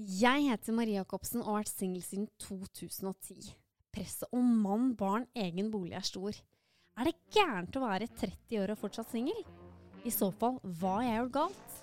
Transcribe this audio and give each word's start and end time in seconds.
Jeg 0.00 0.46
heter 0.46 0.72
Marie 0.72 0.96
Jacobsen 0.96 1.42
og 1.42 1.50
har 1.50 1.56
vært 1.58 1.70
singel 1.74 2.00
siden 2.00 2.28
2010. 2.40 3.50
Presset 3.92 4.30
om 4.32 4.46
mann, 4.62 4.94
barn, 4.96 5.26
egen 5.36 5.66
bolig 5.68 5.92
er 5.98 6.04
stor. 6.08 6.36
Er 6.96 7.08
det 7.10 7.18
gærent 7.34 7.74
å 7.76 7.82
være 7.82 8.06
30 8.16 8.62
år 8.62 8.70
og 8.72 8.78
fortsatt 8.80 9.10
singel? 9.12 9.42
I 10.00 10.12
så 10.14 10.30
fall, 10.32 10.54
hva 10.80 10.94
har 10.94 11.04
jeg 11.04 11.18
gjort 11.18 11.34
galt? 11.34 11.74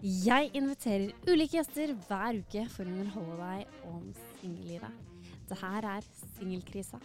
Jeg 0.00 0.48
inviterer 0.56 1.12
ulike 1.28 1.58
gjester 1.58 1.92
hver 2.06 2.38
uke 2.40 2.62
for 2.72 2.88
å 2.88 2.94
underholde 2.94 3.36
deg 3.42 3.90
om 3.90 4.06
singellivet. 4.38 5.02
Det 5.50 5.58
her 5.60 5.88
er 5.98 6.06
Singelkrisa. 6.38 7.02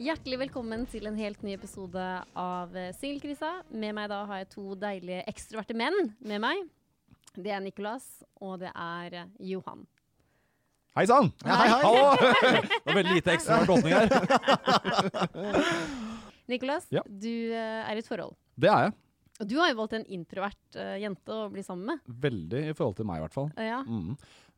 Hjertelig 0.00 0.38
velkommen 0.46 0.86
til 0.88 1.10
en 1.10 1.20
helt 1.20 1.44
ny 1.44 1.58
episode 1.58 2.06
av 2.40 2.72
Singelkrisa. 2.96 3.52
Med 3.68 3.98
meg 4.00 4.08
da 4.14 4.22
har 4.32 4.40
jeg 4.40 4.50
to 4.56 4.78
deilige 4.80 5.26
ekstroverte 5.34 5.76
menn 5.76 6.14
med 6.24 6.40
meg. 6.46 6.64
Det 7.34 7.50
er 7.50 7.60
Nicolas, 7.64 8.04
og 8.38 8.60
det 8.62 8.70
er 8.70 9.24
Johan. 9.42 9.80
Hei 10.94 11.02
sann! 11.10 11.32
Ja, 11.42 11.56
hei, 11.58 11.70
hei. 11.72 11.80
Hallo! 11.82 12.12
Det 12.84 12.92
var 12.92 12.98
veldig 13.00 13.14
lite 13.16 13.32
ekstravert 13.34 13.72
åpning 13.74 13.94
her. 13.96 14.06
Nicolas, 16.52 16.86
Ja. 16.94 17.02
du 17.08 17.32
eh, 17.50 17.80
er 17.88 17.96
i 17.96 18.04
et 18.04 18.06
forhold. 18.06 18.36
Det 18.54 18.70
er 18.70 18.86
jeg. 18.86 18.94
Og 19.42 19.48
du 19.50 19.56
har 19.58 19.72
jo 19.72 19.78
valgt 19.80 19.96
en 19.98 20.04
introvert 20.14 20.76
uh, 20.78 20.94
jente 21.02 21.34
å 21.34 21.48
bli 21.50 21.64
sammen 21.66 21.88
med. 21.90 22.04
Veldig 22.22 22.60
i 22.70 22.74
forhold 22.78 22.94
til 23.00 23.08
meg, 23.08 23.18
i 23.18 23.24
hvert 23.24 23.34
fall. 23.34 23.48
Ja. 23.58 23.80
Mm. 23.82 24.12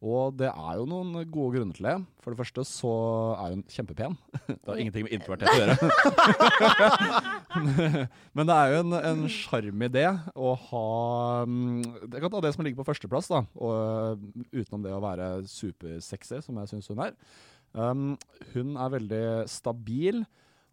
Og 0.05 0.35
det 0.37 0.51
er 0.51 0.73
jo 0.77 0.85
noen 0.89 1.15
gode 1.33 1.57
grunner 1.57 1.77
til 1.77 1.87
det. 1.89 1.95
For 2.21 2.33
det 2.33 2.39
første 2.43 2.65
så 2.69 2.93
er 3.41 3.55
hun 3.55 3.63
kjempepen. 3.73 4.17
Det 4.47 4.69
har 4.69 4.81
ingenting 4.83 5.07
med 5.07 5.15
introverthet 5.17 5.49
å 5.49 5.57
gjøre. 5.57 5.77
Men 8.37 8.49
det 8.51 8.57
er 8.57 8.75
jo 8.75 8.81
en, 8.83 8.97
en 8.99 9.23
sjarm 9.33 9.85
i 9.87 9.89
det 9.89 10.09
å 10.37 10.53
ha 10.67 10.85
Jeg 11.47 12.21
kan 12.21 12.33
ta 12.35 12.43
det 12.45 12.53
som 12.53 12.67
ligger 12.67 12.83
på 12.83 12.89
førsteplass, 12.91 13.31
da. 13.33 13.41
Og, 13.57 14.27
utenom 14.53 14.85
det 14.85 14.93
å 14.93 15.01
være 15.01 15.31
supersexy, 15.49 16.43
som 16.45 16.61
jeg 16.61 16.75
syns 16.75 16.93
hun 16.93 17.01
er. 17.07 17.17
Um, 17.73 18.09
hun 18.53 18.77
er 18.77 18.93
veldig 18.99 19.25
stabil 19.53 20.25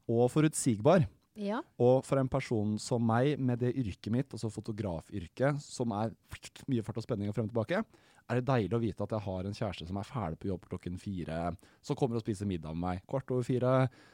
og 0.10 0.28
forutsigbar. 0.36 1.08
ja. 1.40 1.64
Og 1.80 2.04
for 2.04 2.20
en 2.20 2.30
person 2.30 2.76
som 2.82 3.04
meg, 3.08 3.40
med 3.40 3.64
det 3.64 3.72
yrket 3.80 4.12
mitt, 4.12 4.36
altså 4.36 4.52
fotografyrket, 4.52 5.64
som 5.64 5.96
er 5.96 6.12
mye 6.68 6.84
fart 6.84 7.00
og 7.00 7.08
spenning 7.08 7.32
og 7.32 7.38
frem 7.38 7.48
og 7.48 7.56
tilbake, 7.56 7.86
er 8.30 8.40
det 8.40 8.46
deilig 8.48 8.78
å 8.78 8.82
vite 8.82 9.04
at 9.06 9.14
jeg 9.16 9.26
har 9.26 9.48
en 9.50 9.58
kjæreste 9.58 9.88
som 9.90 9.98
er 10.00 10.08
ferdig 10.08 10.40
på 10.40 10.48
jobb 10.50 10.68
klokken 10.72 10.96
fire, 11.02 11.40
som 11.84 11.98
kommer 12.00 12.18
og 12.20 12.24
spiser 12.26 12.48
middag 12.50 12.74
med 12.76 12.84
meg 12.86 13.02
kvart 13.10 13.32
over 13.36 13.44
fire, 13.48 13.74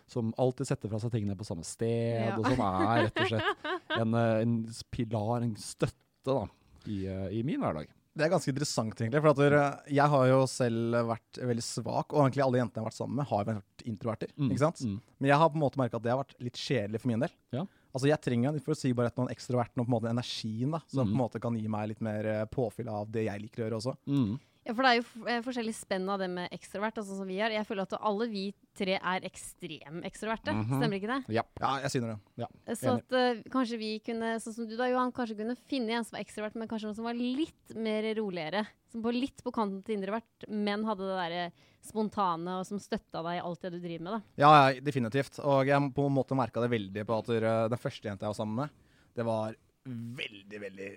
som 0.09 0.33
alltid 0.41 0.67
setter 0.71 0.89
fra 0.91 0.99
seg 1.03 1.13
tingene 1.13 1.37
på 1.39 1.45
samme 1.47 1.63
sted, 1.67 2.25
Ja. 2.29 2.35
og 2.37 2.45
som 2.49 2.59
er 2.65 3.05
rett 3.05 3.21
og 3.21 3.27
slett 3.29 3.69
en, 3.99 4.13
eh, 4.13 4.41
en 4.41 4.57
pilar, 4.91 5.41
en 5.43 5.55
støtte 5.55 5.95
da, 6.25 6.47
i, 6.87 7.05
eh, 7.05 7.29
i 7.39 7.43
min 7.43 7.59
hverdag. 7.61 7.87
Det 8.19 8.25
er 8.25 8.31
ganske 8.33 8.51
interessant, 8.51 8.95
egentlig. 8.99 9.21
For 9.21 9.29
at 9.31 9.83
jeg 9.87 10.09
har 10.11 10.25
jo 10.27 10.39
selv 10.49 10.97
vært 11.07 11.37
veldig 11.39 11.63
svak, 11.63 12.11
og 12.11 12.25
egentlig 12.25 12.43
alle 12.43 12.57
jentene 12.59 12.75
jeg 12.75 12.83
har 12.83 12.89
vært 12.89 12.97
sammen 12.97 13.15
med, 13.15 13.27
har 13.29 13.45
vært 13.45 13.85
introverter. 13.85 14.31
Mm, 14.35 14.49
ikke 14.49 14.59
sant? 14.65 14.81
mm. 14.83 14.97
Men 15.21 15.29
jeg 15.29 15.37
har 15.39 15.49
på 15.49 15.55
en 15.55 15.61
måte 15.63 15.77
merka 15.79 15.95
at 15.95 16.03
det 16.03 16.11
har 16.11 16.23
vært 16.25 16.35
litt 16.43 16.57
kjedelig 16.59 16.99
for 16.99 17.07
min 17.07 17.19
del. 17.23 17.31
Ja. 17.53 17.63
Altså 17.93 18.07
Jeg 18.11 18.21
trenger 18.21 18.53
litt 18.53 18.65
forutsigbarheten 18.67 19.25
og 19.25 19.31
ekstroverten 19.33 19.81
og 19.81 19.87
på 19.87 19.89
en 19.89 19.95
måte 19.97 20.11
energien 20.11 20.71
da, 20.75 20.81
som 20.87 21.07
Mm. 21.07 21.09
på 21.09 21.15
en 21.17 21.23
måte 21.23 21.41
kan 21.41 21.55
gi 21.57 21.67
meg 21.67 21.87
litt 21.89 22.01
mer 22.01 22.25
eh, 22.25 22.45
påfyll 22.45 22.89
av 22.89 23.09
det 23.09 23.25
jeg 23.25 23.41
liker 23.41 23.63
å 23.63 23.65
gjøre 23.65 23.79
også. 23.79 23.95
Mm. 24.07 24.39
ja, 24.65 24.73
for 24.75 24.83
det 24.85 24.89
er 24.91 24.97
jo 24.99 25.25
eh, 25.25 25.41
forskjellig 25.41 25.73
spenn 25.73 26.09
av 26.13 26.19
det 26.19 26.27
med 26.29 26.51
ekstrovert, 26.53 26.99
altså 27.01 27.17
som 27.17 27.25
vi 27.27 27.39
er. 27.41 27.55
Jeg 27.55 27.65
føler 27.65 27.87
at 27.87 27.95
alle 27.97 28.27
vi 28.29 28.43
tre 28.77 28.99
er 28.99 29.25
ekstrem 29.25 30.03
ekstroverte. 30.05 30.51
-hmm. 30.53 30.77
Stemmer 30.77 30.95
ikke 30.99 31.13
det? 31.15 31.33
Ja. 31.33 31.43
Ja, 31.59 31.79
jeg 31.81 31.91
syner 31.91 32.19
det. 32.37 32.77
Så 32.77 32.93
at 32.99 33.11
uh, 33.11 33.41
kanskje 33.49 33.77
vi 33.79 33.99
kunne, 33.99 34.39
sånn 34.39 34.53
som 34.53 34.67
du 34.67 34.77
da, 34.77 34.85
Johan, 34.87 35.11
kanskje 35.11 35.37
kunne 35.37 35.57
finne 35.67 35.89
en 35.89 36.03
som 36.03 36.17
var 36.17 36.21
ekstrovert, 36.21 36.55
men 36.55 36.67
kanskje 36.67 36.85
noen 36.85 36.95
som 36.95 37.05
var 37.05 37.13
litt 37.15 37.75
mer 37.75 38.03
roligere. 38.15 38.67
Som 38.91 39.01
var 39.01 39.13
litt 39.13 39.43
på 39.43 39.51
kanten 39.51 39.83
til 39.83 39.95
indrevert, 39.97 40.47
men 40.47 40.83
hadde 40.85 41.01
det 41.01 41.17
derre 41.17 41.51
spontane, 41.85 42.59
og 42.59 42.65
som 42.67 42.79
støtta 42.81 43.21
deg 43.25 43.39
i 43.39 43.43
alt 43.45 43.61
det 43.61 43.71
du 43.71 43.79
driver 43.79 44.03
med, 44.03 44.11
da. 44.13 44.21
Ja, 44.43 44.51
ja, 44.71 44.81
definitivt. 44.83 45.39
Og 45.39 45.65
jeg 45.69 45.93
på 45.95 46.05
en 46.05 46.13
måte 46.15 46.35
merka 46.37 46.61
det 46.61 46.69
veldig 46.73 47.05
på 47.07 47.17
at 47.19 47.31
den 47.71 47.79
første 47.81 48.09
jenta 48.09 48.25
jeg 48.27 48.33
var 48.33 48.39
sammen 48.41 48.55
med, 48.55 48.69
det 49.15 49.25
var 49.25 49.55
veldig, 49.89 50.59
veldig 50.61 50.89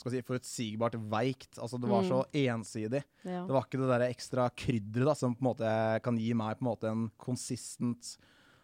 skal 0.00 0.12
si, 0.14 0.20
forutsigbart 0.24 0.94
veikt. 1.12 1.58
Altså, 1.60 1.76
det 1.78 1.90
var 1.90 2.02
Mm. 2.02 2.08
så 2.08 2.20
ensidig. 2.32 3.02
Ja. 3.24 3.42
Det 3.44 3.52
var 3.52 3.64
ikke 3.66 3.80
det 3.82 3.90
der 3.90 4.06
ekstra 4.08 4.46
krydderet 4.56 5.16
som 5.18 5.34
på 5.34 5.42
en 5.42 5.48
måte 5.50 6.02
kan 6.02 6.16
gi 6.16 6.32
meg 6.32 6.56
på 6.58 6.62
en 6.64 6.70
måte 6.70 6.88
en 6.88 7.10
konsistent 7.18 8.16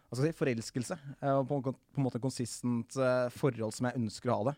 hva 0.09 0.15
skal 0.15 0.25
si, 0.31 0.37
forelskelse. 0.39 0.97
eh, 1.21 1.35
Og 1.37 1.47
på, 1.47 1.55
en- 1.57 1.73
på 1.73 1.97
en 1.99 2.03
måte 2.05 2.15
en 2.15 2.21
konsistent 2.21 2.95
eh, 2.97 3.27
forhold 3.29 3.73
som 3.73 3.85
jeg 3.91 3.99
ønsker 3.99 4.31
å 4.31 4.37
ha 4.39 4.51
det. 4.51 4.57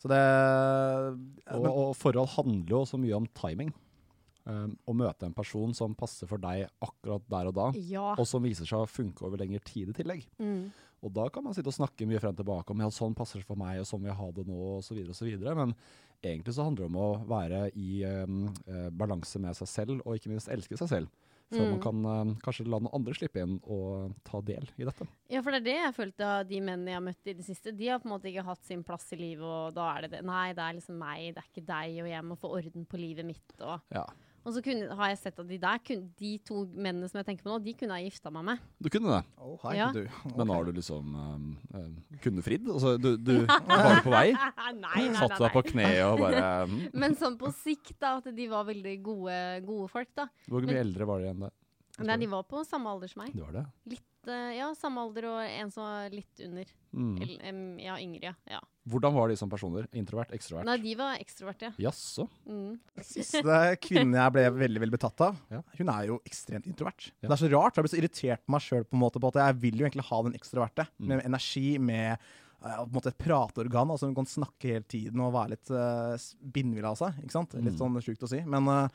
Så 0.00 0.08
det 0.08 1.54
Og, 1.54 1.66
og 1.66 1.96
forhold 1.96 2.28
handler 2.34 2.68
jo 2.70 2.84
så 2.88 2.98
mye 2.98 3.14
om 3.14 3.26
timing. 3.36 3.72
Um, 4.48 4.72
å 4.88 4.94
møte 4.96 5.26
en 5.28 5.34
person 5.36 5.74
som 5.76 5.92
passer 5.94 6.26
for 6.26 6.40
deg 6.40 6.62
akkurat 6.80 7.26
der 7.28 7.50
og 7.50 7.54
da, 7.58 7.66
ja. 7.76 8.14
og 8.16 8.24
som 8.26 8.42
viser 8.42 8.64
seg 8.64 8.80
å 8.80 8.88
funke 8.88 9.26
over 9.28 9.42
lengre 9.42 9.60
tid 9.68 9.92
i 9.92 9.96
tillegg. 9.98 10.24
Mm. 10.40 10.70
Og 11.04 11.12
da 11.16 11.26
kan 11.32 11.44
man 11.44 11.54
sitte 11.56 11.68
og 11.68 11.76
snakke 11.76 12.08
mye 12.08 12.20
frem 12.20 12.32
og 12.32 12.40
tilbake 12.40 12.72
om 12.72 12.80
ja, 12.80 12.88
sånn 12.92 13.14
passer 13.16 13.40
det 13.40 13.48
for 13.48 13.60
meg, 13.60 13.78
og 13.82 13.88
sånn 13.88 14.00
vil 14.00 14.10
jeg 14.12 14.18
ha 14.20 14.30
det 14.36 14.46
nå, 14.48 14.58
osv. 14.78 14.98
osv. 15.12 15.30
Men 15.60 15.74
egentlig 16.24 16.56
så 16.56 16.66
handler 16.66 16.86
det 16.86 16.90
om 16.90 17.00
å 17.00 17.10
være 17.28 17.66
i 17.76 17.90
um, 18.24 18.46
uh, 18.68 18.88
balanse 18.92 19.40
med 19.40 19.56
seg 19.60 19.70
selv, 19.70 20.02
og 20.04 20.16
ikke 20.16 20.32
minst 20.32 20.48
elske 20.52 20.80
seg 20.80 20.92
selv. 20.92 21.26
Før 21.50 21.64
Mm. 21.66 21.70
man 21.72 21.80
kan 21.82 22.04
uh, 22.06 22.34
kanskje 22.44 22.64
la 22.70 22.78
noen 22.78 22.92
andre 22.94 23.14
slippe 23.16 23.40
inn 23.42 23.56
og 23.66 24.12
ta 24.22 24.38
del 24.46 24.68
i 24.78 24.84
dette. 24.86 25.02
Ja, 25.32 25.40
for 25.42 25.50
det 25.50 25.64
er 25.64 25.66
det 25.66 25.78
jeg 25.80 25.96
følte 25.96 26.28
av 26.28 26.44
de 26.46 26.60
mennene 26.62 26.92
jeg 26.92 26.98
har 27.00 27.02
møtt 27.08 27.26
i 27.26 27.34
det 27.34 27.46
siste. 27.48 27.72
De 27.74 27.88
har 27.90 27.98
på 27.98 28.06
en 28.06 28.12
måte 28.12 28.30
ikke 28.30 28.44
hatt 28.46 28.62
sin 28.68 28.84
plass 28.86 29.08
i 29.16 29.18
livet, 29.18 29.42
og 29.42 29.74
da 29.74 29.88
er 29.96 30.06
det 30.06 30.12
det. 30.12 30.20
Nei, 30.28 30.52
det 30.54 30.62
er 30.62 30.76
liksom 30.78 31.00
meg, 31.00 31.32
det 31.34 31.42
er 31.42 31.48
ikke 31.50 31.66
deg, 31.72 31.96
og 32.04 32.10
jeg 32.12 32.26
må 32.28 32.36
få 32.38 32.52
orden 32.60 32.86
på 32.86 33.00
livet 33.02 33.26
mitt. 33.26 33.56
Og, 33.58 33.80
Ja. 33.90 34.04
Og 34.40 34.54
så 34.56 34.62
kunne, 34.64 34.86
har 34.96 35.10
jeg 35.12 35.18
sett 35.20 35.40
at 35.42 35.48
de 35.50 35.58
der, 35.60 35.80
kun, 35.84 36.04
de 36.16 36.30
to 36.48 36.62
mennene 36.72 37.08
som 37.10 37.18
jeg 37.20 37.26
tenker 37.28 37.44
på 37.44 37.50
nå, 37.52 37.58
de 37.64 37.74
kunne 37.76 37.96
ha 37.96 38.00
gifta 38.00 38.32
meg 38.32 38.46
med. 38.48 38.62
Du 38.80 38.88
kunne 38.92 39.12
det, 39.12 39.20
Å, 39.36 39.56
hei, 39.66 39.74
Ja. 39.76 39.88
du. 39.92 40.02
men 40.38 40.52
har 40.54 40.64
du 40.64 40.72
liksom 40.78 41.14
um, 41.14 41.46
um, 41.76 41.94
Kunne 42.24 42.44
fridd? 42.46 42.68
Altså, 42.72 42.94
du, 43.00 43.10
du 43.20 43.32
var 43.68 43.98
du 43.98 44.02
på 44.06 44.14
vei? 44.14 44.30
nei, 44.32 44.72
nei, 44.80 45.04
nei, 45.10 45.16
Satte 45.18 45.42
deg 45.44 45.54
på 45.58 45.64
kne 45.70 45.88
og 46.08 46.22
bare 46.24 46.44
um. 46.64 46.76
Men 47.04 47.16
sånn 47.20 47.36
på 47.40 47.52
sikt, 47.60 47.96
da, 48.00 48.16
at 48.22 48.30
de 48.36 48.48
var 48.50 48.64
veldig 48.70 48.96
gode, 49.04 49.38
gode 49.68 49.90
folk, 49.92 50.12
da. 50.16 50.30
Hvor 50.48 50.64
mye 50.68 50.80
eldre 50.86 51.08
var 51.10 51.20
de 51.24 51.32
enn 51.34 51.46
deg? 51.48 51.56
Nei, 52.00 52.16
de 52.22 52.30
var 52.32 52.46
på 52.48 52.62
samme 52.64 52.88
alder 52.88 53.10
som 53.12 53.20
meg. 53.26 53.34
Det 53.36 53.44
var 53.44 53.56
det? 53.58 53.66
Litt, 53.92 54.08
uh, 54.30 54.52
ja, 54.56 54.70
samme 54.78 55.04
alder 55.04 55.26
og 55.34 55.40
en 55.44 55.72
som 55.74 55.84
var 55.84 56.14
litt 56.14 56.46
under. 56.46 56.70
Mm. 56.92 57.22
Eller, 57.22 57.56
ja, 57.84 57.94
yngre, 58.02 58.22
ja. 58.32 58.34
ja. 58.50 58.60
Hvordan 58.90 59.14
var 59.14 59.28
de 59.30 59.36
som 59.38 59.50
personer? 59.52 59.86
Introvert? 59.94 60.32
Ekstrovert? 60.34 60.66
Nei, 60.66 60.76
de 60.82 60.94
var 60.98 61.20
ekstroverte. 61.22 61.68
Jaså? 61.78 62.24
Mm. 62.48 62.80
Siste 63.06 63.58
kvinnen 63.84 64.16
jeg 64.18 64.34
ble 64.34 64.44
veldig 64.56 64.82
veldig 64.82 64.96
betatt 64.96 65.22
av, 65.28 65.36
Ja. 65.52 65.60
hun 65.78 65.92
er 65.94 66.08
jo 66.08 66.16
ekstremt 66.26 66.66
introvert. 66.66 67.12
Ja. 67.20 67.28
Det 67.28 67.36
er 67.36 67.42
så 67.44 67.50
rart, 67.52 67.74
for 67.76 67.80
jeg 67.82 67.86
blir 67.88 67.94
så 67.94 68.00
irritert 68.02 68.42
på 68.46 68.54
meg 68.56 68.64
sjøl 68.66 68.84
på, 68.88 68.96
en 68.98 69.04
måte 69.04 69.22
på 69.22 69.30
at 69.30 69.38
jeg 69.44 69.58
vil 69.62 69.78
jo 69.82 69.86
egentlig 69.86 70.08
ha 70.10 70.22
den 70.26 70.34
ekstroverte. 70.40 70.88
Mm. 70.98 71.06
Med 71.12 71.24
energi, 71.30 71.66
med 71.78 72.18
uh, 72.64 72.82
på 72.82 72.88
en 72.88 72.96
måte 72.98 73.12
et 73.14 73.18
prateorgan, 73.22 73.94
altså 73.94 74.10
hun 74.10 74.18
kan 74.18 74.26
snakke 74.26 74.74
hele 74.74 74.84
tiden 74.90 75.22
og 75.22 75.32
være 75.38 75.54
litt 75.54 75.70
uh, 75.70 76.18
bindvill 76.58 76.90
av 76.90 76.98
seg. 76.98 77.22
ikke 77.22 77.36
sant? 77.38 77.54
Litt 77.54 77.76
Mm. 77.76 77.80
sånn 77.84 78.02
sjukt 78.02 78.26
å 78.26 78.28
si. 78.34 78.42
Men, 78.44 78.66
uh, 78.66 78.88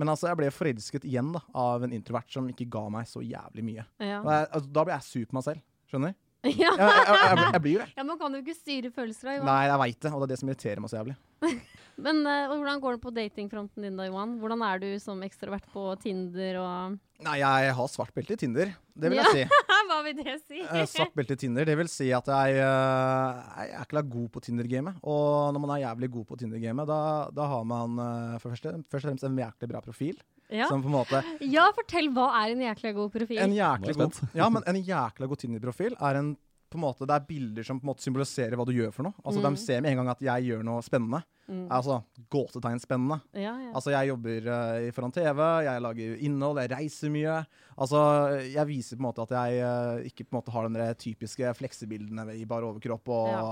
men 0.00 0.08
altså, 0.08 0.30
jeg 0.32 0.40
ble 0.40 0.48
forelsket 0.50 1.04
igjen 1.04 1.34
da, 1.36 1.42
av 1.54 1.84
en 1.84 1.92
introvert 1.92 2.32
som 2.32 2.48
ikke 2.48 2.70
ga 2.72 2.88
meg 2.88 3.04
så 3.06 3.20
jævlig 3.20 3.62
mye. 3.68 3.84
Ja. 4.00 4.22
Jeg, 4.24 4.48
altså, 4.48 4.72
da 4.72 4.84
ble 4.88 4.94
jeg 4.96 5.02
sur 5.10 5.26
på 5.28 5.36
meg 5.36 5.44
selv. 5.50 5.60
Skjønner? 5.92 6.14
Ja. 6.42 6.72
Jeg, 6.74 6.74
jeg, 6.74 7.06
jeg, 7.06 7.44
jeg, 7.54 7.62
blir 7.62 7.76
jo 7.76 7.84
det. 7.84 7.92
ja, 7.94 8.04
man 8.06 8.18
kan 8.18 8.34
jo 8.34 8.40
ikke 8.42 8.56
styre 8.56 8.90
følelser, 8.90 9.28
da, 9.28 9.36
Johan. 9.36 9.46
Nei, 9.46 9.60
jeg 9.68 9.80
veit 9.84 10.00
det, 10.02 10.10
og 10.10 10.22
det 10.22 10.26
er 10.26 10.32
det 10.32 10.38
som 10.40 10.50
irriterer 10.50 10.82
meg 10.82 10.90
så 10.90 10.98
jævlig. 10.98 11.14
Men 12.02 12.22
uh, 12.24 12.50
hvordan 12.50 12.80
går 12.82 12.96
det 12.96 13.02
på 13.04 13.12
datingfronten 13.14 13.86
din 13.86 14.00
da, 14.00 14.08
Johan? 14.08 14.34
Hvordan 14.40 14.64
er 14.66 14.82
du 14.82 14.88
som 15.02 15.22
ekstrovert 15.22 15.68
på 15.74 15.86
Tinder 16.02 16.58
og 16.62 16.98
Nei, 17.22 17.36
jeg 17.38 17.74
har 17.78 17.90
svart 17.92 18.10
belte 18.16 18.34
i 18.34 18.40
Tinder. 18.40 18.72
Det 18.98 19.12
vil 19.12 19.20
jeg 19.20 19.34
si. 19.36 19.60
Hva 19.92 20.00
vil 20.02 20.16
det 20.18 20.32
si? 20.40 20.58
Eh, 20.64 20.86
svart 20.90 21.12
belte 21.14 21.36
i 21.36 21.42
Tinder. 21.44 21.68
Det 21.68 21.76
vil 21.78 21.90
si 21.92 22.08
at 22.16 22.26
jeg, 22.32 22.56
eh, 22.58 23.42
jeg 23.60 23.76
er 23.78 23.86
ikke 23.86 24.02
god 24.10 24.26
på 24.34 24.42
Tinder-gamet. 24.42 24.98
Og 25.06 25.52
når 25.54 25.62
man 25.62 25.76
er 25.76 25.84
jævlig 25.84 26.10
god 26.16 26.26
på 26.32 26.40
Tinder-gamet, 26.40 26.90
da, 26.90 26.98
da 27.30 27.46
har 27.52 27.68
man 27.68 28.02
for 28.42 28.50
første, 28.56 28.74
først 28.90 29.06
og 29.06 29.12
fremst 29.12 29.28
en 29.28 29.38
jæklig 29.38 29.70
bra 29.70 29.84
profil. 29.84 30.18
Ja. 30.52 30.68
Som 30.68 30.84
på 30.84 30.90
en 30.90 30.96
måte 30.98 31.22
ja, 31.40 31.66
fortell 31.76 32.10
hva 32.12 32.28
er 32.42 32.54
en 32.54 32.64
jækla 32.66 32.94
god 32.96 33.12
profil? 33.14 33.38
En 33.40 33.54
jeg 33.56 33.94
god, 33.96 34.22
ja, 34.36 34.48
men 34.52 34.66
en 34.68 34.80
jækla 34.84 35.28
god 35.30 35.40
Tinder-profil 35.42 35.96
er 35.98 36.20
en 36.20 36.34
på 36.72 36.78
en 36.80 36.86
måte, 36.86 37.04
det 37.04 37.12
er 37.12 37.28
bilder 37.28 37.66
som 37.66 37.76
på 37.76 37.84
en 37.84 37.90
måte 37.90 38.04
symboliserer 38.06 38.56
hva 38.56 38.64
du 38.64 38.72
gjør 38.72 38.92
for 38.94 39.04
noe. 39.04 39.16
Altså 39.20 39.42
Mm. 39.42 39.46
De 39.52 39.60
ser 39.60 39.82
med 39.84 39.92
en 39.92 39.98
gang 40.00 40.08
at 40.08 40.22
jeg 40.24 40.48
gjør 40.48 40.62
noe 40.64 40.82
spennende. 40.84 41.20
Altså 41.68 41.98
gåtetegn 42.32 42.80
spennende. 42.80 43.18
Ja, 43.34 43.52
ja. 43.60 43.72
Altså, 43.74 43.90
jeg 43.92 44.08
jobber 44.08 44.46
uh, 44.48 44.92
foran 44.94 45.12
TV, 45.12 45.40
jeg 45.66 45.82
lager 45.84 46.14
innhold, 46.24 46.60
jeg 46.62 46.70
reiser 46.72 47.12
mye. 47.12 47.34
Altså, 47.76 48.00
jeg 48.46 48.66
viser 48.70 48.96
på 48.96 49.02
en 49.02 49.08
måte 49.08 49.26
at 49.26 49.34
jeg 49.36 49.66
uh, 49.66 50.06
ikke 50.08 50.24
på 50.24 50.32
en 50.32 50.38
måte 50.38 50.54
har 50.54 50.68
den 50.68 50.96
typiske 51.02 51.52
fleksebildene 51.58 52.38
i 52.38 52.46
bar 52.48 52.64
overkropp 52.64 53.12
og 53.12 53.28
Ja. 53.32 53.44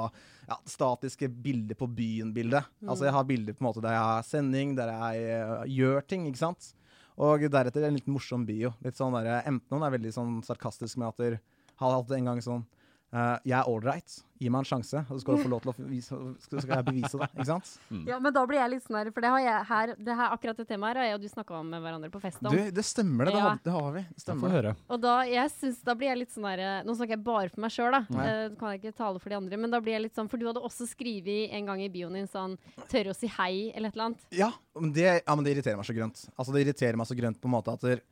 ja, 0.48 0.58
statiske 0.70 1.28
bilder 1.28 1.76
på 1.76 1.90
byen-bildet. 1.90 2.64
Altså, 2.86 3.10
jeg 3.10 3.16
har 3.18 3.24
bilder 3.28 3.58
på 3.58 3.64
en 3.64 3.68
måte 3.68 3.84
der 3.84 3.98
jeg 3.98 4.08
har 4.14 4.22
sending, 4.22 4.76
der 4.78 4.94
jeg 4.94 5.42
uh, 5.44 5.64
gjør 5.68 6.06
ting, 6.06 6.30
ikke 6.30 6.44
sant? 6.46 6.72
Og 7.20 7.44
deretter 7.52 7.84
en 7.84 7.96
liten 7.98 8.14
morsom 8.14 8.46
bio. 8.48 8.72
Litt 8.84 8.96
sånn 8.96 9.12
der, 9.18 9.42
Enten 9.44 9.68
noen 9.74 9.84
er 9.84 9.96
veldig 9.96 10.12
sånn 10.16 10.36
sarkastisk 10.46 11.00
med 11.00 11.10
at 11.10 11.20
der 11.20 11.40
har 11.82 11.96
alltid 11.96 12.16
en 12.16 12.30
gang 12.30 12.40
sånn 12.44 12.62
eh, 13.12 13.36
Jeg 13.50 13.56
er 13.58 13.68
ålreit, 13.70 14.16
gi 14.40 14.48
meg 14.52 14.62
en 14.62 14.68
sjanse, 14.68 15.02
og 15.04 15.12
så 15.12 15.20
skal 15.22 15.36
du 15.36 15.42
få 15.44 15.50
lov 15.52 15.64
til 15.64 15.72
å 15.72 15.88
vise, 15.90 16.18
skal, 16.44 16.62
jeg 16.70 16.86
bevise 16.86 17.20
det. 17.20 17.28
Ikke 17.34 17.48
sant? 17.50 17.72
Ja, 18.10 18.18
men 18.22 18.34
da 18.34 18.44
blir 18.48 18.60
jeg 18.60 18.72
litt 18.74 18.84
sånn 18.86 18.98
her, 19.00 19.10
for 19.14 19.24
det 19.24 19.32
har 19.34 19.42
jeg 19.44 19.66
her, 19.70 19.92
det 19.98 20.16
her 20.20 20.34
akkurat 20.36 20.60
det 20.62 20.66
temaet 20.70 20.94
her 20.94 21.02
har 21.02 21.08
jeg 21.10 21.18
og 21.18 21.24
du 21.24 21.28
snakka 21.32 21.58
om 21.60 21.70
med 21.74 21.84
hverandre 21.84 22.10
på 22.12 22.22
fest 22.22 22.40
om. 22.42 22.54
Du, 22.54 22.70
det 22.74 22.84
stemmer 22.86 23.28
det. 23.28 23.34
Det, 23.36 23.42
har, 23.44 23.60
det 23.66 23.74
har 23.76 23.90
vi. 23.96 24.04
Stemmer. 24.24 24.54
høre. 24.56 24.74
Og 24.88 25.02
da, 25.02 25.16
jeg 25.28 25.52
synes, 25.56 25.82
da 25.86 25.96
blir 25.98 26.10
jeg 26.12 26.22
litt 26.22 26.34
sånn 26.34 26.48
her, 26.48 26.64
Nå 26.86 26.94
snakker 26.96 27.16
jeg 27.16 27.24
bare 27.26 27.52
for 27.52 27.64
meg 27.64 27.74
sjøl, 27.74 27.90
da. 27.94 28.02
Nei. 28.14 28.26
Eh, 28.30 28.44
kan 28.60 28.74
jeg 28.74 28.80
ikke 28.82 28.96
tale 28.98 29.20
for 29.22 29.32
de 29.32 29.38
andre. 29.38 29.58
Men 29.60 29.74
da 29.74 29.80
blir 29.82 29.96
jeg 29.96 30.04
litt 30.06 30.16
sånn 30.16 30.28
For 30.30 30.40
du 30.40 30.46
hadde 30.48 30.62
også 30.64 30.86
skrevet 30.88 31.52
en 31.56 31.68
gang 31.68 31.82
i 31.84 31.90
bioen 31.92 32.16
din 32.16 32.28
sånn 32.30 32.56
Tørre 32.90 33.12
å 33.12 33.16
si 33.16 33.28
hei, 33.36 33.70
eller 33.74 33.90
et 33.90 33.98
eller 33.98 34.08
annet. 34.10 34.24
Ja, 34.34 34.50
men 34.78 34.94
det, 34.96 35.08
ja, 35.20 35.34
men 35.34 35.46
det 35.46 35.54
irriterer 35.54 35.78
meg 35.80 35.88
så 35.88 35.96
grønt. 35.96 36.24
Altså, 36.36 36.54
det 36.54 36.64
irriterer 36.64 36.98
meg 37.00 37.08
så 37.10 37.18
grønt 37.18 37.40
på 37.40 37.50
en 37.50 37.54
måte 37.54 37.74
at 37.74 37.84
der, 37.86 38.02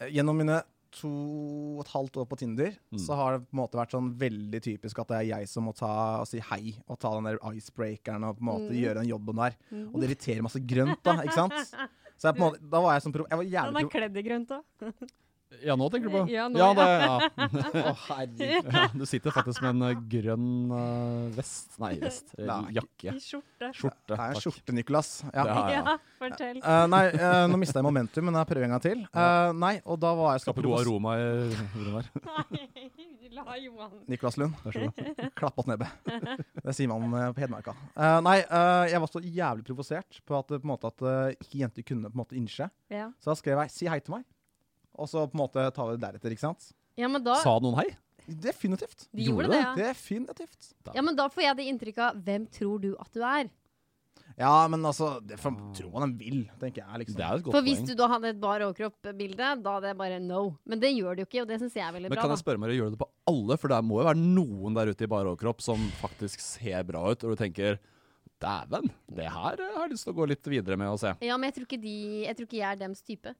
eh, 0.00 0.10
gjennom 0.16 0.38
mine 0.40 0.60
to 0.94 1.10
og 1.76 1.82
et 1.82 1.90
halvt 1.92 2.16
år 2.22 2.28
på 2.30 2.38
Tinder, 2.40 2.76
så 3.02 3.16
har 3.18 3.36
det 3.36 3.46
på 3.46 3.56
en 3.56 3.60
måte 3.62 3.78
vært 3.80 3.94
sånn 3.96 4.12
veldig 4.20 4.60
typisk 4.64 4.98
at 5.02 5.08
det 5.12 5.16
er 5.18 5.28
jeg 5.32 5.50
som 5.50 5.66
må 5.68 5.74
ta 5.76 5.90
og 6.22 6.28
si 6.30 6.40
hei, 6.52 6.76
og 6.86 6.98
ta 7.02 7.12
den 7.16 7.28
der 7.30 7.40
icebreakeren 7.52 8.24
og 8.28 8.38
på 8.38 8.44
en 8.44 8.50
måte 8.52 8.78
gjøre 8.78 9.00
den 9.02 9.10
jobben 9.10 9.42
der. 9.42 9.58
Og 9.92 10.00
det 10.00 10.10
irriterer 10.10 10.46
masse 10.46 10.62
grønt, 10.62 11.02
da, 11.04 11.18
ikke 11.26 11.38
sant? 11.42 11.76
Så 12.16 12.30
jeg 12.30 12.38
på 12.38 12.40
en 12.40 12.46
måte, 12.48 12.64
da 12.72 12.80
var 12.80 12.96
jeg 12.96 13.04
som 13.04 13.12
pro... 13.12 13.26
Jeg 13.28 13.36
var 13.42 13.44
jævlig 13.44 13.76
Han 13.76 13.82
er 13.82 13.92
kledd 13.92 14.16
i 14.16 14.22
grønt 14.24 14.52
òg. 14.56 14.62
Ja, 15.62 15.76
nå 15.78 15.86
tenker 15.90 16.10
du 16.10 16.14
på? 16.16 16.20
Ja, 16.30 16.48
nå, 16.50 16.58
ja, 16.58 16.68
det, 16.74 16.86
ja. 17.00 17.46
Å, 17.90 17.92
herregud. 18.08 18.66
ja. 18.74 18.82
Du 18.92 19.04
sitter 19.08 19.30
faktisk 19.34 19.62
med 19.62 19.76
en 19.76 19.84
eh, 19.88 20.00
grønn 20.10 20.48
eh, 20.74 21.28
vest 21.36 21.78
Nei, 21.80 21.92
vest. 22.02 22.34
eh, 22.36 22.44
Nei. 22.48 22.74
jakke. 22.76 23.14
I 23.14 23.22
skjorte. 23.22 23.70
Skjorte. 23.78 24.10
Det 24.10 24.16
er 24.18 24.22
en 24.26 24.34
takk. 24.36 24.42
skjorte, 24.44 24.74
Nicolas. 24.76 25.10
Ja. 25.30 25.44
Ja, 25.46 25.54
ja. 25.70 25.78
Ja, 25.78 25.94
fortell. 26.20 26.58
Eh, 26.60 26.82
nei, 26.92 27.02
eh, 27.14 27.44
nå 27.52 27.60
mista 27.62 27.78
jeg 27.80 27.86
momentum, 27.86 28.26
men 28.28 28.38
jeg 28.40 28.50
prøver 28.50 28.66
en 28.68 28.74
gang 28.76 28.84
til. 28.84 29.06
Eh, 29.06 29.52
nei, 29.62 29.72
og 29.86 30.00
da 30.02 30.12
var 30.18 30.34
jeg 30.36 30.44
Skaper 30.48 30.66
god 30.68 30.82
aroma 30.82 31.16
i 31.16 31.30
rommet 31.86 32.10
her. 32.10 32.10
La 33.36 33.56
Johan 33.60 33.90
Nicolas 34.08 34.36
Lund. 34.40 34.54
Vær 34.64 34.72
så 34.72 34.86
god. 34.86 35.24
Klapp 35.36 35.56
på 35.58 35.64
nebbet. 35.68 36.12
Det 36.64 36.74
sier 36.76 36.88
man 36.88 37.04
eh, 37.20 37.30
på 37.36 37.42
Hedmarka. 37.44 37.74
Eh, 37.94 38.18
nei, 38.24 38.38
eh, 38.44 38.84
jeg 38.92 39.02
var 39.02 39.10
så 39.12 39.20
jævlig 39.22 39.66
provosert 39.66 40.20
på 40.26 40.38
at, 40.38 40.54
eh, 40.56 40.60
på 40.62 40.64
en 40.66 40.72
måte, 40.72 40.88
at 40.92 41.04
eh, 41.04 41.34
ikke 41.44 41.60
jenter 41.64 41.84
kunne 41.86 42.08
på 42.10 42.16
en 42.16 42.22
måte 42.22 42.38
innse. 42.38 42.70
Ja. 42.92 43.10
Så 43.20 43.32
da 43.32 43.36
skrev 43.38 43.60
jeg 43.64 43.70
'si 43.74 43.90
hei 43.92 43.98
til 44.00 44.14
meg', 44.16 44.24
og 44.96 45.08
så 45.10 45.26
på 45.28 45.36
en 45.38 45.42
måte 45.44 45.68
ta 45.76 45.86
det 45.92 46.00
deretter. 46.02 46.34
ikke 46.34 46.46
sant? 46.48 46.72
ja, 46.96 47.08
men 47.12 47.22
da 47.24 47.36
Sa 47.42 47.58
noen 47.60 47.76
hei? 47.82 47.90
Definitivt. 48.26 49.06
De 49.12 49.22
Gjorde 49.22 49.46
gjorde 49.46 49.52
det, 49.54 49.60
ja. 49.62 49.74
Definitivt. 49.92 50.72
Ja, 50.96 51.02
men 51.04 51.14
da 51.18 51.28
får 51.30 51.44
jeg 51.44 51.56
det 51.60 51.66
inntrykk 51.70 51.98
av 52.02 52.16
Hvem 52.26 52.46
tror 52.50 52.80
du 52.82 52.88
at 52.98 53.12
du 53.14 53.20
er? 53.22 53.50
Ja, 54.36 54.66
men 54.68 54.82
altså 54.84 55.14
det 55.24 55.38
får 55.40 55.54
tro 55.78 55.88
hva 55.94 56.02
de 56.04 56.18
vil, 56.20 56.40
tenker 56.60 56.82
jeg. 56.82 56.98
liksom. 57.04 57.16
Det 57.16 57.24
er 57.24 57.38
et 57.38 57.44
godt 57.46 57.54
For 57.56 57.64
hvis 57.64 57.78
poeng. 57.78 57.88
du 57.88 57.94
da 57.96 58.08
hadde 58.12 58.32
et 58.34 58.40
bar 58.42 58.64
overkropp-bilde, 58.66 59.50
da 59.64 59.76
hadde 59.78 59.92
jeg 59.92 59.96
bare 59.96 60.18
no. 60.20 60.42
Men 60.68 60.82
det 60.82 60.90
gjør 60.92 61.16
det 61.16 61.24
jo 61.24 61.28
ikke, 61.30 61.44
og 61.44 61.48
det 61.52 61.60
syns 61.62 61.76
jeg 61.78 61.86
er 61.86 61.94
veldig 61.94 62.10
Men 62.10 62.18
bra. 62.18 62.24
kan 62.26 62.34
jeg 62.34 62.42
spørre 62.42 62.60
meg, 62.60 62.74
gjør 62.76 62.90
du 62.90 62.96
det 62.98 63.00
på 63.00 63.08
alle? 63.32 63.56
For 63.62 63.72
det 63.72 63.78
må 63.86 64.00
jo 64.02 64.08
være 64.10 64.20
noen 64.20 64.76
der 64.76 64.90
ute 64.92 65.06
i 65.06 65.12
bar 65.14 65.30
overkropp 65.30 65.62
som 65.64 65.86
faktisk 66.02 66.42
ser 66.44 66.84
bra 66.90 67.06
ut, 67.12 67.24
og 67.24 67.32
du 67.32 67.40
tenker 67.40 67.78
Dæven, 68.42 68.90
det 69.16 69.30
her 69.32 69.60
eh, 69.64 69.72
har 69.78 69.86
jeg 69.86 69.94
lyst 69.94 70.04
til 70.04 70.12
å 70.12 70.16
gå 70.18 70.26
litt 70.28 70.48
videre 70.52 70.76
med 70.76 70.90
og 70.92 70.98
se. 71.00 71.14
Ja, 71.24 71.38
men 71.40 71.48
jeg 71.48 71.54
tror 71.56 71.68
ikke, 71.70 71.80
de, 71.80 71.94
jeg, 72.26 72.36
tror 72.36 72.48
ikke 72.50 72.58
jeg 72.58 72.68
er 72.68 72.80
dems 72.82 73.00
type. 73.06 73.32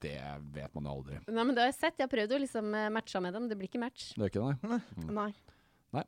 Det 0.00 0.16
vet 0.54 0.74
man 0.74 0.86
jo 0.88 0.94
aldri. 0.98 1.18
Nei, 1.28 1.44
men 1.44 1.54
det 1.54 1.60
har 1.64 1.70
jeg 1.72 1.78
sett. 1.80 1.98
Jeg 2.00 2.06
har 2.08 2.12
prøvd 2.14 2.32
å 2.36 2.40
liksom 2.40 2.74
eh, 2.74 2.88
matche 2.94 3.20
med 3.20 3.34
dem. 3.36 3.48
Det 3.50 3.56
blir 3.60 3.68
ikke 3.68 3.82
match. 3.82 4.10
Det 4.16 4.26
er 4.26 4.32
ikke 4.32 4.48
det? 4.48 4.82
Nei. 5.12 5.30
Nei 5.92 6.04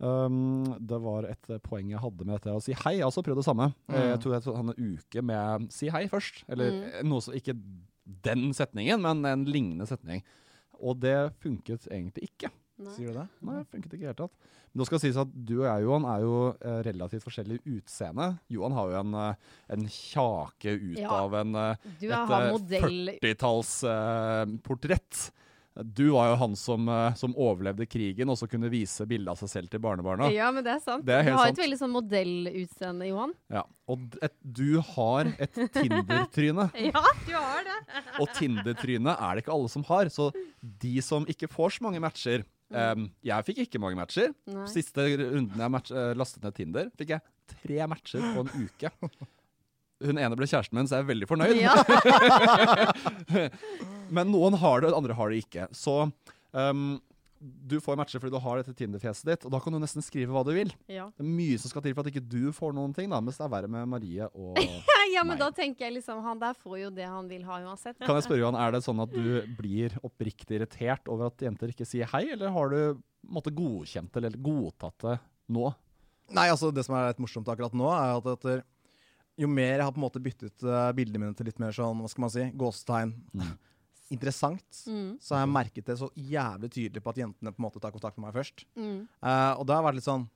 Um, 0.00 0.64
det 0.80 0.96
var 1.04 1.26
et 1.28 1.50
eh, 1.52 1.58
poeng 1.60 1.90
jeg 1.92 2.00
hadde 2.00 2.24
med 2.24 2.32
dette 2.38 2.54
å 2.56 2.60
si 2.64 2.72
hei. 2.72 2.94
Jeg 2.96 3.02
har 3.04 3.10
også 3.10 3.20
prøvd 3.26 3.36
det 3.42 3.44
samme. 3.44 3.66
Mm. 3.84 3.96
Jeg 3.98 4.20
tror 4.24 4.32
jeg 4.32 4.44
tok 4.46 4.60
en 4.62 4.70
uke 4.96 5.22
med 5.28 5.66
si 5.76 5.90
hei 5.92 6.06
først. 6.08 6.38
Eller 6.48 6.70
Mm. 6.72 6.78
eh, 6.88 7.02
noe 7.04 7.20
som 7.20 7.34
Ikke 7.36 7.52
den 8.24 8.46
setningen, 8.56 9.02
men 9.04 9.20
en 9.28 9.44
lignende 9.44 9.84
setning. 9.86 10.22
Og 10.80 10.96
det 11.04 11.34
funket 11.44 11.84
egentlig 11.92 12.30
ikke. 12.30 12.48
Nei. 12.80 12.94
Sier 12.96 13.10
du 13.12 13.16
det? 13.20 13.26
Nei, 13.44 13.58
det 13.60 13.68
funket 13.74 13.92
ikke 13.92 14.00
i 14.00 14.06
det 14.06 14.10
hele 14.10 14.20
tatt. 14.22 14.34
Men 14.70 14.78
nå 14.80 14.84
skal 14.86 14.98
det 15.00 15.04
sies 15.08 15.18
at 15.20 15.30
du 15.34 15.54
og 15.58 15.64
jeg, 15.66 15.82
Johan, 15.84 16.04
er 16.08 16.20
jo 16.24 16.34
eh, 16.54 16.78
relativt 16.86 17.24
forskjellig 17.26 17.58
utseende. 17.76 18.26
Johan 18.54 18.76
har 18.78 18.86
jo 18.92 18.96
en, 19.00 19.12
eh, 19.18 19.34
en 19.76 19.84
kjake 19.90 20.70
ut 20.78 20.98
Ja. 21.00 21.10
av 21.24 21.34
en, 21.40 21.50
eh, 21.58 21.74
et 22.00 22.12
har 22.14 22.46
eh, 22.46 22.52
modell 22.54 23.00
40-tallsportrett. 23.20 25.30
du 25.80 26.10
var 26.10 26.28
jo 26.32 26.36
han 26.40 26.56
som, 26.58 26.88
som 27.16 27.32
overlevde 27.38 27.86
krigen, 27.88 28.28
og 28.28 28.36
så 28.36 28.46
kunne 28.50 28.68
vise 28.72 29.06
bilde 29.08 29.30
av 29.30 29.36
seg 29.38 29.48
selv 29.48 29.70
til 29.70 29.78
barnebarna. 29.80 30.26
Ja, 30.34 30.48
men 30.52 30.64
det 30.66 30.72
er 30.74 30.80
sant. 30.82 31.04
Det 31.06 31.14
er 31.14 31.22
helt 31.24 31.36
du 31.36 31.38
har 31.38 31.46
sant. 31.46 31.58
et 31.58 31.62
veldig 31.64 31.78
sånn 31.80 31.92
modellutseende, 31.94 33.06
Johan. 33.08 33.32
Ja, 33.54 33.62
og 33.88 33.98
et, 34.20 34.34
du 34.42 34.80
har 34.92 35.30
et 35.38 35.54
Tinder-tryne. 35.76 36.66
Ja, 36.90 37.04
du 37.26 37.32
har 37.36 37.62
det. 37.64 37.78
Og 38.20 38.28
Tinder-tryne 38.36 39.14
er 39.14 39.34
det 39.38 39.44
ikke 39.46 39.54
alle 39.56 39.70
som 39.72 39.84
har. 39.88 40.10
Så 40.12 40.28
de 40.60 40.96
som 41.06 41.24
ikke 41.30 41.48
får 41.48 41.70
så 41.78 41.82
mange 41.86 42.00
matcher 42.02 42.42
em, 42.70 43.10
Jeg 43.26 43.46
fikk 43.48 43.60
ikke 43.64 43.80
mange 43.82 43.98
matcher. 43.98 44.32
Nei. 44.50 44.66
Siste 44.70 45.06
runden 45.20 45.60
jeg 45.64 45.74
match, 45.74 45.92
uh, 45.94 46.12
lastet 46.18 46.44
ned 46.46 46.56
Tinder, 46.56 46.88
fikk 46.98 47.14
jeg 47.16 47.24
tre 47.50 47.86
matcher 47.90 48.24
på 48.24 48.46
en 48.46 48.66
uke. 48.66 48.92
Hun 50.06 50.16
ene 50.16 50.36
ble 50.38 50.48
kjæresten 50.48 50.78
min, 50.78 50.88
så 50.88 50.96
jeg 50.96 51.04
er 51.04 51.10
veldig 51.10 51.26
fornøyd. 51.28 51.58
Ja. 51.60 51.74
Men 54.16 54.30
noen 54.32 54.56
har 54.62 54.80
det, 54.80 54.94
andre 54.96 55.16
har 55.18 55.32
det 55.32 55.42
ikke. 55.42 55.66
Så 55.76 55.96
em, 56.56 56.94
du 57.40 57.78
får 57.80 57.96
matcher 57.96 58.20
fordi 58.20 58.34
du 58.34 58.42
har 58.44 58.60
dette 58.60 58.74
Tinder-fjeset 58.76 59.28
ditt, 59.30 59.44
og 59.48 59.52
da 59.54 59.60
kan 59.64 59.72
du 59.72 59.78
nesten 59.80 60.04
skrive 60.04 60.34
hva 60.34 60.42
du 60.44 60.52
vil. 60.52 60.72
Ja. 60.92 61.06
Det 61.16 61.24
er 61.24 61.28
mye 61.28 61.60
som 61.60 61.72
skal 61.72 61.84
til 61.86 61.94
for 61.96 62.04
at 62.04 62.10
ikke 62.12 62.24
du 62.28 62.50
får 62.52 62.74
noen 62.76 62.92
ting, 62.96 63.08
da, 63.12 63.20
mens 63.24 63.40
det 63.40 63.46
er 63.46 63.52
verre 63.54 63.70
med 63.72 63.88
Marie 63.88 64.28
og 64.28 64.58
ja, 65.14 65.22
men 65.24 65.34
meg. 65.34 65.40
da 65.40 65.48
tenker 65.56 65.86
jeg 65.86 65.96
liksom 65.96 66.20
Han 66.24 66.40
der 66.42 66.56
får 66.58 66.76
jo 66.82 66.90
det 66.94 67.06
han 67.08 67.30
vil 67.30 67.46
ha 67.48 67.60
uansett. 67.64 67.96
Kan 68.02 68.18
jeg 68.18 68.26
spørre, 68.28 68.42
Johan, 68.42 68.58
Er 68.60 68.76
det 68.76 68.82
sånn 68.84 69.00
at 69.02 69.14
du 69.14 69.54
blir 69.56 69.96
oppriktig 70.04 70.58
irritert 70.58 71.08
over 71.08 71.30
at 71.30 71.46
jenter 71.46 71.72
ikke 71.72 71.88
sier 71.88 72.10
hei, 72.12 72.26
eller 72.34 72.52
har 72.52 72.74
du 72.74 73.00
måtte, 73.32 73.54
godkjent 73.54 74.12
det, 74.12 74.26
eller 74.26 74.44
godtatt 74.44 75.06
det 75.06 75.16
nå? 75.56 75.72
Nei, 76.36 76.46
altså 76.52 76.70
det 76.74 76.84
som 76.86 76.94
er 76.98 77.10
litt 77.10 77.24
morsomt 77.24 77.48
akkurat 77.50 77.74
nå, 77.74 77.88
er 77.90 78.20
at 78.20 78.30
etter, 78.36 78.62
jo 79.40 79.48
mer 79.50 79.78
jeg 79.78 79.86
har 79.86 79.96
på 79.96 80.00
en 80.00 80.06
måte 80.06 80.22
byttet 80.22 80.68
uh, 80.68 80.92
bildene 80.96 81.24
mine 81.24 81.36
til 81.38 81.48
litt 81.48 81.58
mer 81.62 81.74
sånn, 81.74 82.04
hva 82.04 82.10
skal 82.12 82.26
man 82.26 82.32
si, 82.34 82.46
gåsetegn, 82.60 83.14
interessant, 84.10 84.82
Mm. 84.86 85.16
så 85.22 85.34
har 85.36 85.44
jeg 85.44 85.52
merket 85.54 85.86
det 85.86 85.96
så 86.00 86.10
jævlig 86.16 86.70
tydelig 86.74 87.02
på 87.02 87.10
at 87.12 87.20
jentene 87.22 87.52
på 87.54 87.60
en 87.62 87.66
måte 87.68 87.80
tar 87.82 87.92
kontakt 87.94 88.18
med 88.18 88.26
meg 88.28 88.36
først. 88.40 88.64
Mm. 88.76 89.06
Uh, 89.22 89.52
og 89.58 89.66
det 89.66 89.76
har 89.76 89.86
vært 89.86 89.98
litt 90.00 90.08
sånn 90.08 90.26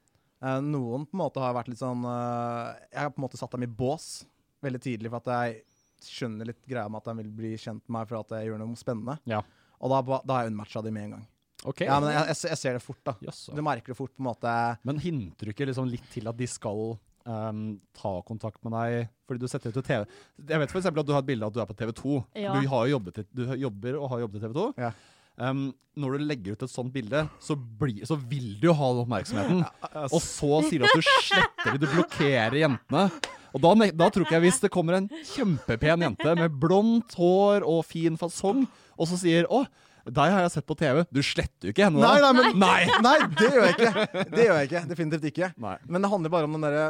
uh, 0.44 0.60
Noen 0.62 1.06
på 1.08 1.16
en 1.16 1.22
måte 1.24 1.42
har 1.42 1.54
vært 1.56 1.70
litt 1.72 1.80
sånn 1.80 2.04
uh, 2.06 2.74
Jeg 2.92 3.00
har 3.00 3.10
på 3.10 3.18
en 3.20 3.26
måte 3.26 3.40
satt 3.40 3.54
dem 3.56 3.66
i 3.66 3.70
bås 3.70 4.24
veldig 4.64 4.80
tidlig, 4.80 5.10
for 5.12 5.20
at 5.24 5.32
jeg 5.34 5.62
skjønner 6.04 6.48
litt 6.48 6.62
greia 6.68 6.88
med 6.88 7.00
at 7.02 7.10
de 7.10 7.16
vil 7.22 7.30
bli 7.32 7.52
kjent 7.56 7.82
med 7.88 7.98
meg 7.98 8.08
for 8.10 8.20
at 8.20 8.34
jeg 8.38 8.50
gjør 8.50 8.60
noe 8.60 8.76
spennende. 8.80 9.18
Ja. 9.28 9.40
Og 9.80 9.92
da, 9.92 10.20
da 10.24 10.36
har 10.36 10.44
jeg 10.46 10.52
unmatcha 10.54 10.82
dem 10.84 10.94
med 10.96 11.08
en 11.08 11.16
gang. 11.16 11.24
Okay. 11.64 11.88
Ja, 11.88 11.96
men 12.00 12.12
jeg, 12.12 12.26
jeg, 12.28 12.38
jeg 12.52 12.60
ser 12.60 12.76
det 12.76 12.82
fort, 12.84 13.00
da. 13.04 13.14
Jaså. 13.24 13.54
Du 13.56 13.62
merker 13.64 13.92
det 13.92 13.96
fort 13.96 14.12
på 14.12 14.20
en 14.20 14.28
måte. 14.28 14.52
Men 14.84 15.00
hinter 15.00 15.48
du 15.48 15.52
ikke 15.54 15.68
liksom 15.70 15.88
litt 15.88 16.04
til 16.12 16.28
at 16.28 16.36
de 16.36 16.48
skal 16.50 16.94
ehm, 17.28 17.64
ta 17.96 18.14
kontakt 18.26 18.60
med 18.64 18.74
deg 18.76 19.08
fordi 19.24 19.40
du 19.40 19.48
setter 19.48 19.72
ut 19.72 19.78
til 19.78 19.86
TV? 19.86 20.04
Jeg 20.50 20.60
vet 20.62 20.74
f.eks. 20.74 20.86
at 20.90 21.00
du 21.00 21.12
har 21.14 21.22
et 21.24 21.28
bilde 21.30 21.46
av 21.46 21.52
at 21.52 21.56
du 21.56 21.62
er 21.64 21.70
på 21.70 21.76
TV 21.78 21.92
2. 21.96 22.20
Ja. 22.36 22.54
Du, 22.54 22.68
har 22.68 22.86
jobbet, 22.92 23.22
du 23.32 23.44
jobber 23.60 24.00
og 24.00 24.10
har 24.12 24.24
jobbet 24.26 24.40
i 24.40 24.44
TV 24.44 24.56
2. 24.58 24.66
Ja. 24.84 24.92
Um, 25.34 25.62
når 25.98 26.14
du 26.14 26.24
legger 26.28 26.54
ut 26.54 26.62
et 26.62 26.70
sånt 26.70 26.92
bilde, 26.94 27.24
så, 27.42 27.56
bli, 27.56 27.96
så 28.06 28.14
vil 28.18 28.52
du 28.60 28.68
jo 28.68 28.74
ha 28.78 28.90
oppmerksomheten. 29.02 29.64
Og 30.10 30.20
så 30.22 30.60
sier 30.68 30.82
du 30.82 30.86
at 30.86 30.94
du 30.94 31.06
sletter 31.06 31.72
det, 31.72 31.80
du 31.82 31.88
blokkerer 31.90 32.58
jentene. 32.60 33.08
Og 33.54 33.62
da, 33.62 33.72
da 33.94 34.10
tror 34.10 34.26
ikke 34.26 34.36
jeg 34.36 34.44
hvis 34.48 34.60
det 34.64 34.70
kommer 34.74 34.98
en 34.98 35.08
kjempepen 35.30 36.02
jente 36.08 36.36
med 36.38 36.54
blondt 36.62 37.14
hår 37.18 37.66
og 37.66 37.84
fin 37.86 38.18
fasong, 38.18 38.64
og 38.98 39.10
så 39.10 39.18
sier 39.18 39.46
'Å, 39.46 39.62
deg 40.10 40.34
har 40.34 40.42
jeg 40.44 40.54
sett 40.56 40.66
på 40.66 40.76
TV'. 40.78 41.06
Du 41.14 41.22
sletter 41.22 41.70
jo 41.70 41.74
ikke 41.74 41.86
henne 41.86 42.02
Nei, 42.02 42.18
nei, 42.20 42.32
men, 42.36 42.58
Nei. 42.60 42.80
nei, 43.06 43.14
det 43.38 43.48
gjør 43.54 43.64
jeg 43.64 43.76
ikke. 43.78 44.24
Det 44.34 44.44
gjør 44.44 44.58
jeg 44.58 44.68
ikke. 44.68 44.82
Definitivt 44.90 45.30
ikke. 45.30 45.52
Nei. 45.64 45.76
Men 45.88 46.04
det 46.04 46.10
handler 46.12 46.34
bare 46.34 46.50
om 46.50 46.58
den 46.58 46.66
derre 46.66 46.88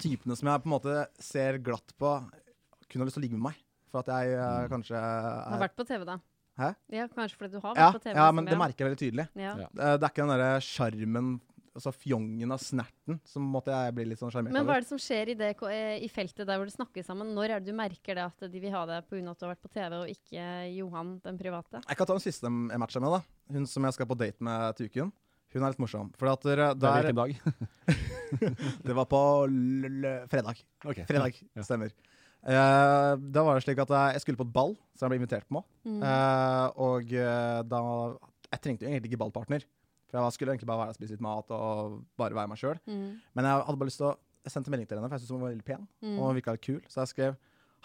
typene 0.00 0.36
som 0.38 0.48
jeg 0.50 0.62
på 0.64 0.68
en 0.70 0.74
måte 0.76 0.96
ser 1.22 1.58
glatt 1.64 1.94
på, 2.00 2.12
kunne 2.90 3.02
ha 3.04 3.08
lyst 3.08 3.18
til 3.18 3.24
å 3.24 3.26
ligge 3.26 3.38
med 3.40 3.48
meg. 3.50 3.60
For 3.92 4.02
at 4.02 4.08
jeg 4.12 4.36
eh, 4.36 4.68
kanskje 4.72 4.96
Har 5.00 5.56
er 5.56 5.62
vært 5.68 5.76
på 5.78 5.86
TV, 5.88 6.04
da. 6.08 6.18
Hæ? 6.56 6.70
Ja, 6.94 7.04
kanskje 7.12 7.36
fordi 7.36 7.52
du 7.52 7.60
har 7.60 7.74
ja, 7.76 7.90
vært 7.90 7.98
på 7.98 8.04
TV. 8.06 8.14
ja, 8.16 8.22
liksom, 8.24 8.36
men 8.40 8.46
det 8.48 8.56
merker 8.62 8.84
jeg 8.84 8.88
veldig 8.90 9.02
tydelig. 9.02 9.26
Ja. 9.36 9.52
Ja. 9.60 9.68
Det 9.72 9.84
er 9.90 9.98
det 10.00 10.08
er 10.08 10.12
ikke 10.14 10.24
den 10.24 10.32
derre 10.32 10.60
sjarmen, 10.64 11.28
altså 11.76 11.92
fjongen 11.92 12.54
av 12.56 12.62
snerten, 12.64 13.18
som 13.28 13.44
måtte 13.52 13.74
jeg 13.76 13.92
bli 13.98 14.06
litt 14.08 14.20
sånn 14.22 14.32
sjarmert 14.32 14.54
Men 14.56 14.64
hva 14.64 14.70
over. 14.72 14.78
er 14.80 14.86
det 14.86 14.88
som 14.88 15.00
skjer 15.04 15.28
i, 15.34 15.36
det, 15.36 15.50
ko- 15.60 15.68
eh, 15.68 15.98
i 16.00 16.08
feltet 16.08 16.46
der 16.48 16.56
hvor 16.56 16.64
du 16.64 16.72
snakker 16.72 17.04
sammen? 17.04 17.34
Når 17.36 17.52
er 17.52 17.60
det 17.60 17.68
du 17.74 17.76
merker 17.76 18.16
det 18.16 18.24
at 18.24 18.46
de 18.52 18.62
vil 18.62 18.72
ha 18.72 18.86
deg 18.88 19.04
pga. 19.10 19.20
at 19.30 19.38
du 19.38 19.44
har 19.44 19.52
vært 19.52 19.66
på 19.68 19.72
TV, 19.74 19.92
og 20.00 20.08
ikke 20.14 20.46
Johan, 20.78 21.12
den 21.26 21.36
private? 21.40 21.82
Jeg 21.84 21.96
kan 22.00 22.06
ta 22.08 22.16
den 22.16 22.24
siste 22.24 22.48
jeg 22.48 22.80
matcha 22.80 23.00
med. 23.04 23.18
da 23.18 23.52
Hun 23.58 23.66
som 23.68 23.84
jeg 23.84 23.92
skal 23.98 24.08
på 24.08 24.16
date 24.24 24.40
med 24.48 24.76
til 24.80 24.88
uken. 24.88 25.12
Hun 25.56 25.64
er 25.64 25.72
litt 25.72 25.80
morsom. 25.80 26.10
For 26.20 26.28
at 26.28 26.42
dere- 26.44 26.74
Det 26.76 26.84
er 26.84 27.06
der, 27.08 27.12
hvilken 27.12 27.16
dag? 27.16 27.96
det 28.86 28.94
var 28.98 29.06
på 29.08 29.20
l 29.48 29.86
l 29.88 30.04
fredag. 30.28 30.60
Okay. 30.84 31.06
Fredag, 31.08 31.38
Ja. 31.56 31.62
stemmer. 31.64 31.90
Uh, 32.46 33.16
da 33.32 33.42
var 33.42 33.56
det 33.58 33.64
slik 33.64 33.80
at 33.82 33.90
jeg, 33.90 34.20
skulle 34.22 34.38
på 34.38 34.44
et 34.46 34.52
ball, 34.54 34.76
som 34.94 35.06
jeg 35.08 35.16
ble 35.16 35.18
invitert 35.24 35.48
på. 35.50 35.62
Eh, 35.86 36.66
og 36.78 37.10
eh, 37.12 37.62
da 37.66 37.80
Jeg 38.52 38.60
trengte 38.62 38.84
jo 38.86 38.90
egentlig 38.92 39.10
ikke 39.10 39.18
ballpartner. 39.24 39.64
For 40.06 40.20
jeg 40.22 40.32
skulle 40.36 40.52
egentlig 40.54 40.68
bare 40.70 40.78
være 40.84 40.92
og 40.94 40.98
spise 41.00 41.16
litt 41.16 41.24
mat 41.24 41.50
og 41.50 42.04
bare 42.16 42.36
være 42.36 42.48
meg 42.52 42.60
sjøl. 42.60 42.78
Mm. 42.86 43.16
Men 43.34 43.44
jeg 43.48 43.64
hadde 43.66 43.78
bare 43.80 43.88
lyst 43.90 43.98
til 43.98 44.06
å 44.12 44.14
Jeg 44.46 44.52
sendte 44.54 44.70
melding 44.70 44.86
til 44.86 44.98
henne, 45.00 45.08
for 45.10 45.16
jeg 45.18 45.24
syntes 45.24 45.34
hun 45.34 45.42
var 45.42 45.50
veldig 45.50 45.66
pen. 45.66 45.88
Og 46.20 46.34
virka 46.36 46.52
litt 46.54 46.62
kul. 46.62 46.78
Så 46.86 47.02
jeg 47.02 47.08
skrev 47.14 47.36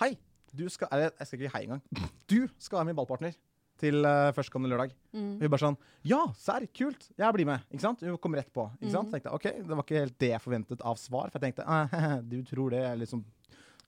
Hei, 0.03 0.11
du 0.53 0.67
skal 0.69 0.87
Eller 0.91 1.09
jeg 1.17 1.27
skrev 1.31 1.41
ikke 1.47 1.55
hei 1.57 1.63
engang. 1.65 1.81
Du 2.29 2.47
skal 2.61 2.77
være 2.83 2.91
min 2.91 2.99
ballpartner 2.99 3.33
til 3.81 3.99
uh, 4.05 4.29
førstkommende 4.37 4.71
lørdag. 4.75 4.93
Mm. 5.11 5.33
Og 5.35 5.43
hun 5.45 5.51
bare 5.53 5.63
sånn 5.65 5.77
Ja, 6.07 6.21
serr, 6.39 6.67
kult. 6.77 7.09
Jeg 7.17 7.35
blir 7.35 7.49
med. 7.49 7.65
Ikke 7.73 7.83
sant? 7.83 8.05
Hun 8.05 8.17
kom 8.21 8.37
rett 8.37 8.51
på. 8.53 8.69
Ikke 8.79 8.91
Mm. 9.01 9.11
Tenkte 9.11 9.33
OK, 9.33 9.45
det 9.57 9.75
var 9.75 9.83
ikke 9.83 10.01
helt 10.03 10.17
det 10.21 10.31
jeg 10.33 10.43
forventet 10.43 10.81
av 10.85 10.97
svar. 10.99 11.29
For 11.31 11.39
jeg 11.39 11.51
tenkte 11.51 11.65
«Ah, 11.67 12.19
du 12.31 12.41
tror 12.47 12.73
det 12.73 12.81
er 12.85 13.05
sånn 13.09 13.25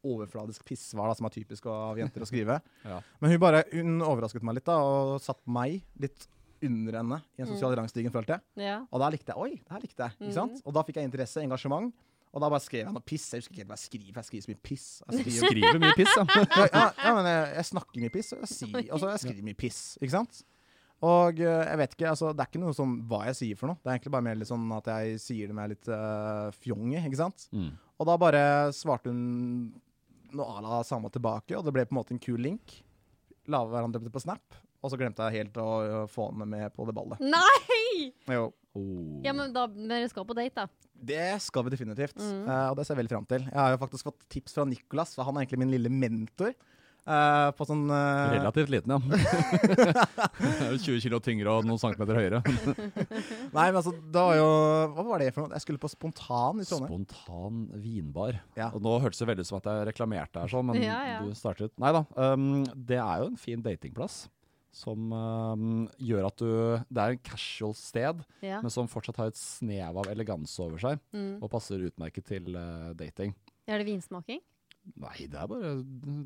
overfladisk 0.04 0.66
pissvar 0.68 1.08
da, 1.08 1.16
som 1.16 1.28
er 1.30 1.34
typisk 1.38 1.66
av 1.72 2.00
jenter 2.00 2.26
å 2.26 2.30
skrive. 2.30 2.60
Ja. 2.84 3.00
Men 3.24 3.32
hun 3.32 3.40
bare, 3.40 3.64
hun 3.72 4.02
overrasket 4.04 4.44
meg 4.44 4.58
litt 4.60 4.68
da, 4.68 4.76
og 4.84 5.22
satte 5.24 5.48
meg 5.48 5.80
litt 6.04 6.28
under 6.64 6.98
henne 7.00 7.20
i 7.38 7.44
en 7.44 7.50
sosial 7.50 7.76
rangstigen, 7.80 8.12
følte 8.12 8.38
jeg. 8.38 8.66
Ja. 8.68 8.82
Og 8.92 9.00
da 9.04 9.10
likte 9.12 9.34
jeg 9.34 9.40
Oi, 9.40 9.52
det 9.60 9.72
her 9.76 9.84
likte 9.84 10.08
jeg. 10.08 10.18
Ikke 10.20 10.36
sant? 10.36 10.62
Og 10.64 10.76
da 10.76 10.84
fikk 10.88 11.00
jeg 11.00 11.10
interesse, 11.10 11.44
engasjement. 11.44 11.92
Og 12.34 12.42
da 12.42 12.50
bare 12.50 12.64
skrev 12.66 12.88
jeg 12.88 12.94
noe 12.96 13.06
piss. 13.06 13.28
Jeg 13.30 13.44
husker 13.44 13.54
ikke 13.54 13.62
helt 13.62 13.70
hva 13.70 13.78
jeg 13.78 13.86
skriver. 13.86 14.16
Jeg 14.18 14.28
skriver 14.30 14.46
så 14.46 14.54
mye 14.54 14.64
piss. 14.66 14.88
Jeg 15.04 15.20
skriver, 15.20 15.36
Skriver 15.54 15.84
mye 15.84 15.98
piss, 16.00 16.16
ja. 16.18 16.66
ja, 16.66 16.88
ja, 16.90 17.12
men 17.14 17.30
jeg, 17.30 17.46
jeg 17.60 17.70
snakker 17.70 18.02
mye 18.02 18.14
piss, 18.16 18.32
og 18.34 18.42
jeg, 18.42 18.52
sier, 18.56 18.82
og 18.90 19.04
så 19.04 19.12
jeg 19.12 19.24
skriver 19.28 19.48
mye 19.50 19.60
piss. 19.60 19.82
Ikke 20.02 20.16
sant? 20.16 20.42
Og 21.04 21.42
eh, 21.44 21.64
jeg 21.68 21.80
vet 21.82 21.96
ikke, 21.98 22.10
altså, 22.14 22.32
det 22.32 22.42
er 22.42 22.50
ikke 22.50 22.62
noe 22.64 22.76
sånn 22.78 22.96
hva 23.12 23.26
jeg 23.28 23.40
sier 23.42 23.60
for 23.60 23.70
noe. 23.70 23.82
Det 23.82 23.92
er 23.92 23.98
egentlig 23.98 24.14
bare 24.16 24.28
mer 24.30 24.40
litt 24.40 24.50
sånn 24.50 24.66
at 24.78 24.90
jeg 24.94 25.22
sier 25.22 25.52
det 25.52 25.58
med 25.58 25.74
litt 25.74 25.90
uh, 25.92 26.48
fjong 26.64 26.94
i, 26.96 27.02
ikke 27.02 27.20
sant? 27.20 27.48
Mm. 27.54 27.74
Og 28.00 28.10
da 28.10 28.16
bare 28.22 28.44
svarte 28.76 29.12
hun 29.12 29.24
noe 30.34 30.58
à 30.58 30.64
la 30.64 30.82
samme 30.88 31.12
tilbake, 31.14 31.54
og 31.58 31.68
det 31.68 31.76
ble 31.76 31.86
på 31.86 31.94
en 31.94 32.00
måte 32.00 32.16
en 32.16 32.24
kul 32.24 32.40
link. 32.42 32.80
La 33.52 33.62
hverandre 33.68 34.00
på 34.10 34.24
Snap, 34.24 34.56
og 34.80 34.92
så 34.92 34.98
glemte 35.00 35.28
jeg 35.28 35.44
helt 35.44 35.60
å 35.60 36.06
få 36.12 36.32
henne 36.32 36.48
med 36.50 36.74
på 36.74 36.88
det 36.88 36.96
ballet. 36.96 37.22
Nei! 37.22 38.14
Jo. 38.32 38.48
Oh. 38.74 39.20
Ja, 39.22 39.36
men 39.36 39.52
da 39.54 39.68
dere 39.68 40.08
skal 40.10 40.26
på 40.26 40.38
date, 40.38 40.64
da. 40.64 40.93
Det 41.04 41.32
skal 41.44 41.66
vi 41.66 41.74
definitivt, 41.74 42.20
eh, 42.20 42.68
og 42.70 42.78
det 42.78 42.86
ser 42.86 42.96
jeg 42.96 43.04
veldig 43.04 43.16
fram 43.18 43.26
til. 43.28 43.48
Jeg 43.50 43.60
har 43.60 43.74
jo 43.74 43.82
faktisk 43.82 44.08
fått 44.08 44.24
tips 44.32 44.56
fra 44.56 44.68
Nicolas, 44.68 45.16
for 45.18 45.28
han 45.28 45.36
er 45.36 45.44
egentlig 45.44 45.64
min 45.66 45.76
lille 45.76 45.92
mentor. 45.92 46.56
Uh, 47.04 47.50
på 47.58 47.66
sånn 47.68 47.82
uh... 47.92 48.32
Relativt 48.32 48.70
liten, 48.72 48.94
ja. 48.96 49.00
Jeg 50.40 50.68
er 50.70 50.70
jo 50.72 50.78
20 50.86 51.02
kilo 51.04 51.18
tyngre 51.20 51.52
og 51.52 51.66
noen 51.68 51.82
centimeter 51.82 52.16
høyere. 52.16 52.40
Nei, 53.58 53.66
men 53.66 53.80
altså, 53.82 53.92
det 53.92 54.22
var 54.22 54.38
jo 54.40 54.46
Hva 54.96 55.04
var 55.10 55.20
det 55.20 55.34
for 55.36 55.44
noe? 55.44 55.52
Jeg 55.58 55.66
skulle 55.66 55.82
på 55.84 55.92
Spontan 55.92 56.62
i 56.64 56.68
Trondheim. 56.70 57.04
Spontan 57.12 57.66
vinbar. 57.84 58.40
Ja. 58.56 58.70
Og 58.72 58.86
nå 58.86 58.96
hørtes 59.04 59.20
det 59.20 59.28
veldig 59.34 59.44
ut 59.44 59.52
som 59.52 59.60
at 59.60 59.68
jeg 59.68 59.90
reklamerte 59.92 60.46
her, 60.46 60.54
sånn, 60.54 60.70
men 60.72 60.80
Ja, 60.80 61.02
ja. 61.10 61.20
du 61.28 61.36
startet 61.36 61.76
Nei 61.84 61.92
da. 61.92 62.06
Um, 62.16 62.64
det 62.72 63.02
er 63.04 63.26
jo 63.26 63.34
en 63.34 63.40
fin 63.42 63.68
datingplass. 63.68 64.22
Som 64.74 65.12
um, 65.14 65.84
gjør 66.02 66.26
at 66.32 66.40
du 66.42 66.48
Det 66.90 67.02
er 67.04 67.14
en 67.14 67.22
casual 67.22 67.76
sted, 67.78 68.24
Ja. 68.42 68.58
men 68.64 68.74
som 68.74 68.88
fortsatt 68.90 69.20
har 69.22 69.30
et 69.30 69.38
snev 69.38 70.00
av 70.02 70.10
eleganse 70.10 70.58
over 70.66 70.82
seg. 70.82 71.02
Mm. 71.14 71.36
Og 71.44 71.52
passer 71.54 71.84
utmerket 71.86 72.26
til 72.32 72.50
uh, 72.58 72.90
dating. 72.98 73.36
Er 73.70 73.80
det 73.80 73.88
vinsmaking? 73.92 74.42
Nei, 75.00 75.28
det 75.32 75.38
er 75.40 75.48
bare 75.48 75.70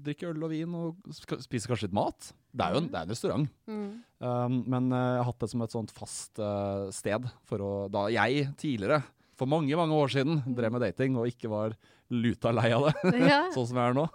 drikke 0.02 0.32
øl 0.32 0.48
og 0.48 0.50
vin 0.50 0.72
og 0.74 1.12
spise 1.44 1.70
kanskje 1.70 1.86
litt 1.92 1.94
mat. 1.94 2.32
Det 2.50 2.66
er 2.66 2.74
jo 2.74 2.80
en, 2.82 2.88
det 2.90 2.98
er 2.98 3.04
en 3.06 3.12
restaurant. 3.14 3.52
Mm. 3.70 3.92
Um, 4.26 4.56
men 4.74 4.88
eh, 4.98 5.04
jeg 5.14 5.20
har 5.22 5.28
hatt 5.28 5.44
det 5.44 5.50
som 5.52 5.62
et 5.62 5.76
sånt 5.76 5.94
fast 5.94 6.42
uh, 6.42 6.88
sted 6.96 7.28
for 7.46 7.62
å 7.62 7.70
Da 7.94 8.08
jeg 8.10 8.48
tidligere, 8.58 9.04
for 9.38 9.46
mange, 9.52 9.78
mange 9.78 9.94
år 9.94 10.10
siden, 10.16 10.40
drev 10.58 10.74
med 10.74 10.82
dating 10.88 11.20
og 11.22 11.30
ikke 11.30 11.52
var 11.54 11.76
luta 12.10 12.50
lei 12.56 12.72
av 12.74 12.88
det, 12.90 13.14
Ja. 13.28 13.44
sånn 13.54 13.68
som 13.70 13.78
jeg 13.78 13.92
er 13.94 14.00
nå, 14.00 14.08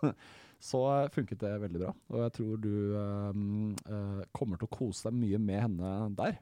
så 0.63 0.83
funket 1.11 1.41
det 1.43 1.53
veldig 1.65 1.81
bra. 1.83 1.93
Og 2.13 2.21
jeg 2.23 2.35
tror 2.39 2.59
du 2.63 2.75
eh, 2.95 4.25
kommer 4.37 4.61
til 4.61 4.69
å 4.69 4.75
kose 4.75 5.09
deg 5.09 5.17
mye 5.19 5.41
med 5.43 5.65
henne 5.65 5.95
der. 6.19 6.37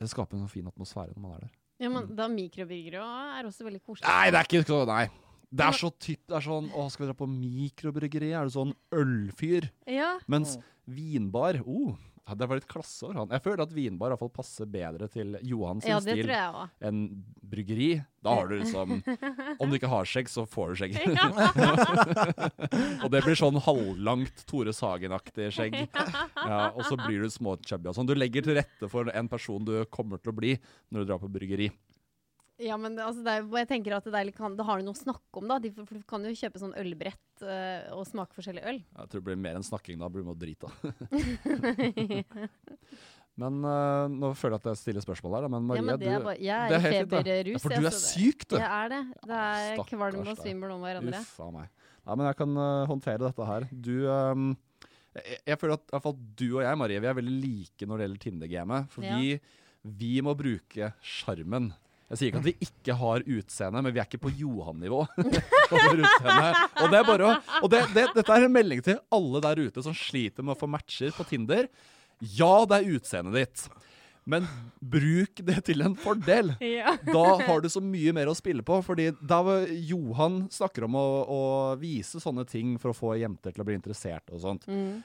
Det 0.00 0.08
skaper 0.10 0.38
en 0.38 0.46
sånn 0.46 0.54
fin 0.54 0.70
atmosfære 0.70 1.12
når 1.14 1.24
man 1.24 1.34
er 1.36 1.42
der. 1.44 1.52
ja, 1.84 1.90
men 1.92 2.08
da 2.16 2.28
mikrobryggere 2.32 3.02
er 3.38 3.48
også 3.48 3.66
veldig 3.68 3.82
koselig. 3.82 4.08
Nei, 4.08 4.30
det 4.32 4.40
er 4.40 4.48
ikke 4.48 4.64
så 4.66 4.80
Nei. 4.88 5.04
Det 5.52 5.66
er 5.66 5.76
så 5.76 5.90
typ, 6.00 6.22
det 6.30 6.36
er 6.38 6.44
sånn 6.46 6.70
Å, 6.72 6.86
skal 6.88 7.04
vi 7.04 7.10
dra 7.10 7.16
på 7.18 7.28
mikrobryggeri? 7.28 8.30
Er 8.32 8.48
du 8.48 8.54
sånn 8.54 8.72
ølfyr? 8.96 9.68
Ja. 9.84 10.14
Mens 10.32 10.56
vinbar 10.88 11.60
oh, 11.66 11.98
ja, 12.28 12.34
Det 12.38 12.46
var 12.46 12.58
litt 12.58 12.68
klasse 12.70 13.06
over 13.06 13.18
han. 13.18 13.32
Jeg 13.34 13.42
føler 13.42 13.62
at 13.64 13.72
vinbar 13.74 14.10
i 14.10 14.14
hvert 14.14 14.22
fall 14.22 14.32
passer 14.34 14.68
bedre 14.70 15.08
til 15.10 15.34
Johan 15.42 15.82
sin 15.82 15.90
ja, 15.90 15.98
stil 16.02 16.30
enn 16.86 17.00
bryggeri. 17.52 17.90
Da 18.22 18.36
har 18.38 18.50
du 18.50 18.54
liksom 18.60 19.00
Om 19.62 19.72
du 19.72 19.78
ikke 19.78 19.90
har 19.90 20.06
skjegg, 20.06 20.30
så 20.30 20.44
får 20.46 20.72
du 20.72 20.82
skjegg. 20.82 20.98
og 23.02 23.08
det 23.10 23.24
blir 23.26 23.38
sånn 23.38 23.58
halvlangt 23.66 24.44
Tore 24.46 24.74
Sagen-aktig 24.76 25.50
skjegg. 25.56 25.80
Ja, 25.90 26.70
og 26.70 26.86
så 26.86 26.98
blir 27.00 27.26
du 27.26 27.32
småchubby 27.32 27.90
og 27.90 27.98
sånn. 27.98 28.10
Du 28.10 28.14
legger 28.14 28.46
til 28.46 28.60
rette 28.60 28.90
for 28.92 29.10
en 29.10 29.30
person 29.32 29.66
du 29.66 29.80
kommer 29.90 30.22
til 30.22 30.30
å 30.30 30.38
bli 30.38 30.54
når 30.94 31.02
du 31.02 31.10
drar 31.10 31.22
på 31.22 31.32
bryggeri. 31.32 31.72
Ja, 32.62 32.76
men 32.78 32.94
det- 32.96 33.04
altså, 33.04 33.22
det 33.26 33.32
er, 33.34 33.46
jeg 33.58 33.68
tenker 33.72 33.96
at 33.96 34.04
det, 34.06 34.34
kan, 34.36 34.54
da 34.56 34.62
har 34.68 34.78
du 34.78 34.84
noe 34.86 34.94
å 34.94 35.02
snakke 35.02 35.40
om, 35.40 35.48
da. 35.50 35.58
De, 35.58 35.70
for 35.74 35.98
du 35.98 36.04
kan 36.08 36.22
jo 36.24 36.30
kjøpe 36.38 36.60
sånn 36.62 36.74
ølbrett 36.78 37.42
eh, 37.42 37.88
og 37.96 38.06
smake 38.06 38.36
forskjellig 38.36 38.62
øl. 38.70 38.78
Jeg 38.84 39.08
tror 39.10 39.20
det 39.20 39.26
blir 39.30 39.40
mer 39.42 39.58
enn 39.58 39.66
snakking 39.66 39.98
da. 40.02 40.08
blir 40.12 40.22
med 40.26 40.36
og 40.36 40.42
drite 40.42 40.70
Men 43.40 43.62
eh, 43.64 44.06
nå 44.12 44.28
føler 44.36 44.58
jeg 44.58 44.60
at 44.60 44.66
jeg 44.74 44.80
stiller 44.82 45.04
spørsmål 45.04 45.34
her, 45.38 45.44
da. 45.46 45.50
Men 45.54 45.64
Marie, 45.70 45.80
ja, 45.80 45.86
men 45.88 46.00
det 46.02 46.10
er 46.12 46.24
bare, 46.26 46.36
jeg 46.36 46.68
det 46.68 46.76
er 46.76 46.82
er 46.82 46.82
det. 46.82 46.98
feberrus. 47.00 47.54
Ja, 47.56 47.60
for 47.64 47.72
du 47.72 47.86
er 47.88 47.96
syk, 47.96 48.44
du. 48.50 48.56
Jeg 48.60 48.68
er 48.68 48.92
det. 48.92 48.98
Det 49.24 49.38
er 49.38 49.62
Stakkars 49.70 49.94
kvalm 49.94 50.28
og 50.34 50.42
svimmel 50.42 50.74
om 50.74 50.84
hverandre. 50.84 51.22
Uff 51.22 51.38
a 51.40 51.48
meg. 51.54 51.70
Ja, 52.02 52.16
men 52.18 52.26
jeg 52.28 52.36
kan 52.42 52.60
eh, 52.66 52.82
håndtere 52.90 53.22
dette 53.24 53.46
her. 53.48 53.66
Du 53.72 53.92
ehm, 54.12 54.50
jeg, 55.16 55.38
jeg 55.48 55.58
føler 55.62 55.78
at 55.78 55.86
i 55.88 55.94
hvert 55.96 56.04
fall 56.10 56.18
du 56.42 56.46
og 56.58 56.62
jeg, 56.66 56.78
Marie, 56.82 57.00
vi 57.00 57.08
er 57.08 57.16
veldig 57.22 57.36
like 57.40 57.88
når 57.88 57.96
det 58.02 58.06
gjelder 58.08 58.22
Tinder-gamet. 58.26 58.92
For 58.92 59.06
Ja. 59.08 59.16
vi, 59.16 59.32
vi 60.02 60.12
må 60.28 60.36
bruke 60.38 60.92
sjarmen. 61.00 61.70
Jeg 62.12 62.18
sier 62.20 62.28
ikke 62.28 62.40
at 62.42 62.48
vi 62.50 62.66
ikke 62.66 62.94
har 63.00 63.22
utseende, 63.24 63.80
men 63.80 63.94
vi 63.94 64.00
er 64.02 64.04
ikke 64.04 64.20
på 64.20 64.34
Johan-nivå. 64.36 64.98
og 65.72 66.90
det 66.92 66.98
er 66.98 67.06
bare 67.08 67.30
å, 67.30 67.36
og 67.62 67.70
det, 67.72 67.86
det, 67.94 68.04
dette 68.18 68.34
er 68.36 68.44
en 68.44 68.52
melding 68.52 68.82
til 68.84 68.98
alle 69.16 69.40
der 69.46 69.62
ute 69.64 69.84
som 69.86 69.96
sliter 69.96 70.44
med 70.44 70.52
å 70.52 70.60
få 70.60 70.68
matcher 70.68 71.14
på 71.16 71.24
Tinder. 71.30 71.70
Ja, 72.36 72.66
det 72.68 72.82
er 72.82 72.98
utseendet 72.98 73.38
ditt, 73.38 73.64
men 74.28 74.44
bruk 74.76 75.40
det 75.40 75.56
til 75.70 75.80
en 75.86 75.96
fordel. 75.96 76.52
Ja. 76.82 76.98
Da 77.00 77.24
har 77.46 77.64
du 77.64 77.70
så 77.72 77.80
mye 77.80 78.12
mer 78.12 78.28
å 78.28 78.36
spille 78.36 78.64
på. 78.66 78.82
Fordi 78.84 79.08
da 79.16 79.40
Johan 79.72 80.42
snakker 80.52 80.84
om 80.84 81.00
å, 81.00 81.06
å 81.24 81.42
vise 81.80 82.20
sånne 82.20 82.44
ting 82.48 82.76
for 82.82 82.92
å 82.92 82.98
få 82.98 83.16
jenter 83.22 83.56
til 83.56 83.64
å 83.64 83.70
bli 83.70 83.80
interessert 83.80 84.28
og 84.28 84.44
sånt. 84.44 84.68
Mm. 84.68 85.00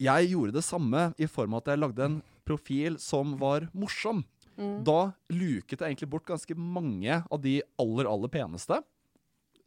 Jeg 0.00 0.30
gjorde 0.30 0.60
det 0.60 0.64
samme 0.64 1.10
i 1.18 1.26
form 1.28 1.58
av 1.58 1.64
at 1.64 1.74
jeg 1.74 1.82
lagde 1.82 2.06
en 2.06 2.20
profil 2.46 3.02
som 3.02 3.34
var 3.40 3.66
morsom. 3.74 4.22
Mm. 4.58 4.82
Da 4.84 5.12
luket 5.30 5.78
jeg 5.80 5.94
egentlig 5.96 6.10
bort 6.10 6.26
ganske 6.26 6.56
mange 6.56 7.24
av 7.30 7.40
de 7.40 7.62
aller, 7.78 8.04
aller 8.10 8.28
peneste. 8.28 8.82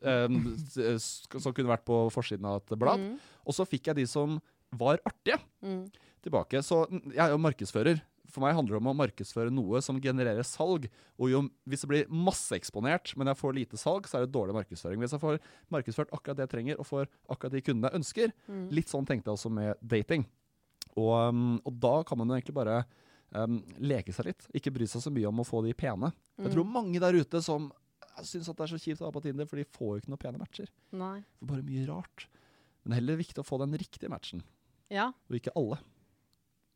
s- 0.03 1.23
som 1.39 1.53
kunne 1.53 1.69
vært 1.71 1.85
på 1.85 2.09
forsiden 2.11 2.45
av 2.45 2.57
et 2.61 2.77
blad. 2.79 2.99
Mm. 2.99 3.19
Og 3.47 3.53
så 3.53 3.65
fikk 3.65 3.87
jeg 3.87 3.95
de 3.95 4.05
som 4.05 4.41
var 4.73 4.97
artige 5.05 5.39
Mm. 5.63 5.89
tilbake. 6.21 6.61
Så 6.63 6.87
jeg 7.11 7.17
er 7.19 7.29
jo 7.29 7.37
markedsfører. 7.37 8.01
For 8.27 8.41
meg 8.41 8.55
handler 8.55 8.79
det 8.79 8.81
om 8.87 8.93
å 8.97 9.07
markedsføre 9.07 9.51
noe 9.51 9.81
som 9.81 9.99
genererer 10.01 10.43
salg. 10.43 10.89
Og 11.19 11.29
jo, 11.29 11.49
hvis 11.67 11.81
det 11.81 11.87
blir 11.89 12.05
masseeksponert, 12.07 13.15
men 13.15 13.27
jeg 13.27 13.37
får 13.37 13.53
lite 13.53 13.77
salg, 13.77 14.03
så 14.07 14.17
er 14.17 14.25
det 14.25 14.31
dårlig 14.33 14.53
markedsføring. 14.55 14.97
Hvis 14.99 15.11
jeg 15.11 15.19
får 15.21 15.39
markedsført 15.71 16.09
akkurat 16.11 16.35
det 16.37 16.49
jeg 16.49 16.53
trenger, 16.65 16.79
og 16.79 16.85
får 16.87 17.07
akkurat 17.29 17.51
de 17.51 17.61
kundene 17.61 17.91
jeg 17.91 17.99
ønsker, 18.01 18.33
Mm. 18.49 18.71
litt 18.71 18.87
sånn 18.87 19.05
tenkte 19.05 19.25
jeg 19.27 19.37
også 19.37 19.51
med 19.51 19.75
dating. 19.85 20.25
Og, 20.97 21.29
um, 21.29 21.61
og 21.65 21.79
da 21.79 22.03
kan 22.03 22.17
man 22.17 22.27
jo 22.27 22.33
egentlig 22.35 22.55
bare 22.55 22.85
um, 23.35 23.59
leke 23.79 24.13
seg 24.15 24.25
litt. 24.31 24.45
Ikke 24.53 24.71
bry 24.73 24.85
seg 24.89 25.01
så 25.05 25.11
mye 25.13 25.27
om 25.29 25.41
å 25.43 25.47
få 25.47 25.63
de 25.65 25.73
pene. 25.77 26.11
Jeg 26.41 26.53
tror 26.55 26.65
mange 26.69 26.99
der 27.03 27.13
ute 27.17 27.41
som 27.45 27.71
syns 28.21 28.49
at 28.49 28.57
det 28.59 28.65
er 28.67 28.73
så 28.75 28.81
kjipt 28.81 29.01
å 29.01 29.07
være 29.07 29.15
på 29.17 29.23
Tinder, 29.25 29.47
for 29.49 29.57
de 29.57 29.65
får 29.65 29.89
jo 29.95 30.01
ikke 30.03 30.11
noen 30.13 30.21
pene 30.21 30.41
matcher. 30.41 30.69
Nei. 30.93 31.15
Det 31.23 31.47
er 31.47 31.51
bare 31.53 31.65
mye 31.69 31.87
rart. 31.89 32.27
Men 32.85 32.97
heller 32.99 33.17
viktig 33.17 33.41
å 33.41 33.47
få 33.47 33.57
den 33.63 33.73
riktige 33.79 34.09
matchen, 34.11 34.43
Ja. 34.93 35.07
og 35.29 35.35
ikke 35.39 35.53
alle. 35.57 35.79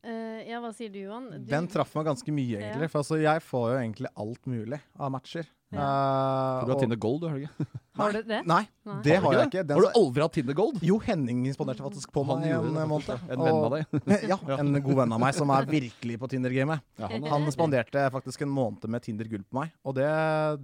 Uh, 0.06 0.40
ja, 0.46 0.60
hva 0.62 0.70
sier 0.72 0.90
du, 0.94 1.00
Johan? 1.02 1.26
Du, 1.32 1.38
Den 1.50 1.66
traff 1.70 1.90
meg 1.98 2.06
ganske 2.06 2.32
mye, 2.32 2.58
egentlig. 2.60 2.86
Ja. 2.86 2.90
For 2.92 3.02
altså, 3.02 3.18
jeg 3.20 3.42
får 3.44 3.64
jo 3.72 3.78
egentlig 3.82 4.10
alt 4.24 4.46
mulig 4.46 4.78
av 4.96 5.10
matcher. 5.12 5.46
Eh, 5.68 5.76
For 5.76 6.64
du 6.64 6.70
har 6.72 6.76
og- 6.76 6.80
Tinder 6.80 6.96
Gold, 6.96 7.20
du 7.26 7.26
ikke? 7.42 7.66
har 7.98 8.14
du 8.16 8.22
det? 8.28 8.38
Nei, 8.48 8.60
Nei. 8.88 8.96
det 9.04 9.16
Har 9.18 9.24
har 9.26 9.36
jeg 9.38 9.48
ikke. 9.50 9.62
Den 9.68 9.78
Har 9.78 9.84
du 9.84 9.98
aldri 10.00 10.24
hatt 10.24 10.34
Tinder 10.38 10.56
Gold? 10.58 10.78
Jo, 10.86 10.98
Henning 11.04 11.42
imponerte 11.50 11.84
faktisk 11.84 12.12
på 12.14 12.24
meg 12.28 12.46
en 12.50 12.68
måned. 12.90 13.10
En 13.28 13.42
venn 13.44 13.58
av 13.58 13.74
deg. 13.74 13.98
Ja, 14.32 14.38
en 14.58 14.72
god 14.84 15.00
venn 15.02 15.14
av 15.16 15.22
meg 15.22 15.36
som 15.36 15.52
er 15.54 15.68
virkelig 15.68 16.18
på 16.22 16.30
Tinder-gamet. 16.32 16.84
Ja, 17.00 17.10
han 17.12 17.26
Han 17.32 17.48
spanderte 17.54 18.06
faktisk 18.14 18.46
en 18.46 18.52
måned 18.54 18.86
med 18.90 19.04
Tinder 19.04 19.28
Gull 19.30 19.44
på 19.44 19.60
meg, 19.60 19.74
og 19.84 19.96
det, 19.98 20.08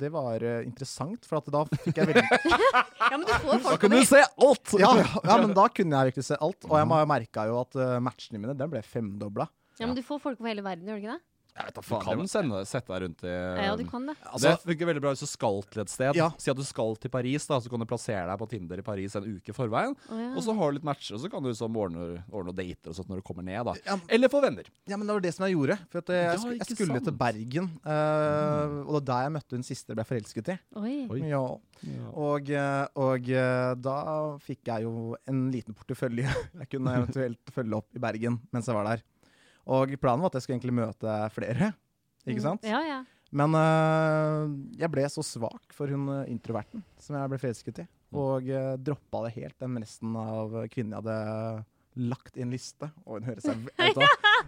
det 0.00 0.12
var 0.14 0.42
eh, 0.44 0.62
interessant, 0.68 1.26
for 1.28 1.40
at 1.42 1.50
da 1.52 1.64
fikk 1.74 2.00
jeg 2.00 2.12
veldig 2.12 2.24
Ja, 3.04 3.16
men 3.18 3.26
du 3.28 3.34
får 3.34 3.58
folk 3.58 3.68
Da 3.68 3.80
kunne 3.82 4.00
du 4.00 4.08
se 4.08 4.22
alt! 4.24 4.74
ja, 4.80 4.94
ja, 5.02 5.36
men 5.42 5.52
da 5.56 5.68
kunne 5.74 6.00
jeg 6.00 6.12
virkelig 6.12 6.28
se 6.30 6.40
alt, 6.40 6.64
og 6.70 6.78
jeg 6.80 7.10
merka 7.14 7.46
jo 7.50 7.60
at 7.60 7.78
eh, 7.78 7.98
matchene 8.04 8.40
mine 8.40 8.56
den 8.58 8.72
ble 8.72 8.82
femdobla. 8.86 9.48
Ja, 9.80 9.88
men 9.88 9.96
du 9.98 10.02
får 10.06 10.20
folk 10.22 10.38
over 10.38 10.52
hele 10.52 10.62
verden, 10.64 10.86
gjør 10.86 11.00
du 11.00 11.06
ikke 11.06 11.16
det? 11.16 11.22
Jeg 11.54 11.68
vet 11.68 11.76
da 11.76 11.82
Du 11.86 11.90
kan 12.02 12.18
det 12.18 12.30
sende, 12.32 12.60
sette 12.66 12.90
deg 12.90 13.02
rundt 13.04 13.20
i 13.22 13.32
Ja, 13.62 13.74
du 13.78 13.84
kan 13.86 14.08
det. 14.08 14.14
det 14.42 14.54
funker 14.64 14.88
veldig 14.90 15.02
bra 15.04 15.12
hvis 15.14 15.22
du 15.22 15.30
skal 15.30 15.60
til 15.70 15.82
et 15.84 15.92
sted. 15.92 16.16
Ja. 16.18 16.28
Si 16.40 16.50
at 16.50 16.58
du 16.58 16.64
skal 16.66 16.96
til 16.98 17.12
Paris, 17.14 17.46
da, 17.46 17.60
så 17.62 17.70
kan 17.70 17.78
du 17.78 17.86
plassere 17.86 18.24
deg 18.26 18.40
på 18.40 18.48
Tinder 18.50 18.82
i 18.82 18.84
Paris 18.86 19.14
en 19.14 19.28
uke 19.36 19.52
i 19.52 19.54
forveien. 19.54 19.94
Oh, 20.10 20.18
ja. 20.18 20.32
Og 20.34 20.42
så 20.42 20.54
har 20.58 20.72
du 20.72 20.80
litt 20.80 20.88
matcher, 20.88 21.14
og 21.14 21.22
så 21.22 21.30
kan 21.30 21.44
du 21.44 21.52
liksom 21.52 21.78
ordne, 21.78 22.08
ordne 22.34 22.54
dater 22.58 22.90
og 22.90 22.98
sånt 22.98 23.12
når 23.12 23.22
du 23.22 23.26
kommer 23.30 23.46
ned. 23.46 23.62
da 23.70 23.76
Ja, 23.86 23.98
Eller 24.08 24.32
få 24.32 24.42
venner. 24.42 24.66
Ja, 24.90 24.98
men 24.98 25.06
det 25.06 25.14
var 25.14 25.24
det 25.28 25.34
som 25.36 25.46
jeg 25.46 25.54
gjorde. 25.54 25.78
For 25.94 26.02
at 26.02 26.10
jeg, 26.16 26.24
Ja, 26.24 26.32
jeg 26.34 26.42
skulle 26.42 26.78
skulle 26.80 26.98
til 27.04 27.12
sant? 27.12 27.22
Bergen, 27.22 27.70
eh, 27.86 28.74
og 28.82 28.90
det 28.90 28.98
var 28.98 29.06
der 29.12 29.22
jeg 29.28 29.36
møtte 29.38 29.58
hun 29.60 29.66
siste 29.70 29.94
jeg 29.94 30.00
ble 30.00 30.08
forelsket 30.10 30.52
i. 30.56 30.58
Oi. 30.82 30.96
Oi. 31.14 31.22
Ja. 31.30 31.44
Og, 32.18 32.50
eh, 32.50 32.84
og 32.98 33.30
eh, 33.30 33.70
da 33.84 33.96
fikk 34.42 34.70
jeg 34.74 34.86
jo 34.88 35.14
en 35.30 35.46
liten 35.54 35.76
portefølje 35.76 36.26
jeg 36.64 36.70
kunne 36.72 36.98
eventuelt 36.98 37.54
følge 37.54 37.78
opp 37.78 37.94
i 37.94 38.02
Bergen 38.02 38.40
mens 38.54 38.66
jeg 38.66 38.74
var 38.74 38.90
der. 38.90 39.04
Og 39.64 39.94
planen 40.00 40.24
var 40.24 40.32
at 40.32 40.38
jeg 40.38 40.46
skulle 40.46 40.58
egentlig 40.58 40.76
møte 40.76 41.18
flere, 41.34 41.72
ikke 42.28 42.44
sant? 42.44 42.66
Ja, 42.68 42.80
ja. 42.84 43.02
Men 43.34 43.56
eh, 43.58 44.42
jeg 44.78 44.92
ble 44.94 45.04
så 45.10 45.24
svak 45.26 45.74
for 45.74 45.90
hun 45.90 46.06
eh, 46.12 46.28
introverten 46.30 46.84
som 47.02 47.16
jeg 47.18 47.32
ble 47.32 47.40
forelsket 47.42 47.80
i, 47.82 47.86
og 48.14 48.46
uh, 48.46 48.74
droppa 48.78 49.24
det 49.24 49.32
helt 49.40 49.56
den 49.58 49.80
resten 49.82 50.12
av 50.20 50.52
kvinnen 50.70 50.94
jeg 50.94 51.02
hadde 51.02 51.64
lagt 52.12 52.36
i 52.38 52.44
en 52.44 52.52
liste. 52.54 52.86
Og 53.02 53.18
hun 53.18 53.26
høres, 53.26 53.48
jeg, 53.48 53.64
jeg 53.80 53.96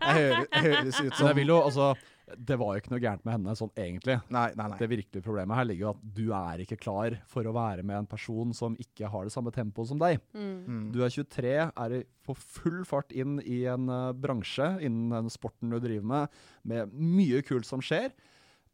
jeg 0.07 0.63
høres 0.69 1.01
ut 1.01 1.11
Så 1.11 1.19
som 1.19 1.31
jeg 1.33 1.39
vil 1.41 1.51
jo, 1.51 1.59
altså 1.67 1.89
Det 2.27 2.57
var 2.59 2.75
jo 2.75 2.83
ikke 2.83 2.91
noe 2.91 3.03
gærent 3.03 3.23
med 3.27 3.37
henne 3.37 3.55
sånn 3.59 3.71
egentlig. 3.79 4.17
Nei, 4.35 4.49
nei, 4.59 4.67
nei. 4.73 4.79
Det 4.81 4.89
virkelige 4.91 5.23
problemet 5.23 5.59
her 5.61 5.69
ligger 5.69 5.85
jo 5.85 5.93
at 5.93 6.03
du 6.17 6.25
er 6.35 6.63
ikke 6.65 6.79
klar 6.83 7.17
for 7.31 7.47
å 7.47 7.55
være 7.55 7.85
med 7.87 8.01
en 8.01 8.09
person 8.11 8.55
som 8.57 8.75
ikke 8.83 9.11
har 9.13 9.29
det 9.29 9.35
samme 9.35 9.53
tempoet 9.55 9.93
som 9.93 10.01
deg. 10.03 10.19
Mm. 10.35 10.91
Du 10.95 11.01
er 11.07 11.15
23, 11.15 11.55
er 11.71 11.97
på 12.27 12.35
full 12.35 12.83
fart 12.89 13.15
inn 13.15 13.39
i 13.47 13.63
en 13.71 13.87
uh, 13.93 14.11
bransje 14.11 14.73
innen 14.83 15.15
den 15.15 15.31
sporten 15.31 15.71
du 15.71 15.79
driver 15.79 16.11
med, 16.17 16.39
med 16.67 16.95
mye 16.99 17.45
kult 17.47 17.69
som 17.69 17.85
skjer, 17.85 18.11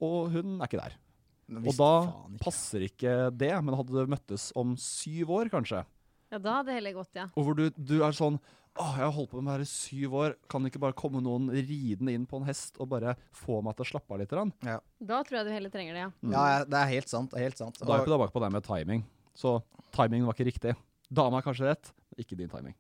og 0.03 0.33
hun 0.33 0.57
er 0.57 0.71
ikke 0.71 0.81
der. 0.81 0.97
Og 1.61 1.75
da 1.77 1.93
ikke. 2.07 2.39
passer 2.41 2.87
ikke 2.89 3.17
det, 3.37 3.53
men 3.61 3.77
hadde 3.77 3.93
du 3.93 4.15
møttes 4.15 4.49
om 4.57 4.73
syv 4.81 5.35
år, 5.37 5.53
kanskje, 5.53 5.85
ja, 6.33 6.39
da 6.41 6.59
hadde 6.59 6.71
det 6.71 6.79
heller 6.79 6.95
gått, 6.97 7.13
ja. 7.19 7.27
og 7.37 7.45
hvor 7.45 7.57
du, 7.59 7.67
du 7.77 7.99
er 8.01 8.15
sånn 8.17 8.39
Åh, 8.81 8.95
jeg 8.97 9.05
har 9.05 9.13
holdt 9.13 9.31
på 9.31 9.41
med 9.43 9.51
det 9.51 9.55
her 9.59 9.65
i 9.67 9.69
syv 9.69 10.15
år. 10.17 10.35
Kan 10.49 10.65
det 10.65 10.71
ikke 10.73 10.81
bare 10.81 10.97
komme 10.97 11.21
noen 11.21 11.51
ridende 11.53 12.15
inn 12.17 12.25
på 12.29 12.39
en 12.41 12.47
hest 12.49 12.79
og 12.81 12.89
bare 12.89 13.17
få 13.37 13.59
meg 13.65 13.77
til 13.77 13.85
å 13.85 13.91
slappe 13.91 14.15
av 14.15 14.23
litt? 14.23 14.33
Ja. 14.65 14.79
Da 14.99 15.19
tror 15.23 15.39
jeg 15.43 15.47
du 15.47 15.53
heller 15.53 15.73
trenger 15.75 15.93
det, 15.99 16.05
ja. 16.07 16.13
Ja, 16.33 16.65
det 16.65 16.79
er 16.81 16.89
helt 16.95 17.09
sant. 17.13 17.35
Helt 17.37 17.59
sant. 17.61 17.77
Da 17.79 17.85
er 17.85 18.01
Og- 18.01 18.07
vi 18.07 18.13
tilbake 18.13 18.33
på 18.33 18.41
det 18.41 18.53
med 18.53 18.65
timing. 18.65 19.05
Så 19.35 19.63
timingen 19.93 20.25
var 20.27 20.33
ikke 20.35 20.49
riktig. 20.49 20.75
Dama 21.13 21.39
er 21.39 21.43
kanskje 21.43 21.69
rett, 21.69 21.93
ikke 22.19 22.37
din 22.37 22.49
timing. 22.49 22.75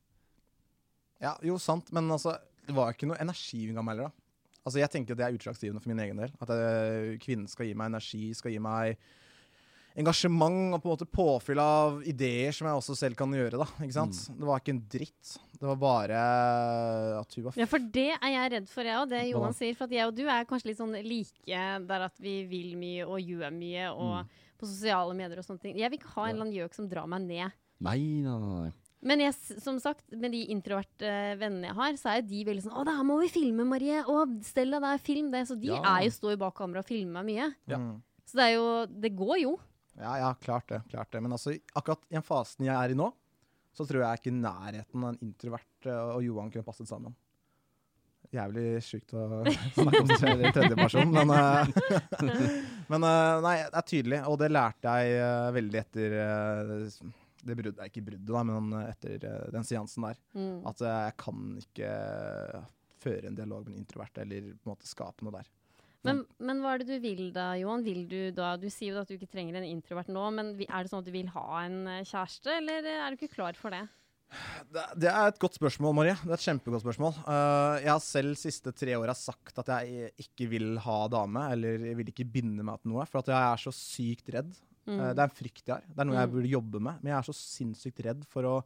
Ja, 1.20 1.36
jo, 1.44 1.58
sant, 1.58 1.92
men 1.92 2.08
altså, 2.10 2.38
det 2.66 2.74
var 2.74 2.92
ikke 2.92 3.06
noe 3.06 3.20
energi 3.20 3.66
hun 3.66 3.74
ga 3.76 3.82
meg 3.82 3.96
heller, 3.96 4.08
da. 4.08 4.12
Altså, 4.64 4.78
jeg 4.78 4.90
tenker 4.90 5.12
at 5.12 5.18
det 5.18 5.26
er 5.26 5.36
utslagsgivende 5.38 5.82
for 5.82 5.88
min 5.92 5.98
egen 6.00 6.16
del. 6.16 6.30
At 6.40 6.48
jeg, 6.48 7.18
kvinnen 7.20 7.48
skal 7.50 7.66
gi 7.66 7.74
meg 7.74 7.90
energi, 7.92 8.32
skal 8.34 8.52
gi 8.54 8.58
meg 8.58 8.96
engasjement 9.98 10.74
og 10.74 10.82
på 10.82 10.88
en 10.88 10.92
måte 10.94 11.08
påfyll 11.10 11.60
av 11.62 12.02
ideer 12.08 12.54
som 12.56 12.68
jeg 12.68 12.80
også 12.80 12.96
selv 12.96 13.18
kan 13.18 13.32
gjøre, 13.36 13.60
da. 13.60 13.66
Ikke 13.84 13.96
sant? 13.96 14.20
Det 14.32 14.48
var 14.48 14.62
ikke 14.62 14.74
en 14.76 14.84
dritt. 14.92 15.32
Det 15.62 15.68
var 15.68 15.78
bare 15.78 16.22
at 17.20 17.34
hun 17.36 17.44
var 17.46 17.58
Ja, 17.60 17.66
for 17.70 17.78
det 17.94 18.08
er 18.16 18.30
jeg 18.34 18.52
redd 18.56 18.70
for, 18.72 18.88
jeg 18.88 18.98
òg. 18.98 19.10
Det 19.12 19.22
Johan 19.30 19.56
sier. 19.56 19.76
For 19.78 19.86
at 19.86 19.96
jeg 19.98 20.08
og 20.08 20.16
du 20.16 20.24
er 20.26 20.46
kanskje 20.48 20.72
litt 20.72 20.80
sånn 20.80 20.96
like 21.06 21.66
der 21.88 22.06
at 22.08 22.22
vi 22.22 22.42
vil 22.50 22.74
mye 22.80 23.06
og 23.06 23.20
gjør 23.22 23.52
mye, 23.54 23.90
og 23.92 24.38
på 24.58 24.68
sosiale 24.70 25.14
medier 25.18 25.42
og 25.42 25.46
sånne 25.46 25.62
ting. 25.62 25.76
Jeg 25.78 25.90
vil 25.90 26.00
ikke 26.00 26.14
ha 26.16 26.28
en 26.28 26.34
eller 26.36 26.46
annen 26.46 26.56
gjøk 26.60 26.78
som 26.78 26.88
drar 26.90 27.08
meg 27.10 27.26
ned. 27.26 27.58
Nei, 27.82 27.98
nei, 28.22 28.38
nei. 28.38 28.60
nei. 28.68 28.72
Men 29.02 29.18
jeg, 29.18 29.34
som 29.58 29.80
sagt, 29.82 30.04
med 30.14 30.30
de 30.30 30.44
introverte 30.54 31.08
eh, 31.08 31.32
vennene 31.34 31.72
jeg 31.72 31.74
har, 31.74 31.96
så 31.98 32.12
er 32.12 32.22
de 32.22 32.44
veldig 32.46 32.62
sånn 32.62 32.76
'Å, 32.76 32.84
det 32.86 32.94
her 32.94 33.06
må 33.08 33.16
vi 33.18 33.30
filme, 33.34 33.64
Marie!' 33.66 34.04
'Å, 34.06 34.20
Stella, 34.46 34.78
det 34.78 34.92
er 34.94 35.02
film, 35.02 35.32
det.' 35.32 35.48
Så 35.48 35.56
de 35.58 35.72
Ja. 35.74 35.82
er 35.82 36.04
jo 36.06 36.12
står 36.14 36.38
bak 36.38 36.54
kamera 36.54 36.78
og 36.78 36.86
filmer 36.86 37.18
meg 37.18 37.26
mye. 37.34 37.48
Ja. 37.66 37.78
Mm. 37.82 37.96
Så 38.24 38.38
det 38.38 38.44
er 38.46 38.54
jo 38.54 38.86
Det 38.86 39.16
går 39.18 39.40
jo. 39.42 39.58
Ja, 39.98 40.14
ja, 40.18 40.34
klart 40.34 40.68
det. 40.68 40.82
klart 40.90 41.12
det. 41.12 41.20
Men 41.20 41.32
altså, 41.32 41.54
akkurat 41.72 42.06
i 42.08 42.16
den 42.16 42.24
fasen 42.24 42.66
jeg 42.66 42.76
er 42.76 42.94
i 42.94 42.98
nå, 42.98 43.10
så 43.72 43.86
tror 43.88 44.04
jeg 44.04 44.20
ikke 44.20 44.34
nærheten 44.36 45.04
av 45.04 45.12
en 45.12 45.20
introvert 45.24 45.88
eh, 45.88 46.08
og 46.16 46.24
Johan 46.24 46.50
kunne 46.52 46.66
passet 46.66 46.88
sammen. 46.88 47.14
Jævlig 48.32 48.66
sjukt 48.84 49.12
å 49.18 49.42
snakke 49.76 50.02
om 50.02 50.12
seg 50.12 50.20
selv 50.22 50.44
i 50.44 50.52
tredjeperson, 50.54 51.12
men 51.12 51.32
eh, 51.36 51.72
Men 52.92 53.08
eh, 53.08 53.40
nei, 53.44 53.56
det 53.64 53.80
er 53.80 53.88
tydelig, 53.88 54.20
og 54.28 54.38
det 54.40 54.52
lærte 54.52 54.94
jeg 55.00 55.56
veldig 55.56 55.80
etter 55.80 56.16
det 57.42 57.56
bruddet, 57.58 57.88
ikke 57.88 58.04
bruddet, 58.06 58.28
da, 58.28 58.42
men 58.46 58.76
etter 58.84 59.24
den 59.50 59.64
seansen 59.66 60.04
der. 60.06 60.20
Mm. 60.36 60.60
At 60.68 60.84
jeg 60.84 61.16
kan 61.18 61.56
ikke 61.58 61.88
føre 63.02 63.26
en 63.26 63.38
dialog 63.38 63.66
med 63.66 63.74
en 63.74 63.82
introvert, 63.82 64.20
eller 64.22 64.52
på 64.52 64.68
en 64.68 64.74
måte 64.74 64.86
skape 64.86 65.26
noe 65.26 65.34
der. 65.40 65.48
Men, 66.04 66.24
men 66.42 66.60
hva 66.62 66.72
er 66.74 66.82
det 66.82 66.88
du 66.88 66.98
vil 67.04 67.28
da, 67.34 67.52
Johan? 67.60 67.84
Vil 67.86 68.04
du 68.10 68.30
da 68.34 68.56
Du 68.58 68.68
sier 68.72 68.94
jo 68.96 69.02
at 69.04 69.08
du 69.10 69.14
ikke 69.14 69.30
trenger 69.30 69.60
en 69.60 69.66
introvert 69.68 70.08
nå, 70.10 70.24
men 70.34 70.54
er 70.64 70.82
det 70.82 70.90
sånn 70.90 71.02
at 71.04 71.06
du 71.06 71.12
vil 71.14 71.28
ha 71.34 71.46
en 71.64 71.76
eh, 71.86 72.00
kjæreste, 72.08 72.56
eller 72.58 72.88
er 72.90 73.10
du 73.14 73.20
ikke 73.20 73.36
klar 73.36 73.54
for 73.58 73.70
det? 73.70 73.84
Det, 74.72 74.82
det 75.04 75.10
er 75.12 75.28
et 75.28 75.38
godt 75.38 75.58
spørsmål, 75.58 75.92
Marie. 75.94 76.14
Det 76.24 76.30
er 76.32 76.38
et 76.38 76.46
kjempegodt 76.46 76.82
spørsmål. 76.86 77.18
Eh, 77.20 77.74
jeg 77.84 77.92
har 77.92 78.02
selv 78.02 78.38
siste 78.40 78.72
tre 78.72 78.94
åra 78.96 79.12
sagt 79.18 79.58
at 79.60 79.68
jeg 79.74 80.10
ikke 80.24 80.46
vil 80.54 80.70
ha 80.80 80.98
dame, 81.12 81.42
eller 81.52 81.84
jeg 81.90 81.98
vil 82.00 82.12
ikke 82.14 82.28
binde 82.32 82.64
meg 82.64 82.80
til 82.80 82.94
noe, 82.94 83.04
for 83.10 83.28
jeg 83.28 83.36
er 83.52 83.60
så 83.60 83.74
sykt 83.76 84.32
redd. 84.32 84.54
Mm. 84.88 84.96
Eh, 84.98 85.10
det 85.12 85.20
er 85.20 85.28
en 85.28 85.36
frykt 85.36 85.62
jeg 85.68 85.74
har. 85.76 85.84
Det 85.86 86.00
er 86.00 86.08
noe 86.08 86.16
jeg 86.18 86.30
Mm. 86.30 86.34
burde 86.38 86.54
jobbe 86.56 86.80
med, 86.88 87.02
men 87.04 87.12
jeg 87.12 87.18
er 87.20 87.28
så 87.28 87.36
sinnssykt 87.36 88.02
redd 88.08 88.24
for 88.32 88.48
å 88.48 88.56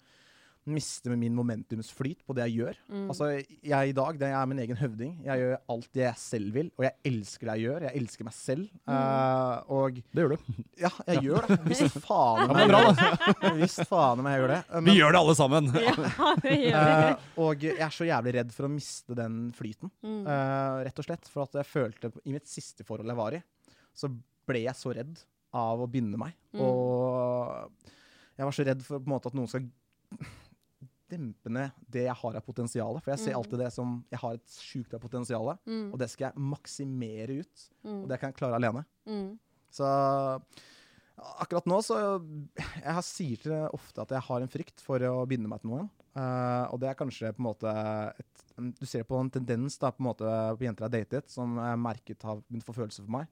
miste 0.67 1.11
med 1.13 1.21
min 1.21 1.35
momentumsflyt 1.37 2.25
på 2.27 2.35
det 2.37 2.47
jeg 2.49 2.57
gjør. 2.61 2.79
Mm. 2.91 3.05
Altså, 3.13 3.29
jeg 3.63 3.91
i 3.91 3.95
dag, 3.97 4.17
det, 4.19 4.31
jeg 4.33 4.39
er 4.41 4.49
min 4.51 4.61
egen 4.65 4.79
høvding. 4.81 5.13
Jeg 5.27 5.43
gjør 5.43 5.55
alt 5.75 5.89
det 5.95 6.03
jeg 6.05 6.19
selv 6.23 6.55
vil, 6.57 6.71
og 6.77 6.87
jeg 6.87 6.95
elsker 7.11 7.47
det 7.51 7.55
jeg 7.57 7.67
gjør. 7.69 7.87
Jeg 7.87 8.01
elsker 8.03 8.27
meg 8.29 8.35
selv. 8.37 8.65
Mm. 8.87 8.95
Uh, 8.97 9.73
og 9.79 10.01
Det 10.01 10.25
gjør 10.25 10.35
du. 10.35 10.57
ja, 10.83 10.91
jeg 11.13 11.23
gjør 11.29 11.47
det. 11.51 11.59
Visst 11.71 11.99
faen 12.07 12.51
om 12.51 12.59
jeg 12.63 12.73
gjør 12.73 12.89
det. 13.01 13.53
Visst 13.63 13.85
faen 13.91 14.23
om 14.25 14.31
jeg 14.33 14.43
gjør 14.43 14.53
det. 14.55 14.61
Men- 14.75 14.91
Vi 14.91 14.97
gjør 14.99 15.17
det 15.17 15.23
alle 15.23 15.37
sammen! 15.43 15.71
Ja, 15.87 15.95
det 16.43 16.57
gjør 16.57 16.91
det. 16.91 16.97
Eh, 17.07 17.31
og 17.47 17.67
jeg 17.71 17.79
er 17.87 17.95
så 17.95 18.09
jævlig 18.11 18.35
redd 18.41 18.53
for 18.57 18.67
å 18.69 18.73
miste 18.73 19.17
den 19.19 19.39
flyten, 19.57 19.93
eh, 20.05 20.77
rett 20.89 20.99
og 21.03 21.07
slett. 21.09 21.31
For 21.31 21.47
at 21.47 21.57
jeg 21.63 21.69
følte 21.71 22.11
I 22.27 22.35
mitt 22.35 22.51
siste 22.51 22.85
forhold 22.87 23.11
jeg 23.13 23.19
var 23.19 23.37
i, 23.39 23.43
så 23.97 24.11
ble 24.47 24.65
jeg 24.67 24.77
så 24.79 24.93
redd 24.97 25.23
av 25.57 25.81
å 25.81 25.87
binde 25.91 26.19
meg. 26.21 26.35
Mm. 26.53 26.61
Og 26.67 27.71
jeg 28.37 28.45
var 28.45 28.53
så 28.59 28.67
redd 28.69 28.83
for 28.85 28.99
på 29.01 29.09
en 29.09 29.15
måte 29.15 29.31
at 29.31 29.37
noen 29.39 29.49
skal 29.49 29.65
dempe 31.09 31.51
ned 31.53 31.73
det 31.91 32.05
jeg 32.07 32.15
har 32.17 32.37
av 32.37 32.45
potensial. 32.47 32.99
For 33.01 33.13
jeg 33.15 33.19
ser 33.25 33.33
Mm. 33.35 33.39
alltid 33.41 33.59
det 33.59 33.73
som 33.73 34.05
Jeg 34.11 34.19
har 34.21 34.35
et 34.35 34.47
sjukt 34.47 34.95
av 34.95 35.01
potensial, 35.01 35.59
Mm. 35.67 35.93
og 35.93 35.99
det 35.99 36.11
skal 36.11 36.31
jeg 36.33 36.43
maksimere 36.43 37.41
ut. 37.41 37.69
Mm. 37.85 38.03
Og 38.03 38.09
det 38.09 38.21
kan 38.21 38.31
jeg 38.33 38.37
klare 38.41 38.55
alene. 38.59 38.85
Mm. 39.07 39.39
Så 39.71 39.85
akkurat 41.41 41.67
nå 41.67 41.79
så 41.85 41.97
Jeg 42.83 43.05
sier 43.07 43.37
til 43.43 43.69
ofte 43.73 44.03
at 44.05 44.13
jeg 44.17 44.25
har 44.29 44.41
en 44.45 44.53
frykt 44.53 44.83
for 44.85 44.99
å 44.99 45.27
binde 45.29 45.49
meg 45.49 45.63
til 45.63 45.71
noen. 45.73 45.89
Uh, 46.17 46.65
og 46.73 46.81
det 46.81 46.89
er 46.89 46.97
kanskje 46.97 47.33
på 47.37 47.43
en 47.43 47.49
måte 47.51 47.73
et, 48.19 48.45
Du 48.81 48.87
ser 48.89 49.05
på 49.05 49.19
en 49.21 49.29
tendens 49.31 49.77
da, 49.79 49.91
på 49.93 50.01
en 50.01 50.07
måte 50.09 50.25
på 50.57 50.65
jenter 50.65 50.87
jeg 50.87 50.91
har 50.91 50.95
datet, 51.05 51.29
som 51.31 51.57
jeg 51.61 51.79
merket 51.79 52.23
har 52.25 52.39
begynt 52.49 52.65
å 52.65 52.71
få 52.73 52.77
følelser 52.79 53.05
for 53.05 53.13
meg. 53.19 53.27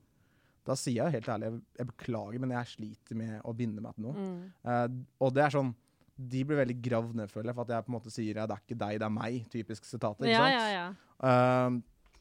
Da 0.64 0.74
sier 0.76 1.04
jeg 1.04 1.12
helt 1.16 1.28
ærlig 1.32 1.48
jeg, 1.48 1.62
jeg 1.78 1.87
beklager, 1.87 2.40
men 2.40 2.50
jeg 2.50 2.66
sliter 2.74 3.16
med 3.16 3.40
å 3.44 3.54
binde 3.56 3.80
meg 3.84 3.94
til 3.96 4.04
noe. 4.04 4.14
Mm. 4.14 4.52
Eh, 4.64 4.88
og 5.24 5.32
det 5.37 5.44
er 5.46 5.50
sånn 5.56 5.74
De 6.16 6.44
blir 6.46 6.57
veldig 6.61 6.77
gravd 6.83 7.14
ned, 7.18 7.31
føler 7.33 7.50
jeg, 7.50 7.55
for 7.59 7.62
at 7.66 7.72
jeg 7.74 7.85
på 7.87 7.90
en 7.92 7.96
måte 7.98 8.12
sier 8.14 8.37
ja, 8.38 8.46
det 8.46 8.55
er 8.55 8.62
ikke 8.62 8.79
deg, 8.79 8.98
det 9.03 9.07
er 9.09 9.14
meg. 9.14 9.38
Typisk 9.50 9.85
sitatet. 9.88 10.27
Ikke 10.29 10.31
Ja, 10.31 10.44
sant? 10.44 10.55
ja, 10.55 10.66
ja. 10.70 10.87
uh, 11.27 11.81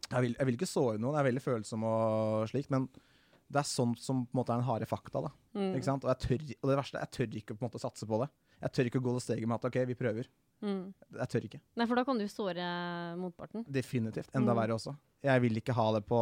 jeg, 0.09 0.21
vil, 0.25 0.35
jeg 0.39 0.45
vil 0.49 0.57
ikke 0.57 0.69
såre 0.69 0.97
noen, 0.99 1.13
jeg 1.13 1.21
er 1.23 1.29
veldig 1.31 1.43
følsom 1.45 1.83
og 1.85 2.47
slikt, 2.49 2.71
men 2.73 2.87
det 3.53 3.59
er 3.61 3.67
sånt 3.69 3.99
som 4.01 4.23
på 4.25 4.33
en 4.33 4.39
måte 4.41 4.49
er 4.53 4.57
den 4.63 4.65
harde 4.65 4.85
fakta. 4.89 5.21
da. 5.27 5.29
Mm. 5.53 5.75
Ikke 5.77 5.85
sant? 5.85 6.05
Og, 6.05 6.17
tør, 6.19 6.41
og 6.63 6.69
det 6.71 6.77
verste, 6.79 6.97
jeg 7.03 7.11
tør 7.13 7.37
ikke 7.37 7.53
på 7.53 7.61
en 7.61 7.69
måte 7.69 7.81
satse 7.83 8.07
på 8.09 8.17
det. 8.23 8.29
Jeg 8.63 8.71
tør 8.73 8.89
ikke 8.89 8.99
å 9.01 9.05
gå 9.05 9.13
det 9.13 9.21
steget 9.27 9.47
med 9.47 9.59
at 9.59 9.65
OK, 9.69 9.77
vi 9.85 9.93
prøver. 9.99 10.27
Mm. 10.63 10.93
Jeg 11.19 11.27
tør 11.29 11.45
ikke. 11.49 11.59
Nei, 11.75 11.85
for 11.85 11.99
da 11.99 12.03
kan 12.07 12.17
du 12.17 12.23
såre 12.31 12.65
motparten. 13.19 13.65
Definitivt. 13.69 14.29
Enda 14.33 14.53
Mm. 14.55 14.59
verre 14.61 14.73
også. 14.79 14.95
Jeg 15.23 15.41
vil 15.43 15.57
ikke 15.59 15.73
ha 15.75 15.85
det 15.93 16.05
på 16.07 16.19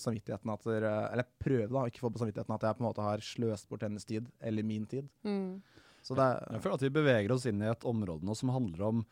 samvittigheten 0.00 0.50
at 0.52 0.64
dere- 0.64 1.12
Eller 1.12 1.24
prøve 1.38 1.68
da, 1.70 1.84
ikke 1.86 2.00
få 2.00 2.10
på 2.12 2.18
samvittigheten 2.22 2.54
at 2.54 2.60
jeg 2.62 2.76
på 2.76 2.80
en 2.82 2.88
måte 2.88 3.02
har 3.04 3.18
sløst 3.18 3.68
bort 3.68 3.82
hennes 3.82 4.04
tid, 4.04 4.26
eller 4.40 4.62
min 4.64 4.86
tid. 4.86 5.08
Mm. 5.24 5.62
Så 6.08 6.16
det 6.16 6.24
er 6.24 6.54
Jeg 6.56 6.64
føler 6.64 6.78
at 6.78 6.84
vi 6.86 6.94
beveger 6.98 7.34
oss 7.34 7.48
inn 7.50 7.60
i 7.60 7.68
et 7.68 7.88
område 7.88 8.24
nå 8.24 8.36
som 8.38 8.54
handler 8.54 8.86
om 8.88 9.02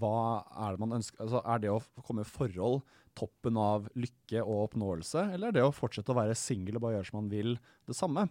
hva 0.00 0.44
er 0.64 0.74
det 0.74 0.80
man 0.80 0.94
ønsker 0.96 1.26
Altså 1.26 1.42
Er 1.44 1.58
det 1.60 1.68
å 1.68 1.80
komme 2.06 2.24
i 2.24 2.28
forhold 2.28 2.80
toppen 3.14 3.58
av 3.60 3.84
lykke 3.94 4.40
og 4.42 4.70
oppnåelse, 4.70 5.28
eller 5.36 5.52
er 5.52 5.54
det 5.54 5.62
å 5.62 5.74
fortsette 5.74 6.10
å 6.10 6.16
være 6.18 6.34
singel 6.38 6.80
og 6.80 6.82
bare 6.82 6.96
gjøre 6.96 7.06
som 7.06 7.20
man 7.20 7.28
vil, 7.30 7.52
det 7.86 7.94
samme? 7.94 8.24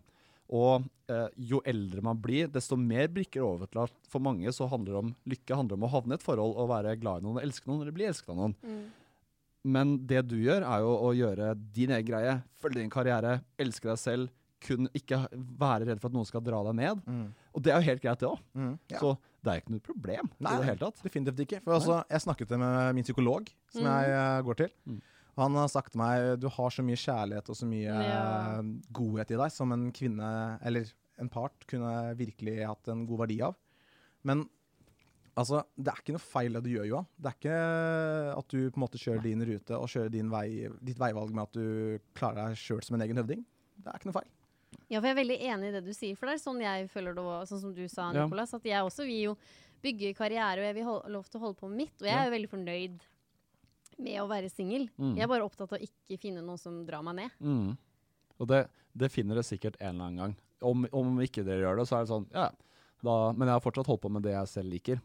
Og 0.51 0.83
eh, 1.07 1.29
jo 1.39 1.61
eldre 1.65 2.03
man 2.03 2.19
blir, 2.19 2.49
desto 2.51 2.75
mer 2.75 3.07
brikker 3.13 3.45
over 3.45 3.69
til 3.71 3.85
at 3.85 3.95
for 4.11 4.23
mange 4.23 4.51
så 4.51 4.67
handler 4.67 4.91
det 4.91 4.99
om 4.99 5.13
lykke 5.33 5.55
handler 5.55 5.79
om 5.79 5.87
å 5.87 5.91
havne 5.93 6.17
i 6.17 6.19
et 6.19 6.25
forhold 6.25 6.57
og 6.59 6.67
være 6.73 6.97
glad 6.99 7.23
i 7.23 7.25
noen, 7.25 7.39
og 7.39 7.45
elske 7.45 7.71
noen 7.71 7.85
eller 7.85 7.95
bli 7.95 8.09
elsket 8.09 8.33
av 8.33 8.41
noen. 8.41 8.57
Mm. 8.59 8.83
Men 9.73 9.95
det 10.09 10.25
du 10.27 10.35
gjør, 10.43 10.65
er 10.67 10.83
jo 10.83 10.91
å 10.99 11.13
gjøre 11.15 11.53
din 11.55 11.95
egen 11.95 12.09
greie, 12.09 12.35
følge 12.59 12.81
din 12.81 12.91
karriere, 12.91 13.37
elske 13.55 13.87
deg 13.87 14.01
selv, 14.01 14.33
kun 14.63 14.91
ikke 14.95 15.21
være 15.31 15.87
redd 15.87 16.03
for 16.03 16.11
at 16.11 16.17
noen 16.17 16.27
skal 16.27 16.43
dra 16.43 16.59
deg 16.67 16.77
ned. 16.81 17.07
mm. 17.07 17.23
Og 17.53 17.61
det 17.61 17.71
er 17.73 17.79
jo 17.81 17.87
helt 17.91 18.01
greit, 18.01 18.19
det 18.19 18.27
òg. 18.29 18.39
Mm. 18.57 18.71
Ja. 18.89 18.99
Så 18.99 19.13
det 19.43 19.51
er 19.51 19.59
ikke 19.61 19.73
noe 19.75 19.83
problem 19.85 20.29
Nei, 20.39 20.53
i 20.53 20.57
det 20.61 20.65
hele 20.71 20.79
tatt. 20.81 21.01
Definitivt 21.03 21.41
ikke. 21.45 21.59
For 21.65 21.75
altså, 21.77 21.97
jeg 22.09 22.23
snakket 22.23 22.53
med 22.57 22.95
min 22.97 23.03
psykolog, 23.05 23.49
som 23.73 23.83
Mm. 23.83 23.89
jeg 23.91 24.15
eh, 24.17 24.41
går 24.47 24.55
til. 24.63 24.71
Mm. 24.89 25.01
Han 25.37 25.55
har 25.57 25.67
sagt 25.73 25.91
til 25.93 25.99
meg 26.01 26.39
du 26.39 26.47
har 26.49 26.69
så 26.69 26.83
mye 26.85 26.95
kjærlighet 26.97 27.49
og 27.49 27.55
så 27.57 27.65
mye 27.65 27.83
Ja. 28.07 28.61
godhet 28.93 29.31
i 29.31 29.37
deg 29.37 29.51
som 29.51 29.71
en 29.73 29.91
kvinne, 29.91 30.59
eller 30.63 30.85
en 31.19 31.29
part, 31.29 31.53
kunne 31.69 32.15
virkelig 32.17 32.65
hatt 32.65 32.87
en 32.89 33.05
god 33.05 33.19
verdi 33.27 33.39
av. 33.41 33.55
Men 34.23 34.47
altså, 35.37 35.63
det 35.77 35.89
er 35.93 35.99
ikke 36.01 36.13
noe 36.15 36.23
feil 36.25 36.53
det 36.53 36.63
du 36.63 36.69
gjør, 36.73 36.87
Johan. 36.89 37.07
Det 37.19 37.31
er 37.31 37.37
ikke 37.37 38.37
at 38.37 38.47
du 38.53 38.59
på 38.71 38.77
en 38.79 38.83
måte 38.85 39.01
kjører 39.01 39.21
din 39.25 39.43
rute 39.45 39.77
og 39.77 39.87
kjører 39.89 40.11
din 40.13 40.29
vei, 40.33 40.47
ditt 40.81 40.97
veivalg 41.01 41.33
med 41.33 41.43
at 41.43 41.53
du 41.57 41.99
klarer 42.17 42.47
deg 42.49 42.57
sjøl 42.57 42.81
som 42.85 42.95
en 42.97 43.05
egen 43.05 43.17
høvding. 43.21 43.43
Det 43.83 43.89
er 43.91 43.99
ikke 43.99 44.09
noe 44.11 44.17
feil. 44.21 44.29
Ja, 44.93 44.99
for 45.01 45.09
jeg 45.09 45.15
er 45.15 45.21
veldig 45.21 45.37
enig 45.49 45.69
i 45.69 45.73
det 45.73 45.83
du 45.87 45.93
sier. 45.95 46.17
For 46.19 46.29
det 46.29 46.37
er 46.37 46.43
sånn 46.43 46.61
jeg 46.61 46.89
føler 46.93 47.15
det 47.17 47.23
òg, 47.23 47.47
sånn 47.49 47.63
som 47.63 47.73
du 47.73 47.83
sa, 47.89 48.11
Ja. 48.13 48.27
At 48.29 48.67
jeg 48.69 48.85
også 48.85 49.07
vil 49.07 49.31
jo 49.31 49.37
bygge 49.83 50.13
karriere, 50.15 50.61
og 50.61 50.67
jeg 50.67 50.77
vil 50.77 50.87
ha 50.87 50.95
lov 51.11 51.25
til 51.27 51.39
å 51.39 51.43
holde 51.47 51.59
på 51.59 51.69
med 51.71 51.81
mitt. 51.83 51.95
Og 51.99 52.07
jeg 52.07 52.15
er 52.15 52.29
jo 52.29 52.35
veldig 52.35 52.51
fornøyd 52.51 53.01
med 54.03 54.21
å 54.21 54.29
være 54.29 54.51
singel. 54.51 54.87
Mm. 54.97 55.15
Jeg 55.17 55.25
er 55.25 55.31
bare 55.31 55.47
opptatt 55.47 55.73
av 55.73 55.79
å 55.79 55.87
ikke 55.87 56.19
finne 56.21 56.43
noen 56.45 56.61
som 56.61 56.79
drar 56.87 57.03
meg 57.05 57.19
ned. 57.19 57.35
Mm. 57.43 57.73
Og 58.39 58.49
det, 58.49 58.63
det 58.93 59.11
finner 59.13 59.37
dere 59.37 59.47
sikkert 59.47 59.79
en 59.81 59.95
eller 59.95 60.05
annen 60.07 60.21
gang. 60.21 60.37
Om, 60.63 60.87
om 60.95 61.19
ikke 61.25 61.43
dere 61.43 61.65
gjør 61.65 61.81
det, 61.81 61.87
så 61.89 61.97
er 61.97 62.05
det 62.05 62.13
sånn 62.13 62.29
Ja, 62.31 62.47
da, 63.03 63.15
men 63.35 63.49
jeg 63.49 63.57
har 63.57 63.63
fortsatt 63.65 63.89
holdt 63.91 64.05
på 64.05 64.11
med 64.15 64.23
det 64.23 64.31
jeg 64.31 64.51
selv 64.53 64.71
liker. 64.71 65.01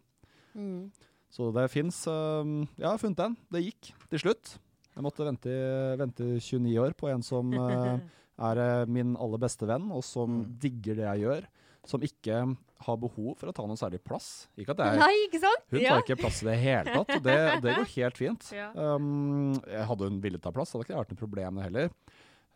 Mm. 0.55 0.91
Så 1.35 1.51
det 1.53 1.67
fins 1.69 1.99
Jeg 2.09 2.87
har 2.87 3.01
funnet 3.01 3.21
den. 3.21 3.37
Det 3.53 3.65
gikk 3.67 3.91
til 4.13 4.23
slutt. 4.23 4.55
Jeg 4.95 5.05
måtte 5.07 5.27
vente, 5.27 5.57
vente 6.01 6.29
29 6.43 6.79
år 6.83 6.95
på 6.99 7.11
en 7.11 7.23
som 7.23 7.53
eh, 7.55 7.99
er 8.39 8.61
eh, 8.63 8.87
min 8.87 9.17
aller 9.19 9.41
beste 9.43 9.67
venn, 9.69 9.91
og 9.93 10.05
som 10.07 10.41
Mm. 10.43 10.59
digger 10.63 10.95
det 11.01 11.07
jeg 11.09 11.25
gjør. 11.27 11.47
Som 11.89 12.03
ikke 12.05 12.41
har 12.85 12.97
behov 13.01 13.39
for 13.39 13.49
å 13.49 13.53
ta 13.57 13.65
noe 13.67 13.79
særlig 13.81 13.99
plass. 14.05 14.47
Ikke 14.61 14.75
at 14.75 14.83
jeg 14.85 14.99
Nei, 15.01 15.15
ikke 15.27 15.41
sant? 15.41 15.63
Hun 15.73 15.81
tar 15.81 16.03
ikke 16.03 16.17
plass 16.21 16.43
i 16.43 16.47
det 16.51 16.57
hele 16.61 16.93
tatt, 16.93 17.13
og 17.17 17.23
det, 17.25 17.37
det 17.65 17.77
går 17.79 17.89
helt 17.97 18.19
fint. 18.21 18.49
Ja. 18.53 18.67
Um, 18.77 19.55
jeg 19.65 19.87
hadde 19.89 20.09
hun 20.11 20.19
villet 20.21 20.43
ta 20.45 20.53
plass, 20.53 20.75
hadde 20.75 20.85
ikke 20.85 20.93
det 20.95 21.01
vært 21.01 21.15
noe 21.15 21.23
problem 21.23 21.57
det 21.59 21.65
heller. 21.71 21.89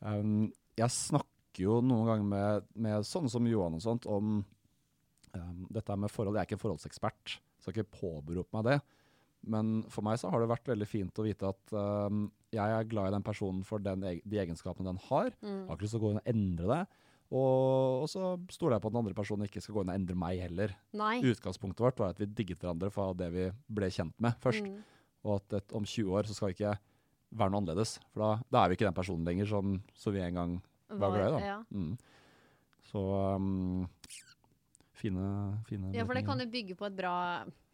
Um, 0.04 0.52
jeg 0.76 0.90
snakker 0.94 1.64
jo 1.64 1.78
noen 1.84 2.06
ganger 2.10 2.28
med, 2.28 2.68
med 2.76 3.08
sånne 3.08 3.30
som 3.32 3.46
Johan 3.48 3.78
og 3.78 3.82
sånt 3.84 4.06
om 4.10 4.42
um, 4.44 5.66
dette 5.72 5.96
med 5.96 6.12
forhold. 6.12 6.36
Jeg 6.36 6.44
er 6.44 6.50
ikke 6.50 6.58
en 6.60 6.64
forholdsekspert, 6.66 7.38
skal 7.62 7.72
ikke 7.76 7.98
påberope 8.02 8.52
meg 8.58 8.68
det. 8.68 8.78
Men 9.48 9.80
for 9.90 10.04
meg 10.06 10.20
så 10.20 10.28
har 10.30 10.40
det 10.44 10.52
vært 10.52 10.68
veldig 10.70 10.86
fint 10.86 11.18
å 11.18 11.24
vite 11.26 11.48
at 11.50 11.72
um, 11.74 12.26
jeg 12.52 12.76
er 12.76 12.88
glad 12.90 13.08
i 13.08 13.14
den 13.14 13.24
personen 13.24 13.62
for 13.64 13.82
den, 13.82 14.02
de 14.04 14.40
egenskapene 14.42 14.90
den 14.90 15.00
har. 15.08 15.32
Mm. 15.40 15.48
Jeg 15.62 15.68
har 15.70 15.78
ikke 15.78 15.86
lyst 15.86 15.96
til 15.96 16.02
å 16.02 16.04
gå 16.04 16.12
inn 16.12 16.20
og 16.20 16.30
endre 16.34 16.68
det. 16.72 16.82
Og, 17.32 18.02
og 18.04 18.08
så 18.12 18.34
stoler 18.52 18.76
jeg 18.76 18.84
på 18.84 18.90
at 18.90 18.94
den 18.94 19.00
andre 19.00 19.16
personen 19.16 19.48
ikke 19.48 19.62
skal 19.64 19.78
gå 19.78 19.84
inn 19.84 19.92
og 19.92 19.96
endre 19.96 20.16
meg 20.20 20.42
heller. 20.44 20.74
Nei. 21.00 21.14
Utgangspunktet 21.32 21.84
vårt 21.84 22.02
var 22.02 22.12
at 22.12 22.20
vi 22.20 22.28
digget 22.28 22.60
hverandre 22.60 22.90
for 22.92 23.16
det 23.16 23.30
vi 23.32 23.46
ble 23.72 23.88
kjent 23.94 24.16
med 24.20 24.36
først. 24.42 24.68
Mm. 24.68 24.82
Og 25.24 25.38
at 25.38 25.56
et, 25.62 25.76
om 25.78 25.86
20 25.86 26.18
år 26.18 26.28
så 26.28 26.36
skal 26.36 26.50
vi 26.50 26.58
ikke 26.58 26.74
være 27.32 27.54
noe 27.54 27.62
annerledes. 27.62 27.96
For 28.12 28.24
da, 28.24 28.30
da 28.52 28.62
er 28.62 28.68
vi 28.68 28.76
ikke 28.76 28.88
den 28.90 28.98
personen 28.98 29.24
lenger 29.28 29.48
som, 29.48 29.78
som 29.96 30.12
vi 30.12 30.20
en 30.20 30.40
gang 30.42 30.58
var 30.92 31.16
glad 31.16 31.24
i. 31.24 31.32
da. 31.32 31.42
Ja. 31.46 31.58
Mm. 31.72 31.96
Så 32.92 33.00
um, 33.00 33.86
fine, 35.00 35.26
fine 35.70 35.94
ja, 35.96 36.04
for 36.04 36.18
det 36.18 36.26
kan 36.26 36.42
jo 36.42 36.50
bygge 36.52 36.76
på 36.76 36.90
et 36.90 36.96
bra 36.98 37.14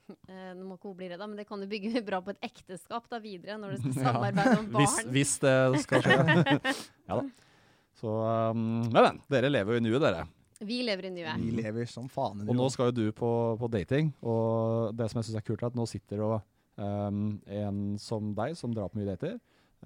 eh, 0.31 0.53
Nå 0.57 0.65
må 0.67 0.79
ikke 0.79 0.91
hun 0.91 0.97
bli 0.99 1.11
redd, 1.13 1.25
men 1.25 1.37
det 1.41 1.47
kan 1.49 1.63
jo 1.63 1.69
bygge 1.71 2.03
bra 2.09 2.23
på 2.25 2.35
et 2.35 2.49
ekteskap 2.51 3.07
da 3.11 3.21
videre, 3.23 3.59
når 3.61 3.77
du 3.77 3.85
skal 3.85 3.99
samarbeide 4.09 4.57
om 4.63 4.73
barn. 4.79 5.13
hvis 5.15 5.37
det 5.45 5.59
skal 5.85 6.05
skje. 6.07 6.19
ja 7.11 7.21
da. 7.21 7.29
Så 7.99 8.11
um, 8.55 8.67
Men, 8.93 9.01
men. 9.03 9.23
Dere 9.33 9.51
lever 9.51 9.75
jo 9.75 9.81
i 9.81 9.87
nuet, 9.89 10.03
dere. 10.05 10.27
Vi 10.59 10.81
lever 10.87 11.09
i 11.09 11.11
nuet. 11.15 11.39
Vi 11.43 11.55
lever 11.55 11.87
som 11.91 12.07
faen. 12.11 12.45
Og 12.47 12.57
nå 12.57 12.67
skal 12.75 12.91
jo 12.91 12.95
du 12.97 13.15
på, 13.15 13.31
på 13.59 13.71
dating. 13.71 14.13
Og 14.27 14.95
det 14.99 15.07
som 15.11 15.21
jeg 15.21 15.29
syns 15.29 15.39
er 15.41 15.47
kult, 15.47 15.63
er 15.63 15.71
at 15.71 15.79
nå 15.79 15.87
sitter 15.91 16.23
jo 16.23 16.31
um, 16.79 17.39
en 17.47 17.81
som 18.03 18.33
deg, 18.39 18.57
som 18.59 18.75
drar 18.75 18.91
på 18.91 19.01
mye 19.01 19.11
dater. 19.13 19.37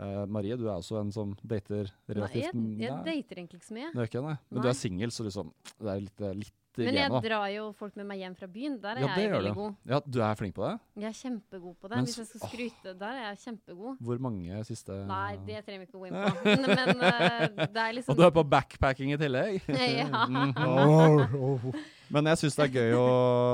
Eh, 0.00 0.24
Marie, 0.32 0.56
du 0.56 0.64
er 0.70 0.78
også 0.78 0.96
en 1.02 1.10
som 1.12 1.34
dater 1.44 1.84
Nei, 1.84 2.14
relativt 2.16 2.46
jeg, 2.46 2.54
jeg 2.80 2.88
Nei, 2.88 3.12
dater 3.12 3.36
egentlig 3.36 3.58
ikke 3.60 3.66
så 3.68 3.74
mye. 3.76 3.90
det 3.92 4.00
er 4.00 4.08
ikke 4.08 4.22
nei. 4.24 4.36
Men 4.48 4.56
Nei. 4.56 4.62
du 4.64 4.68
er 4.72 4.76
singel, 4.78 5.10
så 5.12 5.26
liksom, 5.26 5.50
det 5.82 5.90
er 5.92 6.00
litt, 6.06 6.22
litt 6.40 6.78
Men 6.80 6.86
jeg 6.96 7.10
genet, 7.10 7.24
drar 7.26 7.44
jo 7.52 7.66
folk 7.76 7.98
med 8.00 8.06
meg 8.08 8.22
hjem 8.22 8.36
fra 8.38 8.48
byen. 8.48 8.78
Der 8.80 8.96
er 8.96 9.02
Ja, 9.04 9.10
jeg 9.20 9.32
veldig 9.34 9.52
god. 9.58 9.74
Ja, 9.92 9.98
du 10.08 10.18
er 10.24 10.38
flink 10.40 10.54
på 10.56 10.64
det? 10.64 10.72
Jeg 10.96 11.08
er 11.10 11.18
kjempegod 11.18 11.76
på 11.76 11.90
det. 11.92 11.96
Men 11.98 12.08
Hvis 12.08 12.16
jeg 12.22 12.26
skal 12.30 12.44
skryte, 12.48 12.94
der 13.02 13.12
er 13.20 13.26
jeg 13.34 13.38
kjempegod. 13.44 14.00
Hvor 14.08 14.18
mange 14.24 14.64
siste 14.64 14.96
Nei, 15.12 15.36
det 15.44 15.60
trenger 15.66 15.84
vi 15.84 15.90
ikke 15.90 16.00
å 16.00 16.00
gå 16.00 16.08
inn 16.08 16.16
på. 16.16 16.32
Men, 16.48 17.04
eh, 17.12 17.68
det 17.68 17.84
er 17.84 17.92
liksom 18.00 18.16
Og 18.16 18.16
du 18.16 18.24
er 18.24 18.32
på 18.40 18.46
backpacking 18.56 19.12
i 19.12 19.20
tillegg? 19.20 19.60
Ja. 20.00 20.08
Mhm. 20.32 20.56
Åh, 20.56 21.36
åh. 21.36 21.68
Men 22.08 22.32
jeg 22.32 22.40
syns 22.46 22.56
det 22.56 22.64
er 22.70 22.72
gøy 22.80 22.96
å, 22.96 23.08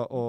å, 0.07 0.22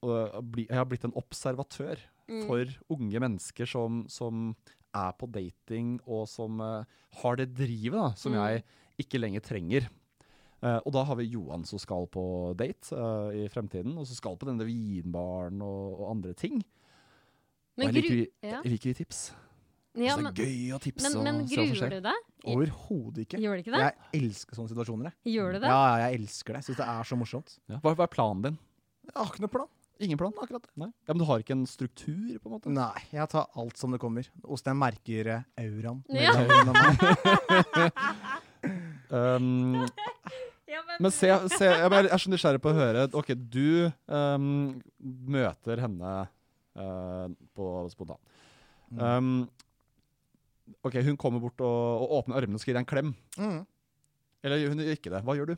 å 0.00 0.40
bli 0.44 0.64
Jeg 0.70 0.76
har 0.80 0.88
blitt 0.88 1.04
en 1.04 1.12
observatør 1.20 2.00
Mm. 2.26 2.40
for 2.48 2.66
unge 2.90 3.20
mennesker 3.22 3.68
som, 3.70 4.00
som 4.10 4.48
er 4.96 5.14
på 5.20 5.28
dating, 5.32 5.94
og 6.06 6.24
som 6.32 6.60
eh, 6.64 6.98
har 7.22 7.38
det 7.40 7.50
drivet 7.54 7.98
da, 8.00 8.10
som 8.18 8.32
Mm. 8.34 8.40
jeg 8.42 8.64
ikke 9.04 9.20
lenger 9.20 9.44
trenger. 9.44 9.88
Uh, 10.64 10.80
og 10.88 10.92
da 10.96 11.02
har 11.04 11.18
vi 11.20 11.26
Johan 11.28 11.66
som 11.68 11.78
skal 11.78 12.06
på 12.08 12.22
date 12.56 12.96
uh, 12.96 13.28
i 13.36 13.44
fremtiden, 13.52 13.92
og 14.00 14.06
som 14.08 14.16
skal 14.16 14.38
på 14.40 14.48
denne 14.48 14.64
vinbaren 14.64 15.60
og, 15.62 16.00
og 16.00 16.06
andre 16.14 16.32
ting. 16.32 16.62
Og 17.76 17.82
Men, 17.84 17.90
jeg 17.92 17.94
liker, 18.00 18.22
jeg 18.40 18.72
liker 18.72 18.88
de 18.88 18.94
tips. 19.02 19.20
Ja, 19.96 20.16
men, 20.16 20.32
det 20.32 20.44
er 20.44 20.48
gøy 20.48 20.72
å 20.76 20.80
tipse 20.80 21.12
men, 21.12 21.22
men 21.24 21.42
og 21.44 21.48
se 21.52 21.56
hva 21.56 21.66
som 21.66 21.76
gruer 21.76 21.92
du 21.92 22.00
deg? 22.08 22.24
Overhodet 22.52 23.22
ikke. 23.26 23.38
Gjør 23.40 23.56
du 23.56 23.62
ikke 23.62 23.74
det? 23.76 23.84
Jeg 23.84 24.22
elsker 24.22 24.58
sånne 24.58 24.72
situasjoner. 24.72 25.12
Jeg. 25.12 25.34
Gjør 25.36 25.54
du 25.54 25.58
det? 25.60 25.70
Ja, 25.72 25.84
jeg 26.02 26.18
elsker 26.22 26.56
det. 26.56 26.64
Syns 26.66 26.80
det 26.80 26.88
er 26.92 27.08
så 27.08 27.20
morsomt. 27.20 27.54
Ja. 27.68 27.78
Hva, 27.84 27.92
hva 27.96 28.08
er 28.08 28.12
planen 28.12 28.42
din? 28.48 28.58
Jeg 29.08 29.16
har 29.16 29.30
ikke 29.32 29.44
noe 29.44 29.52
plan. 29.54 29.70
Ingen 30.04 30.18
plan? 30.20 30.32
akkurat 30.36 30.66
Nei. 30.76 30.90
Ja, 31.06 31.14
Men 31.14 31.22
du 31.22 31.26
har 31.28 31.40
ikke 31.40 31.54
en 31.56 31.66
struktur, 31.68 32.34
på 32.42 32.50
en 32.50 32.54
måte? 32.56 32.72
Nei, 32.72 33.00
jeg 33.14 33.28
tar 33.32 33.46
alt 33.56 33.78
som 33.80 33.94
det 33.94 34.00
kommer. 34.02 34.28
Åssen 34.44 34.72
jeg 34.74 34.80
merker 34.80 35.30
eh, 35.32 35.46
auraen. 35.64 36.02
Ja. 36.12 36.32
Um, 39.06 39.86
Ja, 40.66 40.80
men, 40.82 40.98
men 41.06 41.12
se, 41.14 41.28
se 41.54 41.68
jeg 41.68 41.84
er 41.86 41.92
jeg 41.94 42.08
er 42.10 42.20
så 42.20 42.30
nysgjerrig 42.32 42.58
på 42.60 42.72
å 42.72 42.74
høre 42.74 43.04
Ok, 43.14 43.28
du 43.38 43.86
um, 44.10 44.72
møter 45.30 45.78
henne 45.78 46.14
uh, 46.26 47.26
på 47.54 47.68
spontan. 47.92 48.18
Um, 48.98 49.46
ok, 50.82 50.98
hun 51.06 51.18
kommer 51.20 51.40
bort 51.44 51.62
og, 51.62 52.02
og 52.02 52.16
åpner 52.18 52.40
armene 52.42 52.58
og 52.58 52.64
skal 52.64 52.72
gi 52.72 52.76
deg 52.76 52.82
en 52.82 52.90
klem. 52.90 53.14
Mm. 53.38 53.60
Eller 54.42 54.66
hun 54.66 54.82
gjør 54.82 54.98
ikke 54.98 55.14
det. 55.14 55.22
Hva 55.26 55.36
gjør 55.38 55.52
du? 55.52 55.54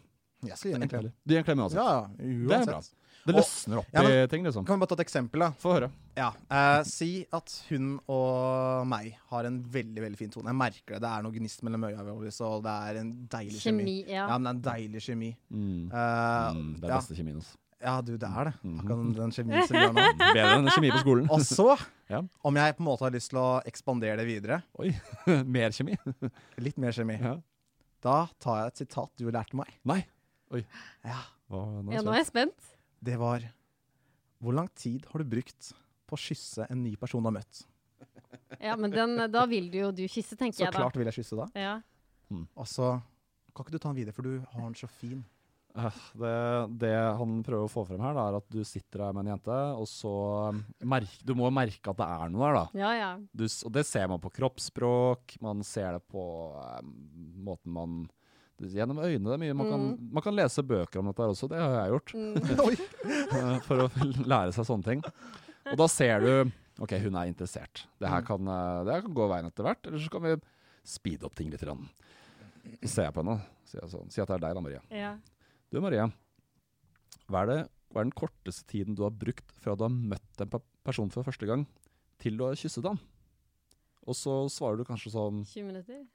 Jeg 0.47 0.61
skal 0.61 0.71
gi 0.71 0.75
henne 0.77 0.87
en 0.87 0.93
klem. 0.93 1.09
Du 1.25 1.35
gir 1.35 1.41
en 1.41 1.49
klem 1.49 1.65
uansett. 1.65 1.81
Ja, 1.81 2.05
Det 2.21 2.61
er 2.61 2.69
bra. 2.69 2.83
Det 3.27 3.35
løsner 3.35 3.79
opp 3.79 3.87
Ja, 3.93 4.03
men- 4.03 4.13
i 4.25 4.27
ting, 4.29 4.45
liksom. 4.45 4.65
Kan 4.67 4.79
vi 4.79 4.87
bare 4.87 4.89
ta 4.89 4.95
et 5.03 5.07
eksempel, 5.07 5.41
da? 5.41 5.51
Få 5.61 5.73
høre. 5.75 5.91
Ja. 6.17 6.33
Eh, 6.51 6.83
si 6.85 7.27
at 7.33 7.63
hun 7.69 8.01
og 8.09 8.87
meg 8.87 9.17
har 9.31 9.45
en 9.45 9.63
veldig 9.63 10.01
veldig 10.01 10.17
fin 10.17 10.31
tone. 10.31 10.47
Jeg 10.47 10.55
merker 10.57 10.95
det. 10.95 11.01
Det 11.03 11.11
er 11.11 11.23
noe 11.23 11.33
gnist 11.33 11.63
mellom 11.63 11.85
øya 11.85 12.03
våre, 12.05 12.33
og 12.41 12.63
det 12.63 12.73
er 12.89 13.01
en 13.01 13.13
deilig 13.29 13.61
kjemi. 13.61 13.85
kjemi, 13.85 13.97
ja. 14.09 14.29
Ja, 14.29 14.39
men 14.39 14.61
det 14.63 14.67
er 14.67 14.77
en 14.77 14.81
deilig 14.83 15.03
kjemi. 15.03 15.37
Mm. 15.53 15.93
Eh, 15.93 16.53
Mm, 16.55 16.75
det 16.81 16.85
er 16.85 16.89
ja. 16.89 16.97
beste 16.99 17.15
kjemien. 17.17 17.37
Altså. 17.37 17.57
ja, 17.83 18.01
du, 18.01 18.17
det 18.19 18.29
er 18.29 18.45
det. 18.45 18.55
Mhm. 18.65 18.81
Akkurat 18.81 19.17
den 19.17 19.31
kjemien 19.31 19.67
som 19.67 19.77
vi 19.77 19.85
har 19.85 19.93
nå. 19.93 20.19
Bedre 20.19 20.57
enn 20.59 20.69
kjemi 20.69 20.91
på 20.91 20.99
skolen. 21.05 21.31
Og 21.31 21.41
så, 21.41 21.79
Ja. 22.11 22.23
om 22.45 22.55
jeg 22.57 22.77
på 22.77 22.81
en 22.81 22.87
måte 22.87 23.01
har 23.05 23.11
lyst 23.11 23.31
til 23.31 23.39
å 23.39 23.63
ekspandere 23.65 24.17
det 24.17 24.27
videre, 24.27 24.63
Oi, 24.81 24.95
mer 25.45 25.69
kjemi. 25.71 25.97
litt 26.59 26.79
mer 26.79 26.91
kjemi, 26.93 27.21
Ja. 27.21 27.37
da 28.01 28.27
tar 28.41 28.63
jeg 28.63 28.67
et 28.67 28.77
sitat 28.89 29.11
du 29.19 29.31
lærte 29.31 29.55
meg. 29.55 29.69
Nei. 29.85 30.07
Ja, 31.05 31.21
Hva, 31.51 31.83
nå 31.85 31.93
ja, 31.93 32.01
er 32.01 32.05
nå 32.05 32.13
er 32.13 32.23
jeg 32.25 32.27
spent. 32.27 32.55
Det 33.05 33.17
var 33.21 33.45
Hvor 34.43 34.55
lang 34.55 34.69
tid 34.79 35.07
har 35.11 35.23
du 35.23 35.29
brukt 35.37 35.73
på 36.09 36.17
å 36.17 36.21
kysse 36.21 36.67
en 36.71 36.83
ny 36.83 36.95
person 36.97 37.23
du 37.23 37.29
har 37.31 37.37
møtt? 37.41 37.65
Ja, 38.61 38.77
men 38.77 38.93
den, 38.93 39.17
da 39.33 39.45
vil 39.49 39.71
du 39.73 39.79
jo 39.81 39.89
du 39.95 40.05
kysse, 40.09 40.37
tenker 40.39 40.57
Så 40.57 40.65
jeg 40.65 40.73
da. 40.73 40.79
Så 40.79 40.83
klart 40.85 40.97
vil 40.99 41.09
jeg 41.11 41.19
kysse 41.21 41.37
da. 41.39 41.47
Ja. 41.59 41.75
Og 42.59 42.69
så 42.69 42.95
kan 43.55 43.65
ikke 43.65 43.75
du 43.75 43.81
ta 43.83 43.91
den 43.91 43.99
videre, 43.99 44.15
for 44.17 44.27
du 44.27 44.39
har 44.53 44.63
den 44.65 44.77
så 44.79 44.89
fin. 44.91 45.23
Eh, 45.79 45.99
Det, 46.19 46.35
det 46.81 46.93
han 47.21 47.39
prøver 47.47 47.67
å 47.67 47.71
få 47.73 47.85
frem 47.89 48.01
her, 48.03 48.17
da, 48.17 48.27
er 48.31 48.39
at 48.41 48.49
du 48.53 48.61
sitter 48.67 49.05
her 49.07 49.17
med 49.17 49.27
en 49.27 49.33
jente, 49.35 49.59
og 49.79 49.89
så 49.91 50.13
merke, 50.83 51.21
Du 51.27 51.35
må 51.39 51.51
merke 51.55 51.93
at 51.93 52.01
det 52.01 52.09
er 52.09 52.33
noe 52.35 52.47
der, 52.47 52.59
da. 52.59 52.65
ja, 52.83 52.93
ja. 52.99 53.11
Du, 53.33 53.45
og 53.47 53.75
det 53.77 53.85
ser 53.89 54.09
man 54.11 54.23
på 54.23 54.33
kroppsspråk, 54.39 55.39
man 55.45 55.63
ser 55.67 55.99
det 55.99 56.05
på 56.11 56.23
um, 56.83 56.95
måten 57.49 57.75
man 57.75 57.99
Gjennom 58.59 58.99
øynene. 58.99 59.29
Det 59.31 59.35
er 59.37 59.43
mye. 59.45 59.55
Man, 59.55 59.69
kan, 59.71 59.83
man 60.19 60.23
kan 60.25 60.35
lese 60.35 60.63
bøker 60.67 60.99
om 60.99 61.07
dette 61.11 61.23
her 61.23 61.31
også, 61.35 61.49
det 61.53 61.59
har 61.63 61.77
jeg 61.85 61.93
gjort. 61.95 62.15
Mm. 62.15 62.35
Eh, 63.39 63.59
For 63.67 63.85
å 63.85 63.89
lære 64.33 64.53
seg 64.57 64.67
sånne 64.67 64.85
ting. 64.89 65.03
Og 65.69 65.77
da 65.79 65.87
ser 65.93 66.25
du 66.25 66.31
OK, 66.83 66.95
hun 67.03 67.17
er 67.21 67.29
interessert. 67.31 67.85
Det 68.01 68.09
Mm. 68.09 68.13
her 68.15 68.23
kan, 68.27 68.49
eh, 68.49 68.85
det 68.87 68.93
her 68.95 69.03
kan 69.07 69.15
gå 69.15 69.29
veien 69.31 69.47
etter 69.51 69.67
hvert. 69.67 69.87
Eller 69.87 69.99
så 70.03 70.11
kan 70.11 70.23
vi 70.25 70.33
speede 70.87 71.25
opp 71.29 71.35
ting 71.39 71.51
litt. 71.53 71.61
grann. 71.63 71.89
Så 72.83 72.89
ser 72.97 73.05
jeg 73.09 73.15
på 73.15 73.23
henne. 73.23 73.39
Sier 73.69 73.83
jeg 73.83 73.91
sånn. 73.93 74.11
Si 74.11 74.21
at 74.23 74.29
det 74.29 74.39
er 74.39 74.45
deg, 74.47 74.55
da, 74.55 74.61
Maria. 74.65 74.81
ja. 74.91 75.17
Du 75.71 75.81
Maria. 75.85 76.07
hva 77.29 77.43
er, 77.43 77.47
det, 77.51 77.59
hva 77.93 78.01
er 78.01 78.07
den 78.09 78.13
korteste 78.17 78.65
tiden 78.67 78.95
du 78.97 79.03
har 79.05 79.11
brukt 79.13 79.53
fra 79.61 79.75
du 79.77 79.85
har 79.85 79.93
møtt 79.93 80.41
en 80.41 80.49
person 80.83 81.11
for 81.13 81.23
første 81.27 81.47
gang, 81.47 81.67
til 82.19 82.39
du 82.39 82.45
har 82.47 82.55
kysset 82.57 82.85
ham? 82.89 82.99
Og 84.09 84.17
så 84.17 84.49
svarer 84.49 84.79
du 84.81 84.85
kanskje 84.89 85.13
sånn 85.13 85.43
20 85.45 85.67
minutter? 85.69 86.07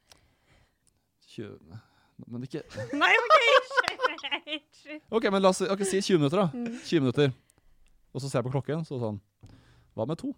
20, 1.35 1.59
Men 2.27 2.45
ikke 2.47 2.61
Nei, 3.01 3.11
OK! 3.23 3.35
OK, 5.17 5.27
men 5.33 5.41
la 5.43 5.49
oss 5.53 5.61
okay, 5.65 5.85
si 5.87 6.01
20 6.01 6.17
minutter, 6.21 6.43
da. 6.45 6.49
Mm. 6.53 6.79
20 6.85 7.03
minutter. 7.07 7.33
Og 8.13 8.21
så 8.21 8.29
ser 8.29 8.39
jeg 8.41 8.47
på 8.49 8.53
klokken, 8.57 8.83
så 8.87 8.99
sånn 9.01 9.19
Hva 9.97 10.05
med 10.09 10.19
to? 10.21 10.33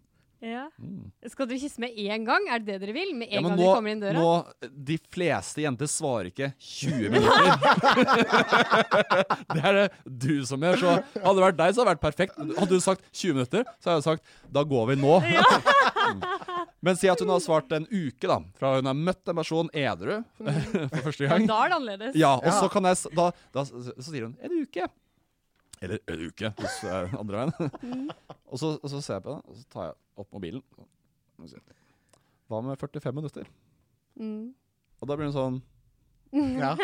Ja. 0.46 0.66
Mm. 0.78 1.08
Skal 1.32 1.48
dere 1.50 1.58
kysse 1.62 1.80
med 1.82 1.96
en 1.96 2.26
gang? 2.28 2.44
Er 2.52 2.60
det 2.62 2.68
det 2.76 2.82
dere 2.84 2.94
vil? 2.94 3.14
Med 3.18 3.32
en 3.32 3.38
Ja, 3.40 3.42
gang 3.48 3.56
nå, 3.56 3.62
dere 3.64 3.76
kommer 3.80 3.94
inn 3.96 4.02
døra? 4.04 4.20
nå, 4.20 4.70
De 4.92 4.98
fleste 5.16 5.64
jenter 5.64 5.90
svarer 5.90 6.28
ikke 6.30 6.50
20 6.60 7.16
minutter. 7.16 7.48
det 9.56 9.64
er 9.64 9.80
det 9.80 9.86
du 10.28 10.36
som 10.46 10.62
gjør. 10.68 10.78
Så 10.84 10.92
hadde 10.92 11.36
det 11.40 11.46
vært 11.48 11.60
deg, 11.64 11.72
så 11.74 11.82
hadde 11.82 11.88
det 11.88 11.94
vært 11.96 12.04
perfekt. 12.04 12.38
Hadde 12.60 12.70
du 12.76 12.84
sagt 12.84 13.08
20 13.16 13.40
minutter, 13.40 13.66
så 13.80 13.94
hadde 13.94 14.04
jeg 14.04 14.08
sagt 14.12 14.54
da 14.60 14.66
går 14.76 14.92
vi 14.92 15.00
nå. 15.02 15.16
Men 16.86 16.98
si 17.00 17.10
at 17.10 17.22
hun 17.24 17.32
har 17.34 17.40
svart 17.42 17.72
en 17.74 17.88
uke, 17.90 18.28
da. 18.30 18.38
Fra 18.60 18.76
hun 18.78 18.86
har 18.90 18.98
møtt 18.98 19.32
en 19.32 19.40
person 19.40 19.70
edru 19.74 20.20
for 20.38 21.02
første 21.08 21.26
gang. 21.32 21.48
da 21.50 21.58
er 21.64 21.72
det 21.74 21.78
annerledes. 21.80 22.18
Ja, 22.20 22.36
og 22.38 22.52
så 22.54 22.70
kan 22.74 22.86
jeg 22.86 23.00
da, 23.18 23.26
da 23.56 23.64
Så 23.66 23.96
sier 24.06 24.28
hun 24.28 24.36
en 24.46 24.60
uke. 24.62 24.86
Eller 25.84 26.00
en 26.14 26.22
uke 26.30 26.54
hos 26.62 26.76
andre 26.88 27.42
veien. 27.42 28.06
og, 28.48 28.60
så, 28.62 28.76
og 28.80 28.86
så 28.94 29.02
ser 29.04 29.18
jeg 29.18 29.26
på 29.26 29.34
det, 29.34 29.42
og 29.50 29.58
så 29.60 29.66
tar 29.74 29.88
jeg 29.90 29.98
opp 30.24 30.30
mobilen. 30.38 30.62
Og 31.42 31.50
sier, 31.52 31.64
Hva 32.52 32.62
med 32.64 32.78
45 32.80 33.18
minutter? 33.18 33.50
Mm. 34.22 34.54
Og 35.02 35.10
da 35.10 35.18
blir 35.20 35.28
hun 35.28 35.36
sånn 35.36 35.58
Ja, 36.62 36.76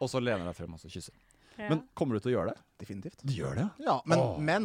Og 0.00 0.08
så 0.10 0.18
lener 0.22 0.48
jeg 0.50 0.56
frem 0.58 0.74
og 0.74 0.80
så 0.82 0.90
kysser. 0.90 1.14
Ja. 1.54 1.68
Men 1.70 1.84
kommer 1.94 2.16
du 2.18 2.24
til 2.24 2.32
å 2.32 2.38
gjøre 2.40 2.54
det? 2.54 2.60
definitivt. 2.82 3.20
Du 3.22 3.30
gjør 3.36 3.54
det? 3.60 3.68
Ja, 3.86 4.00
men, 4.10 4.18
Åh. 4.18 4.38
men 4.42 4.64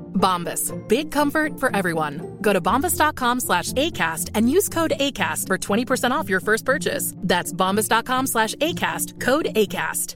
Bombas. 0.21 0.71
Big 0.87 1.11
comfort 1.11 1.59
for 1.59 1.75
everyone. 1.75 2.37
Go 2.41 2.53
to 2.53 2.61
bombas.com 2.61 3.39
slash 3.39 3.73
ACAST 3.73 4.29
and 4.35 4.49
use 4.49 4.69
code 4.69 4.93
ACAST 4.99 5.47
for 5.47 5.57
20% 5.57 6.11
off 6.11 6.29
your 6.29 6.39
first 6.39 6.63
purchase. 6.65 7.13
That's 7.17 7.51
bombas.com 7.51 8.27
slash 8.27 8.53
ACAST. 8.55 9.19
Code 9.19 9.47
ACAST. 9.55 10.15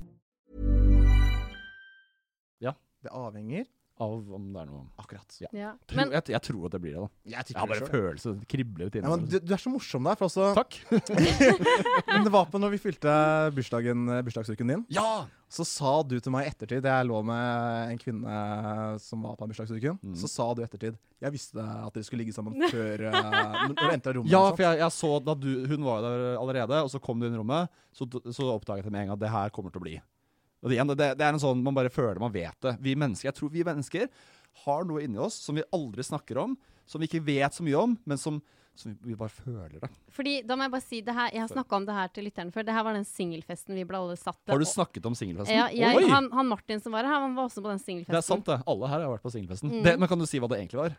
Ja. 2.61 2.71
det 3.03 3.09
avhenger 3.11 3.65
Av 4.03 4.11
om 4.35 4.47
det 4.51 4.59
er 4.59 4.65
noe 4.67 4.81
akkurat. 4.99 5.35
Ja. 5.39 5.47
Ja. 5.55 5.69
Tror- 5.87 5.95
Men 6.01 6.09
jeg, 6.11 6.23
jeg 6.33 6.41
tror 6.43 6.65
at 6.67 6.73
det 6.75 6.79
blir 6.83 6.95
det, 6.97 7.03
da. 7.05 7.07
Jeg 7.31 7.45
Jeg 7.53 7.55
har 7.61 7.67
bare 7.69 7.87
følelse. 7.87 8.33
Det 8.41 8.47
kribler 8.51 8.89
litt 8.89 8.95
inni 8.99 9.07
men 9.07 9.21
meg. 9.21 9.29
du, 9.31 9.37
du 9.39 9.53
er 9.55 9.61
så 9.63 9.71
morsom 9.71 10.03
der, 10.03 10.17
for 10.19 10.27
også 10.27 10.49
Takk. 10.57 10.75
Men 12.11 12.25
det 12.27 12.33
var 12.33 12.49
på 12.51 12.59
når 12.59 12.73
vi 12.75 12.81
fylte 12.83 13.13
bursdagen, 13.55 14.03
bursdagsuken 14.27 14.67
din. 14.73 14.83
Ja! 14.91 15.27
Så 15.55 15.63
sa 15.67 15.91
du 16.03 16.17
til 16.19 16.33
meg 16.33 16.47
i 16.47 16.49
ettertid 16.51 16.83
Jeg 16.83 17.07
lå 17.07 17.21
med 17.23 17.91
en 17.93 17.99
kvinne 18.01 18.39
som 18.99 19.21
var 19.23 19.37
på 19.39 19.47
bursdagsuken. 19.47 19.99
Mm. 20.03 20.15
Så 20.19 20.29
sa 20.31 20.49
du 20.51 20.59
i 20.61 20.65
ettertid 20.65 20.97
Jeg 21.23 21.35
visste 21.35 21.63
at 21.63 21.95
dere 21.95 22.07
skulle 22.07 22.25
ligge 22.25 22.35
sammen 22.35 22.57
før 22.73 23.05
uh, 23.07 23.19
Når 23.69 23.75
du 23.77 23.85
entra 23.87 24.15
rommet. 24.17 24.33
Ja, 24.33 24.43
for 24.51 24.65
jeg, 24.65 24.81
jeg 24.83 24.95
så 24.97 25.11
da 25.23 25.37
du, 25.39 25.51
hun 25.71 25.87
var 25.87 26.01
jo 26.01 26.09
der 26.09 26.25
allerede, 26.41 26.81
og 26.83 26.91
så 26.91 27.01
kom 27.03 27.21
du 27.21 27.29
inn 27.29 27.37
i 27.37 27.39
rommet, 27.39 27.71
så, 27.95 28.07
så 28.09 28.51
oppdaget 28.51 28.83
jeg 28.83 28.91
med 28.91 29.05
en 29.05 29.11
gang 29.11 29.17
at 29.17 29.23
det 29.23 29.31
her 29.31 29.55
kommer 29.55 29.71
til 29.71 29.83
å 29.83 29.85
bli. 29.87 29.95
Og 30.65 30.71
det, 30.71 30.81
det, 30.97 31.09
det 31.19 31.25
er 31.25 31.35
en 31.35 31.41
sånn 31.41 31.63
man 31.63 31.77
bare 31.77 31.93
føler 31.93 32.19
man 32.21 32.33
vet 32.33 32.57
det. 32.65 32.75
Vi 32.83 32.97
mennesker, 32.97 33.29
jeg 33.29 33.37
tror 33.37 33.53
vi 33.53 33.65
mennesker 33.67 34.09
har 34.65 34.87
noe 34.87 35.03
inni 35.05 35.19
oss 35.21 35.37
som 35.45 35.57
vi 35.57 35.65
aldri 35.75 36.03
snakker 36.05 36.39
om, 36.41 36.55
som 36.89 37.01
vi 37.01 37.09
ikke 37.09 37.23
vet 37.27 37.55
så 37.55 37.65
mye 37.65 37.79
om, 37.79 37.95
men 38.07 38.19
som, 38.21 38.39
som 38.79 38.91
vi, 38.91 39.11
vi 39.11 39.15
bare 39.19 39.31
føler 39.33 39.77
det. 39.79 39.89
fordi, 40.15 40.35
da 40.47 40.55
må 40.59 40.67
jeg 40.67 40.73
bare 40.75 40.85
si 40.85 40.99
det 41.05 41.15
her 41.15 41.29
Jeg 41.33 41.41
har 41.45 41.51
snakka 41.51 41.77
om 41.79 41.85
det 41.87 41.95
her 41.95 42.11
til 42.15 42.27
lytteren 42.27 42.51
før. 42.55 42.65
Det 42.67 42.75
her 42.75 42.83
var 42.87 42.93
den 42.97 43.07
singelfesten 43.07 43.75
vi 43.79 43.83
ble 43.87 43.97
alle 44.03 44.15
satt 44.19 44.39
Har 44.51 44.59
du 44.61 44.67
snakket 44.69 45.05
om 45.09 45.15
singelfesten? 45.17 45.55
Ja, 45.55 45.67
jeg, 45.71 45.95
Oi! 46.03 46.07
han, 46.11 46.29
han 46.35 46.47
Martin 46.51 46.79
som 46.83 46.91
var 46.95 47.07
her, 47.07 47.19
han 47.25 47.35
var 47.37 47.49
også 47.49 47.63
på 47.63 47.71
den 47.71 47.79
singelfesten. 47.83 48.13
Det 48.15 48.21
er 48.23 48.27
sant, 48.27 48.45
det. 48.49 48.59
Alle 48.67 48.91
her 48.91 49.05
har 49.07 49.11
vært 49.15 49.25
på 49.25 49.33
singelfesten. 49.35 49.71
Mm. 49.79 49.91
Men 49.99 50.11
kan 50.11 50.19
du 50.19 50.27
si 50.29 50.39
hva 50.43 50.51
det 50.51 50.61
egentlig 50.61 50.81
var? 50.83 50.97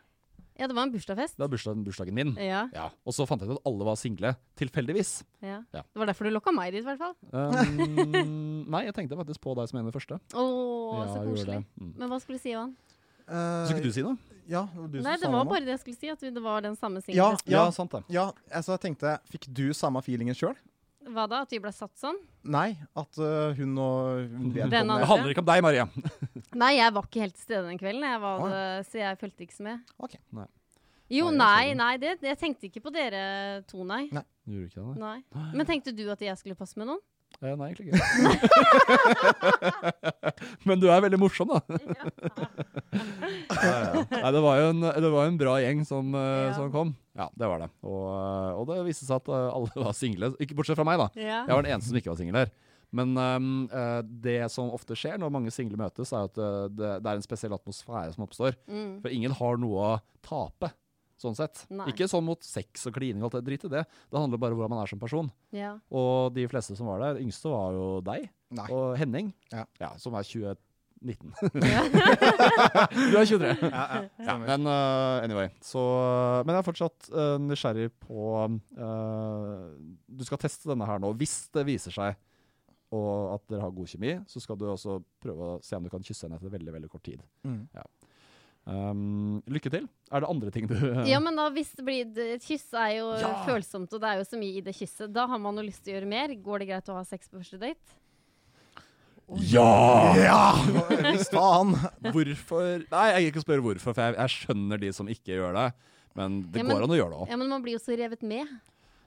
Ja, 0.56 0.64
det 0.70 0.72
var 0.72 0.86
en 0.86 0.92
bursdagsfest. 0.94 1.36
Det 1.36 1.42
var 1.44 1.50
bursdagen, 1.52 1.82
bursdagen 1.84 2.16
min. 2.16 2.30
Ja, 2.40 2.62
Ja, 2.72 2.86
Og 3.04 3.12
så 3.12 3.26
fant 3.28 3.42
jeg 3.44 3.50
ut 3.50 3.58
at 3.58 3.66
alle 3.68 3.84
var 3.84 3.98
single. 4.00 4.30
Tilfeldigvis. 4.56 5.10
ja. 5.44 5.58
Ja. 5.74 5.82
Det 5.84 6.00
var 6.00 6.08
derfor 6.08 6.24
du 6.24 6.32
lokka 6.32 6.54
meg 6.56 6.72
dit, 6.72 6.80
i 6.80 6.86
hvert 6.86 6.96
fall. 7.02 7.12
Um, 7.28 8.64
nei, 8.72 8.86
jeg 8.86 8.94
tenkte 8.96 9.18
faktisk 9.20 9.42
på 9.44 9.52
deg 9.58 9.68
som 9.68 9.76
en 9.78 9.84
av 9.84 9.92
de 9.92 9.96
første. 9.98 10.16
Å, 10.32 10.46
Ja, 10.96 11.04
så 11.12 11.24
koselig. 11.28 11.58
Mm. 11.76 11.92
Men 12.00 12.08
hva 12.08 12.20
skulle 12.24 12.40
du 12.40 12.44
si, 12.46 12.54
Johan? 12.54 12.72
Uh, 13.26 13.66
Skulle 13.66 13.82
ikke 13.82 13.90
du 13.90 13.96
si 13.98 14.04
noe? 14.06 14.16
Ja, 14.48 14.62
du 14.74 15.00
Nei, 15.02 15.16
det 15.18 15.26
var 15.26 15.42
noe. 15.44 15.50
bare 15.50 15.64
det 15.66 15.74
jeg 15.74 15.80
skulle 15.82 15.98
si. 15.98 16.08
At 16.12 16.20
det 16.22 16.42
var 16.42 16.62
den 16.62 16.76
samme 16.78 17.00
Ja, 17.02 17.06
singelfesten. 17.08 17.52
ja, 17.52 17.64
sant 17.74 17.90
det. 17.96 18.02
ja, 18.14 18.28
altså 18.54 18.76
jeg 18.76 18.80
tenkte 18.86 19.16
Fikk 19.32 19.48
du 19.52 19.72
samme 19.74 20.02
feelingen 20.06 20.34
sjøl? 20.38 20.54
Hva 21.06 21.28
da? 21.30 21.42
At 21.46 21.50
vi 21.54 21.58
ble 21.62 21.70
satt 21.70 21.94
sånn? 21.98 22.16
Nei, 22.50 22.76
at 22.98 23.18
uh, 23.22 23.52
hun 23.54 23.76
og 23.78 24.24
hun 24.26 24.48
Den 24.54 24.70
Det 24.70 24.80
handler 25.06 25.30
ikke 25.30 25.42
om 25.44 25.46
deg, 25.50 25.62
Maria. 25.62 25.84
Nei, 26.62 26.72
jeg 26.80 26.94
var 26.96 27.06
ikke 27.06 27.20
helt 27.22 27.36
til 27.38 27.44
stede 27.46 27.66
den 27.68 27.78
kvelden, 27.78 28.02
jeg 28.02 28.20
var, 28.24 28.42
det, 28.50 28.86
så 28.90 28.98
jeg 28.98 29.18
fulgte 29.20 29.46
ikke 29.46 29.54
så 29.54 29.66
med. 29.68 29.84
Ok. 30.02 30.16
Nei. 30.34 30.46
Jo, 31.14 31.28
Nei, 31.30 31.74
nei, 31.78 31.92
det. 32.02 32.16
jeg 32.26 32.38
tenkte 32.40 32.66
ikke 32.66 32.82
på 32.82 32.90
dere 32.90 33.62
to, 33.70 33.84
nei. 33.86 34.08
Nei. 34.10 34.24
Gjorde 34.50 34.66
ikke 34.66 34.86
det? 34.88 34.96
nei. 35.04 35.50
Men 35.54 35.66
tenkte 35.68 35.94
du 35.94 36.02
at 36.10 36.22
jeg 36.26 36.34
skulle 36.42 36.58
passe 36.58 36.74
med 36.82 36.88
noen? 36.90 36.98
Eh, 37.44 37.52
nei, 37.58 37.66
egentlig 37.72 37.92
ikke. 37.92 38.00
Men 40.68 40.80
du 40.80 40.86
er 40.90 41.02
veldig 41.04 41.18
morsom, 41.20 41.50
da. 41.52 41.60
ja, 43.52 43.74
ja. 43.92 44.04
Nei, 44.10 44.30
det 44.36 44.42
var 44.44 44.60
jo 44.60 44.68
en, 44.72 44.80
det 45.04 45.10
var 45.12 45.28
en 45.28 45.38
bra 45.40 45.56
gjeng 45.62 45.82
som, 45.88 46.14
eh, 46.16 46.46
Ja. 46.46 46.54
som 46.56 46.70
kom. 46.72 46.94
Ja, 47.16 47.28
det 47.36 47.48
var 47.48 47.58
det. 47.64 47.68
Og, 47.86 48.06
eh, 48.12 48.52
og 48.60 48.66
det 48.70 48.78
viste 48.88 49.06
seg 49.08 49.20
at 49.22 49.28
eh, 49.32 49.48
alle 49.56 49.84
var 49.88 49.92
single. 49.96 50.32
Ikke 50.42 50.56
bortsett 50.58 50.78
fra 50.78 50.86
meg, 50.88 50.98
da. 51.00 51.08
Ja. 51.20 51.42
Jeg 51.48 51.54
var 51.56 51.62
den 51.66 51.72
eneste 51.76 51.90
som 51.92 52.00
ikke 52.00 52.12
var 52.12 52.20
singel 52.20 52.40
her. 52.42 52.50
Men 52.96 53.16
eh, 53.18 54.00
det 54.24 54.38
som 54.52 54.70
ofte 54.72 54.96
skjer 54.98 55.18
når 55.20 55.32
mange 55.34 55.52
single 55.54 55.76
møtes, 55.80 56.12
er 56.14 56.28
at 56.30 56.36
det, 56.36 56.90
det 57.02 57.10
er 57.10 57.16
en 57.20 57.24
spesiell 57.26 57.56
atmosfære 57.56 58.14
som 58.16 58.24
oppstår. 58.26 58.56
Mm. 58.70 59.00
For 59.04 59.12
ingen 59.12 59.34
har 59.36 59.60
noe 59.60 59.76
å 59.92 59.96
tape, 60.26 60.72
sånn 61.20 61.36
sett. 61.38 61.64
Nei. 61.72 61.88
Ikke 61.92 62.08
sånn 62.10 62.24
mot 62.26 62.42
sex 62.44 62.86
og 62.88 62.96
klining 62.96 63.22
og 63.24 63.30
alt 63.30 63.38
det, 63.40 63.46
drit 63.48 63.66
det. 63.72 63.84
Det 63.86 64.20
handler 64.20 64.40
bare 64.40 64.56
om 64.56 64.60
hvordan 64.60 64.74
man 64.74 64.82
er 64.84 64.90
som 64.90 65.00
person. 65.00 65.30
Ja. 65.56 65.74
Og 65.90 66.34
de 66.36 66.46
fleste 66.50 66.76
som 66.78 66.90
var 66.90 67.02
der, 67.02 67.20
yngste 67.22 67.52
var 67.52 67.76
jo 67.76 67.86
deg 68.06 68.28
Nei. 68.56 68.66
og 68.70 68.96
Henning, 69.00 69.32
Ja. 69.52 69.94
som 70.02 70.16
er 70.18 70.26
2019. 70.28 71.32
Ja. 71.64 71.82
du 73.10 73.16
er 73.16 73.26
23. 73.28 73.50
Ja, 73.64 73.82
ja, 73.94 74.02
Ja, 74.28 74.36
men 74.42 74.68
uh, 74.68 75.24
anyway. 75.24 75.50
Så, 75.64 75.80
men 76.44 76.54
jeg 76.56 76.62
er 76.62 76.68
fortsatt 76.68 77.10
uh, 77.12 77.36
nysgjerrig 77.42 77.90
på 78.00 78.30
uh, 78.46 79.66
Du 80.08 80.24
skal 80.24 80.40
teste 80.40 80.68
denne 80.72 80.88
her 80.88 81.00
nå. 81.02 81.12
Hvis 81.20 81.46
det 81.54 81.66
viser 81.68 81.94
seg 81.94 82.16
og 82.94 83.34
at 83.34 83.42
dere 83.50 83.64
har 83.64 83.72
god 83.74 83.88
kjemi, 83.90 84.12
så 84.30 84.40
skal 84.40 84.58
du 84.60 84.68
også 84.70 85.00
prøve 85.22 85.46
å 85.46 85.54
se 85.64 85.74
om 85.74 85.86
du 85.86 85.90
kan 85.90 86.04
kysse 86.06 86.26
henne 86.26 86.38
etter 86.38 86.52
veldig 86.52 86.74
veldig 86.76 86.90
kort 86.92 87.02
tid. 87.08 87.22
Mm. 87.42 87.64
Um, 88.66 89.42
lykke 89.46 89.70
til. 89.70 89.84
Er 90.10 90.24
det 90.24 90.28
andre 90.28 90.50
ting 90.50 90.64
du 90.66 90.74
ja, 91.06 91.20
men 91.22 91.36
da 91.38 91.44
hvis 91.54 91.68
det 91.78 91.84
blir 91.86 92.16
Et 92.34 92.42
kyss 92.42 92.64
er 92.74 92.96
jo 92.96 93.12
Ja. 93.20 93.28
følsomt, 93.46 93.92
og 93.94 94.00
det 94.02 94.08
er 94.10 94.16
jo 94.18 94.24
så 94.26 94.40
mye 94.40 94.58
i 94.58 94.64
det 94.66 94.74
kysset. 94.74 95.12
Da 95.14 95.26
har 95.30 95.38
man 95.38 95.54
jo 95.54 95.62
lyst 95.62 95.84
til 95.84 95.94
å 95.94 96.00
gjøre 96.00 96.08
mer. 96.10 96.34
Går 96.34 96.58
det 96.64 96.68
greit 96.72 96.90
å 96.90 96.96
ha 96.98 97.04
sex 97.06 97.28
på 97.30 97.38
første 97.38 97.60
date? 97.62 97.94
Ja! 99.42 100.14
Ja! 100.18 100.40
Visst 101.14 101.32
faen! 101.34 101.74
Hvorfor 102.14 102.84
Nei, 102.90 103.06
jeg 103.10 103.22
gir 103.24 103.30
ikke 103.32 103.42
å 103.42 103.46
spørre 103.46 103.64
hvorfor, 103.64 103.94
for 103.94 104.02
jeg, 104.02 104.14
jeg 104.18 104.34
skjønner 104.36 104.82
de 104.82 104.90
som 104.94 105.08
ikke 105.10 105.34
gjør 105.38 105.56
det. 105.58 105.66
Men 106.16 106.40
det 106.50 106.62
Ja, 106.62 106.66
men- 106.66 106.76
går 106.76 106.84
an 106.86 106.94
å 106.94 106.98
gjøre 107.00 107.10
det 107.14 107.20
òg. 107.22 107.30
Ja, 107.30 107.36
men 107.40 107.48
man 107.50 107.62
blir 107.64 107.74
jo 107.78 107.82
så 107.82 107.96
revet 107.98 108.22
med. 108.22 108.46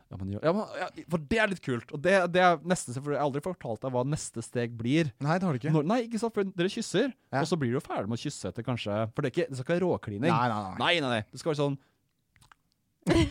Ja, 0.09 0.17
men, 0.17 0.31
ja, 0.33 0.51
men, 0.55 0.63
ja, 0.81 0.87
for 1.13 1.21
det 1.29 1.37
er 1.37 1.51
litt 1.51 1.61
kult. 1.61 1.91
Og 1.93 2.01
det, 2.01 2.15
det 2.33 2.41
er 2.41 2.57
neste, 2.65 2.95
for 2.97 3.11
Jeg 3.13 3.19
har 3.21 3.27
aldri 3.27 3.43
fortalt 3.45 3.83
deg 3.83 3.91
hva 3.93 4.01
neste 4.09 4.41
steg 4.41 4.73
blir. 4.79 5.11
Nei, 5.21 5.35
det 5.37 5.45
har 5.45 5.53
du 5.53 5.59
ikke. 5.61 5.73
Når, 5.75 5.85
nei, 5.91 5.99
ikke 6.07 6.17
sant, 6.23 6.33
for 6.33 6.43
dere 6.49 6.71
kysser, 6.73 7.11
Ja. 7.29 7.43
og 7.43 7.47
så 7.51 7.59
blir 7.61 7.75
du 7.77 7.79
ferdig 7.85 8.09
med 8.09 8.17
å 8.17 8.23
kysse 8.23 8.49
etter 8.49 8.65
kanskje 8.65 8.95
For 9.13 9.21
det, 9.21 9.29
er 9.29 9.35
ikke, 9.35 9.47
det 9.51 9.59
skal 9.59 9.65
ikke 9.67 9.75
være 9.77 9.85
råklining. 9.85 10.31
Nei, 10.33 10.47
nei, 10.49 10.59
nei. 10.65 10.73
nei, 10.81 11.13
nei. 11.13 11.21
Det 11.29 11.39
skal 11.43 11.53
være 11.53 11.61
sånn 11.61 11.77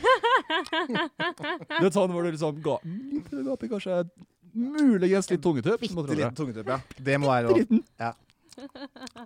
Det 1.78 1.84
er 1.86 1.92
sånn 1.94 2.10
hvor 2.14 2.24
du 2.24 2.30
liksom 2.32 2.58
ga, 2.64 2.78
litt 2.86 3.28
gaper, 3.46 3.70
kanskje 3.74 3.98
muligens 4.58 5.28
litt 5.30 5.42
tungetupp. 5.44 5.80
Bitte 5.82 6.14
liten 6.18 6.38
tungetupp, 6.38 6.70
ja. 6.72 6.78
Det 7.10 7.18
må 7.20 7.28
være 7.30 7.50
lov. 7.52 7.78
Ja. 8.00 8.12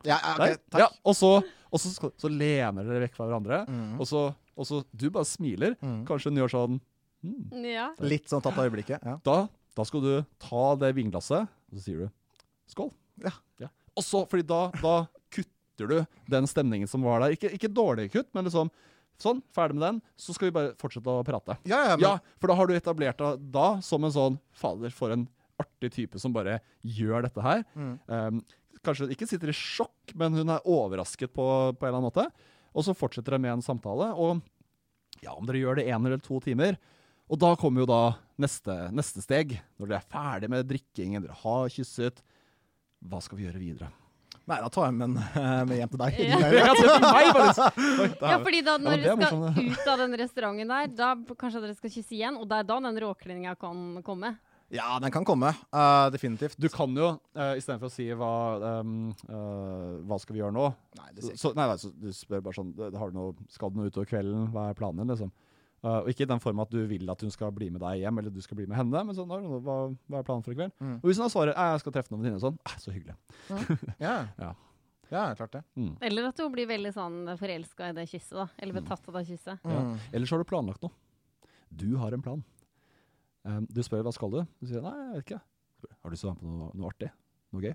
Ja, 0.05 0.19
okay, 0.35 0.53
ok, 0.57 0.65
takk. 0.69 0.81
Ja, 0.83 0.88
og 1.09 1.15
så, 1.17 1.31
og 1.73 1.81
så, 1.81 2.11
så 2.21 2.29
lener 2.29 2.85
dere 2.85 3.07
vekk 3.07 3.15
fra 3.17 3.29
hverandre, 3.31 3.62
Mm. 3.71 3.95
og, 4.01 4.05
så, 4.09 4.27
og 4.59 4.67
så 4.69 4.83
Du 4.93 5.07
bare 5.15 5.25
smiler. 5.29 5.77
Mm. 5.81 6.03
Kanskje 6.09 6.29
hun 6.33 6.41
gjør 6.43 6.53
sånn 6.53 6.81
mm. 7.23 7.65
Ja. 7.73 7.89
Litt 8.03 8.31
sånn 8.31 8.43
tatt 8.45 8.59
av 8.59 8.69
øyeblikket. 8.69 9.03
Ja. 9.03 9.19
da, 9.25 9.39
da 9.79 9.87
skal 9.89 10.05
du 10.05 10.13
ta 10.43 10.65
det 10.81 10.93
vinglasset, 10.99 11.49
og 11.49 11.79
så 11.79 11.85
sier 11.85 12.05
du 12.05 12.13
skål. 12.73 12.93
Ja. 13.23 13.35
Og 13.97 14.05
så, 14.07 14.23
fordi 14.29 14.47
da, 14.49 14.63
da 14.81 14.95
kutter 15.33 15.91
du 15.91 15.99
den 16.33 16.49
stemningen 16.49 16.89
som 16.89 17.05
var 17.05 17.23
der. 17.25 17.37
Ikke, 17.37 17.51
ikke 17.53 17.71
dårlig 17.73 18.09
kutt, 18.15 18.31
men 18.37 18.49
liksom 18.49 18.73
sånn, 19.23 19.43
ferdig 19.55 19.77
med 19.77 19.85
den. 19.87 20.01
Så 20.19 20.35
skal 20.37 20.49
vi 20.49 20.57
bare 20.57 20.73
fortsette 20.81 21.13
å 21.13 21.25
prate. 21.27 21.59
Ja, 21.69 21.83
ja, 21.91 21.99
men, 21.99 22.07
Ja, 22.07 22.39
for 22.41 22.51
da 22.51 22.57
har 22.59 22.69
du 22.69 22.75
etablert 22.77 23.21
deg 23.21 23.45
da 23.55 23.69
som 23.85 24.05
en 24.07 24.15
sånn 24.15 24.41
Fader, 24.57 24.95
for 24.95 25.15
en 25.15 25.27
artig 25.63 25.93
type 25.95 26.19
som 26.19 26.35
bare 26.35 26.59
gjør 26.83 27.29
dette 27.29 27.45
her. 27.45 27.63
Mm. 27.77 27.93
Um, 28.09 28.41
kanskje 28.83 29.11
ikke 29.15 29.29
sitter 29.31 29.53
i 29.53 29.57
sjokk, 29.57 30.15
men 30.19 30.35
hun 30.41 30.51
er 30.51 30.65
overrasket 30.69 31.35
på, 31.37 31.45
på 31.77 31.87
en 31.87 31.93
eller 31.93 32.01
annen 32.01 32.09
måte. 32.09 32.27
Og 32.73 32.87
så 32.87 32.97
fortsetter 32.97 33.37
dere 33.37 33.45
med 33.45 33.59
en 33.59 33.65
samtale. 33.65 34.09
Og 34.17 34.41
ja, 35.23 35.37
om 35.37 35.47
dere 35.47 35.61
gjør 35.61 35.79
det 35.79 35.87
én 35.93 36.01
eller 36.01 36.23
to 36.25 36.41
timer 36.43 36.81
Og 37.33 37.40
da 37.40 37.55
kommer 37.57 37.83
jo 37.83 37.88
da 37.88 38.03
neste, 38.42 38.75
neste 38.92 39.23
steg. 39.25 39.57
Når 39.81 39.88
dere 39.88 40.03
er 40.03 40.12
ferdig 40.12 40.53
med 40.53 40.68
drikkingen, 40.68 41.25
dere 41.25 41.38
har 41.40 41.73
kysset. 41.73 42.21
Hva 43.09 43.23
skal 43.25 43.40
vi 43.40 43.47
gjøre 43.47 43.62
videre? 43.62 43.88
Nei, 44.51 44.59
da 44.59 44.68
tar 44.75 44.88
jeg 44.88 44.97
med, 44.99 45.14
den 45.14 45.42
med 45.71 45.79
hjem 45.79 45.92
til 45.92 46.01
deg. 46.03 46.21
Ja. 46.29 46.38
Ja, 47.23 48.33
Ja, 48.35 48.38
fordi 48.42 48.61
da 48.66 48.77
når 48.81 48.99
er 48.99 49.05
dere 49.07 49.29
skal 49.31 49.68
ut 49.73 49.90
av 49.92 50.01
den 50.03 50.16
restauranten 50.18 50.73
der, 50.73 50.88
da 50.99 51.12
kanskje 51.38 51.62
dere 51.62 51.77
skal 51.79 51.92
kysse 51.95 52.16
igjen, 52.16 52.37
og 52.40 52.49
det 52.51 52.59
er 52.61 52.66
da 52.68 52.81
den 52.85 52.99
råklininga 53.05 53.55
kan 53.61 54.03
komme. 54.05 54.35
Ja, 54.73 54.97
den 55.05 55.12
kan 55.12 55.25
komme. 55.29 55.53
Uh, 55.73 56.09
definitivt. 56.12 56.57
Du 56.61 56.68
kan 56.73 56.92
jo, 56.97 57.14
uh, 57.37 57.53
istedenfor 57.61 57.90
å 57.90 57.92
si 57.92 58.07
hva, 58.16 58.33
um, 58.81 59.11
uh, 59.29 60.01
hva 60.09 60.18
skal 60.21 60.37
vi 60.37 60.40
gjøre 60.40 60.57
nå, 60.57 60.68
Nei, 60.99 61.09
det 61.16 61.27
så, 61.27 61.33
ikke 61.33 61.42
så, 61.45 61.55
nei, 61.59 61.66
nei, 61.68 61.79
så 61.81 61.92
du 61.92 62.12
spør 62.16 62.45
bare 62.47 62.57
sånn 62.57 62.73
har 62.97 63.12
du 63.12 63.18
noe, 63.18 63.49
Skal 63.53 63.73
du 63.73 63.81
noe 63.81 63.92
utover 63.92 64.09
kvelden? 64.09 64.49
Hva 64.55 64.71
er 64.71 64.79
planen 64.79 65.05
din? 65.05 65.12
Liksom? 65.12 65.33
Uh, 65.83 66.05
og 66.05 66.11
ikke 66.12 66.23
i 66.23 66.31
den 66.31 66.38
form 66.42 66.61
at 66.62 66.71
du 66.71 66.79
vil 66.87 67.11
at 67.11 67.23
hun 67.25 67.33
skal 67.35 67.51
bli 67.55 67.66
med 67.75 67.83
deg 67.83 68.05
hjem, 68.05 68.18
eller 68.21 68.31
du 68.31 68.42
skal 68.45 68.59
bli 68.61 68.68
med 68.71 68.79
henne. 68.79 69.01
Men 69.09 69.16
sånn, 69.18 69.33
hva, 69.66 69.79
hva 69.90 70.21
er 70.21 70.27
planen 70.29 70.45
for 70.47 70.55
i 70.55 70.59
kveld? 70.59 70.75
Mm. 70.79 71.01
Og 71.01 71.09
hvis 71.09 71.18
hun 71.18 71.27
da 71.27 71.33
svarer 71.33 71.57
«Nei, 71.57 71.64
jeg 71.73 71.83
skal 71.83 71.95
treffe 71.97 72.12
noen 72.14 72.23
venninner, 72.23 72.42
sånn, 72.45 72.61
eh, 72.68 72.77
så 72.79 72.95
hyggelig. 72.95 73.16
Ja. 74.07 74.14
Ja. 74.38 74.53
ja, 75.11 75.25
klart 75.38 75.57
det. 75.57 75.64
Mm. 75.75 75.97
Eller 76.07 76.29
at 76.31 76.38
hun 76.38 76.55
blir 76.55 76.71
veldig 76.71 76.95
sånn 76.95 77.18
forelska 77.40 77.90
i 77.90 77.97
det 77.99 78.07
kysset, 78.12 78.37
da. 78.38 78.47
Eller 78.62 78.79
betatt 78.79 79.11
av 79.11 79.18
det 79.18 79.25
kysset. 79.33 79.59
Ja. 79.66 79.81
Mm. 79.88 79.97
Eller 80.12 80.31
så 80.31 80.37
har 80.38 80.45
du 80.47 80.51
planlagt 80.53 80.87
noe. 80.87 80.95
Du 81.73 81.88
har 81.99 82.14
en 82.14 82.23
plan. 82.23 82.45
Um, 83.42 83.66
du 83.66 83.81
spør 83.83 84.05
hva 84.07 84.12
skal 84.14 84.31
du? 84.31 84.42
Du 84.62 84.68
sier 84.71 84.85
nei, 84.85 84.95
jeg 85.01 85.16
vet 85.16 85.27
ikke. 85.27 85.40
Har 85.99 86.12
du 86.12 86.14
lyst 86.14 86.23
til 86.23 86.31
å 86.31 86.35
være 86.37 86.38
med 86.38 86.47
på 86.47 86.59
noe, 86.61 86.75
noe 86.79 86.92
artig? 86.92 87.11
Noe 87.51 87.64
gøy? 87.66 87.75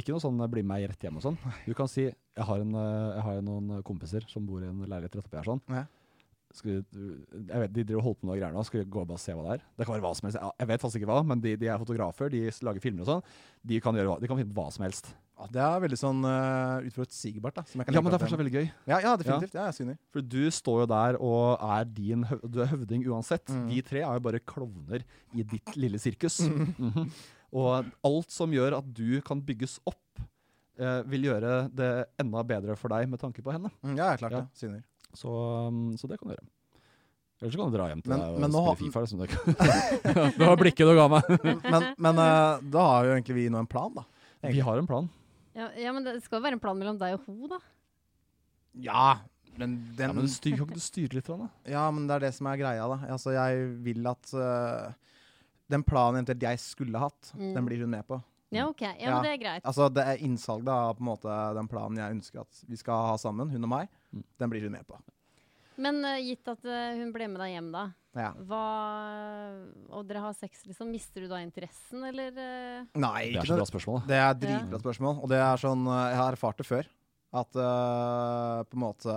Ikke 0.00 0.12
noe 0.14 0.22
sånn 0.22 0.42
bli 0.52 0.62
med 0.62 0.70
meg 0.74 0.90
rett 0.92 1.06
hjem 1.08 1.16
og 1.18 1.24
sånn. 1.24 1.38
Du 1.64 1.72
kan 1.78 1.88
si 1.90 2.04
jeg 2.04 2.46
har, 2.46 2.60
en, 2.62 2.76
eh, 2.78 3.14
jeg 3.16 3.24
har 3.26 3.40
noen 3.42 3.80
kompiser 3.86 4.26
som 4.30 4.44
bor 4.46 4.62
i 4.62 4.68
en 4.68 4.84
leilighet 4.84 5.16
rett 5.16 5.24
oppi 5.24 5.40
her 5.40 5.48
sånn. 5.48 5.62
Ja. 5.72 5.86
Du- 6.62 6.84
jeg 7.46 7.60
vet, 7.62 7.72
De 7.72 7.84
driver 7.84 7.98
og 8.00 8.02
holder 8.08 8.20
på 8.20 8.26
med 8.26 8.30
noe 8.34 8.40
greier 8.40 8.52
nå. 8.56 8.64
Skal 8.66 8.80
vi 8.82 8.90
gå 8.90 9.00
og 9.04 9.08
bare 9.08 9.18
se 9.22 9.32
hva 9.32 9.42
det 9.46 9.52
er? 9.60 9.64
Det 9.78 9.86
kan 9.86 9.94
være 9.94 10.02
hva 10.02 10.14
som 10.18 10.26
helst. 10.28 10.38
Jeg 10.58 10.66
vet 10.68 10.80
faktisk 10.82 11.00
ikke 11.00 11.10
hva, 11.12 11.24
men 11.24 11.40
de, 11.40 11.56
de 11.56 11.66
er 11.70 11.78
fotografer, 11.78 12.28
de 12.32 12.40
lager 12.66 12.80
filmer 12.82 13.02
og 13.02 13.06
sånn. 13.06 13.22
De 13.64 13.80
kan, 13.80 13.94
gjøre, 13.94 14.08
hva- 14.10 14.20
de 14.20 14.26
kan 14.26 14.36
finne 14.40 14.52
hva 14.56 14.64
som 14.74 14.82
helst. 14.84 15.12
Ja, 15.40 15.46
det 15.54 15.60
er 15.64 15.80
veldig 15.86 15.96
sånn 15.96 16.18
uh, 16.26 16.82
utforutsigbart. 16.84 17.54
da. 17.54 17.62
Som 17.64 17.80
jeg 17.80 17.86
kan 17.86 17.94
Ja, 17.94 18.00
men 18.02 18.10
det 18.10 18.18
er 18.18 18.18
at 18.20 18.24
fortsatt 18.26 18.42
veldig 18.42 18.52
gøy. 18.58 18.66
Ja, 18.90 18.98
ja, 19.00 19.12
definitivt. 19.16 19.54
Ja, 19.54 19.64
jeg 19.70 19.74
syner. 19.78 19.96
For 20.12 20.20
du 20.20 20.42
står 20.50 20.80
jo 20.82 20.86
der 20.90 21.16
og 21.22 21.62
er 21.78 21.84
din 21.84 22.24
høv 22.28 22.42
Du 22.50 22.58
er 22.60 22.66
høvding 22.74 23.06
uansett. 23.08 23.46
Mm. 23.48 23.68
De 23.70 23.80
tre 23.82 24.02
er 24.02 24.12
jo 24.18 24.20
bare 24.26 24.40
klovner 24.44 25.06
i 25.32 25.42
ditt 25.42 25.76
lille 25.80 25.98
sirkus. 26.02 26.40
Mhm. 26.50 27.08
Og 27.52 27.84
alt 28.06 28.30
som 28.30 28.52
gjør 28.54 28.76
at 28.78 28.92
du 28.94 29.20
kan 29.26 29.40
bygges 29.42 29.80
opp, 29.90 30.20
eh, 30.78 31.00
vil 31.10 31.24
gjøre 31.26 31.70
det 31.74 31.88
enda 32.22 32.44
bedre 32.46 32.76
for 32.78 32.88
deg 32.92 33.08
med 33.10 33.18
tanke 33.18 33.42
på 33.42 33.50
henne. 33.50 33.72
Mm, 33.82 33.96
ja, 33.98 34.12
klart 34.20 34.30
Ja. 34.36 34.40
det. 34.44 34.48
Syner. 34.60 34.84
Så, 35.14 35.30
um, 35.68 35.96
så 35.98 36.06
det 36.08 36.18
kan 36.20 36.28
du 36.30 36.34
gjøre. 36.36 36.48
Eller 37.40 37.50
så 37.54 37.56
kan 37.58 37.70
du 37.72 37.76
dra 37.78 37.86
hjem 37.88 38.02
til 38.04 38.10
Men- 38.12 38.20
deg 38.20 38.34
og 38.34 38.40
men 38.40 38.52
spille 38.52 38.76
Fifa. 38.76 39.00
Liksom. 39.00 39.18
Det- 39.24 40.36
det 40.36 40.46
var 40.46 40.56
blikket 40.64 40.86
du 40.90 40.94
ga 40.98 41.06
meg. 41.08 41.30
Men, 41.64 41.86
men 41.96 42.18
eh, 42.20 42.60
da 42.76 42.84
har 42.92 43.04
jo 43.08 43.14
egentlig 43.16 43.34
vi 43.38 43.48
nå 43.50 43.58
en 43.64 43.66
plan, 43.70 43.94
da. 43.96 44.04
Vi 44.44 44.60
har 44.60 44.78
en 44.78 44.86
plan. 44.86 45.08
Ja, 45.56 45.70
ja, 45.76 45.92
men 45.92 46.04
det 46.04 46.18
skal 46.22 46.38
jo 46.38 46.44
være 46.44 46.56
en 46.58 46.62
plan 46.62 46.78
mellom 46.78 46.98
deg 47.00 47.16
og 47.16 47.24
hun, 47.26 47.48
da. 47.50 47.58
Ja, 48.86 49.18
men 49.58 49.74
den 49.98 50.12
Ja, 50.12 50.12
men 50.14 50.28
styr, 50.30 50.54
kan 50.56 50.68
ikke 50.68 50.78
du 50.78 50.84
styre 50.84 51.16
litt? 51.18 51.26
Da? 51.26 51.48
Ja, 51.68 51.88
men 51.90 52.06
det 52.06 52.14
er 52.20 52.26
det 52.28 52.34
som 52.36 52.46
er 52.46 52.60
greia, 52.60 52.86
da. 52.92 53.00
Altså, 53.10 53.32
jeg 53.34 53.64
vil 53.88 54.06
at 54.06 54.30
uh, 54.36 54.92
den 55.72 55.82
planen 55.86 56.20
eventuelt 56.20 56.44
jeg 56.46 56.60
skulle 56.62 57.02
hatt, 57.02 57.32
Mm. 57.34 57.54
den 57.56 57.66
blir 57.66 57.80
hun 57.82 57.90
med 57.96 58.06
på. 58.06 58.20
Ja, 58.50 58.66
OK. 58.68 58.80
Ja, 58.82 58.94
Ja. 58.98 59.14
men 59.14 59.22
det 59.24 59.32
er 59.36 59.40
greit. 59.44 59.64
Altså, 59.64 59.88
det 59.94 60.02
er 60.02 60.22
innsalg 60.26 60.64
da, 60.66 60.92
på 60.92 61.04
en 61.04 61.10
måte 61.10 61.38
den 61.54 61.68
planen 61.70 61.98
jeg 62.00 62.16
ønsker 62.16 62.40
at 62.42 62.62
vi 62.68 62.76
skal 62.80 63.06
ha 63.12 63.16
sammen, 63.20 63.50
hun 63.50 63.64
og 63.64 63.70
meg. 63.70 63.88
Mm. 64.12 64.24
Den 64.42 64.50
blir 64.50 64.62
hun 64.66 64.72
med 64.74 64.86
på. 64.88 64.98
Men 65.80 66.02
uh, 66.04 66.18
gitt 66.20 66.48
at 66.50 66.64
uh, 66.66 66.98
hun 66.98 67.12
ble 67.14 67.28
med 67.30 67.40
deg 67.40 67.54
hjem, 67.54 67.70
da. 67.72 67.84
Ja. 68.18 68.32
Hva 68.42 68.64
Og 69.94 70.02
dere 70.08 70.24
har 70.24 70.34
sex, 70.34 70.64
liksom. 70.66 70.90
Mister 70.90 71.22
du 71.22 71.28
da 71.30 71.38
interessen, 71.40 72.02
eller? 72.04 72.32
Uh? 72.34 72.88
Nei, 72.98 73.30
Det 73.30 73.36
er 73.36 73.44
ikke 73.44 73.52
så 73.52 73.60
bra 73.60 73.68
spørsmål. 73.70 74.00
da. 74.00 74.06
Det 74.10 74.18
er 74.18 74.30
et 74.30 74.40
dritbra 74.44 74.80
spørsmål. 74.82 75.20
Og 75.22 75.30
det 75.30 75.38
er 75.38 75.62
sånn 75.62 75.86
Jeg 75.86 76.18
har 76.18 76.32
erfart 76.34 76.58
det 76.58 76.66
før. 76.66 76.90
At 77.32 77.52
på 77.54 78.74
en 78.74 78.82
måte 78.82 79.14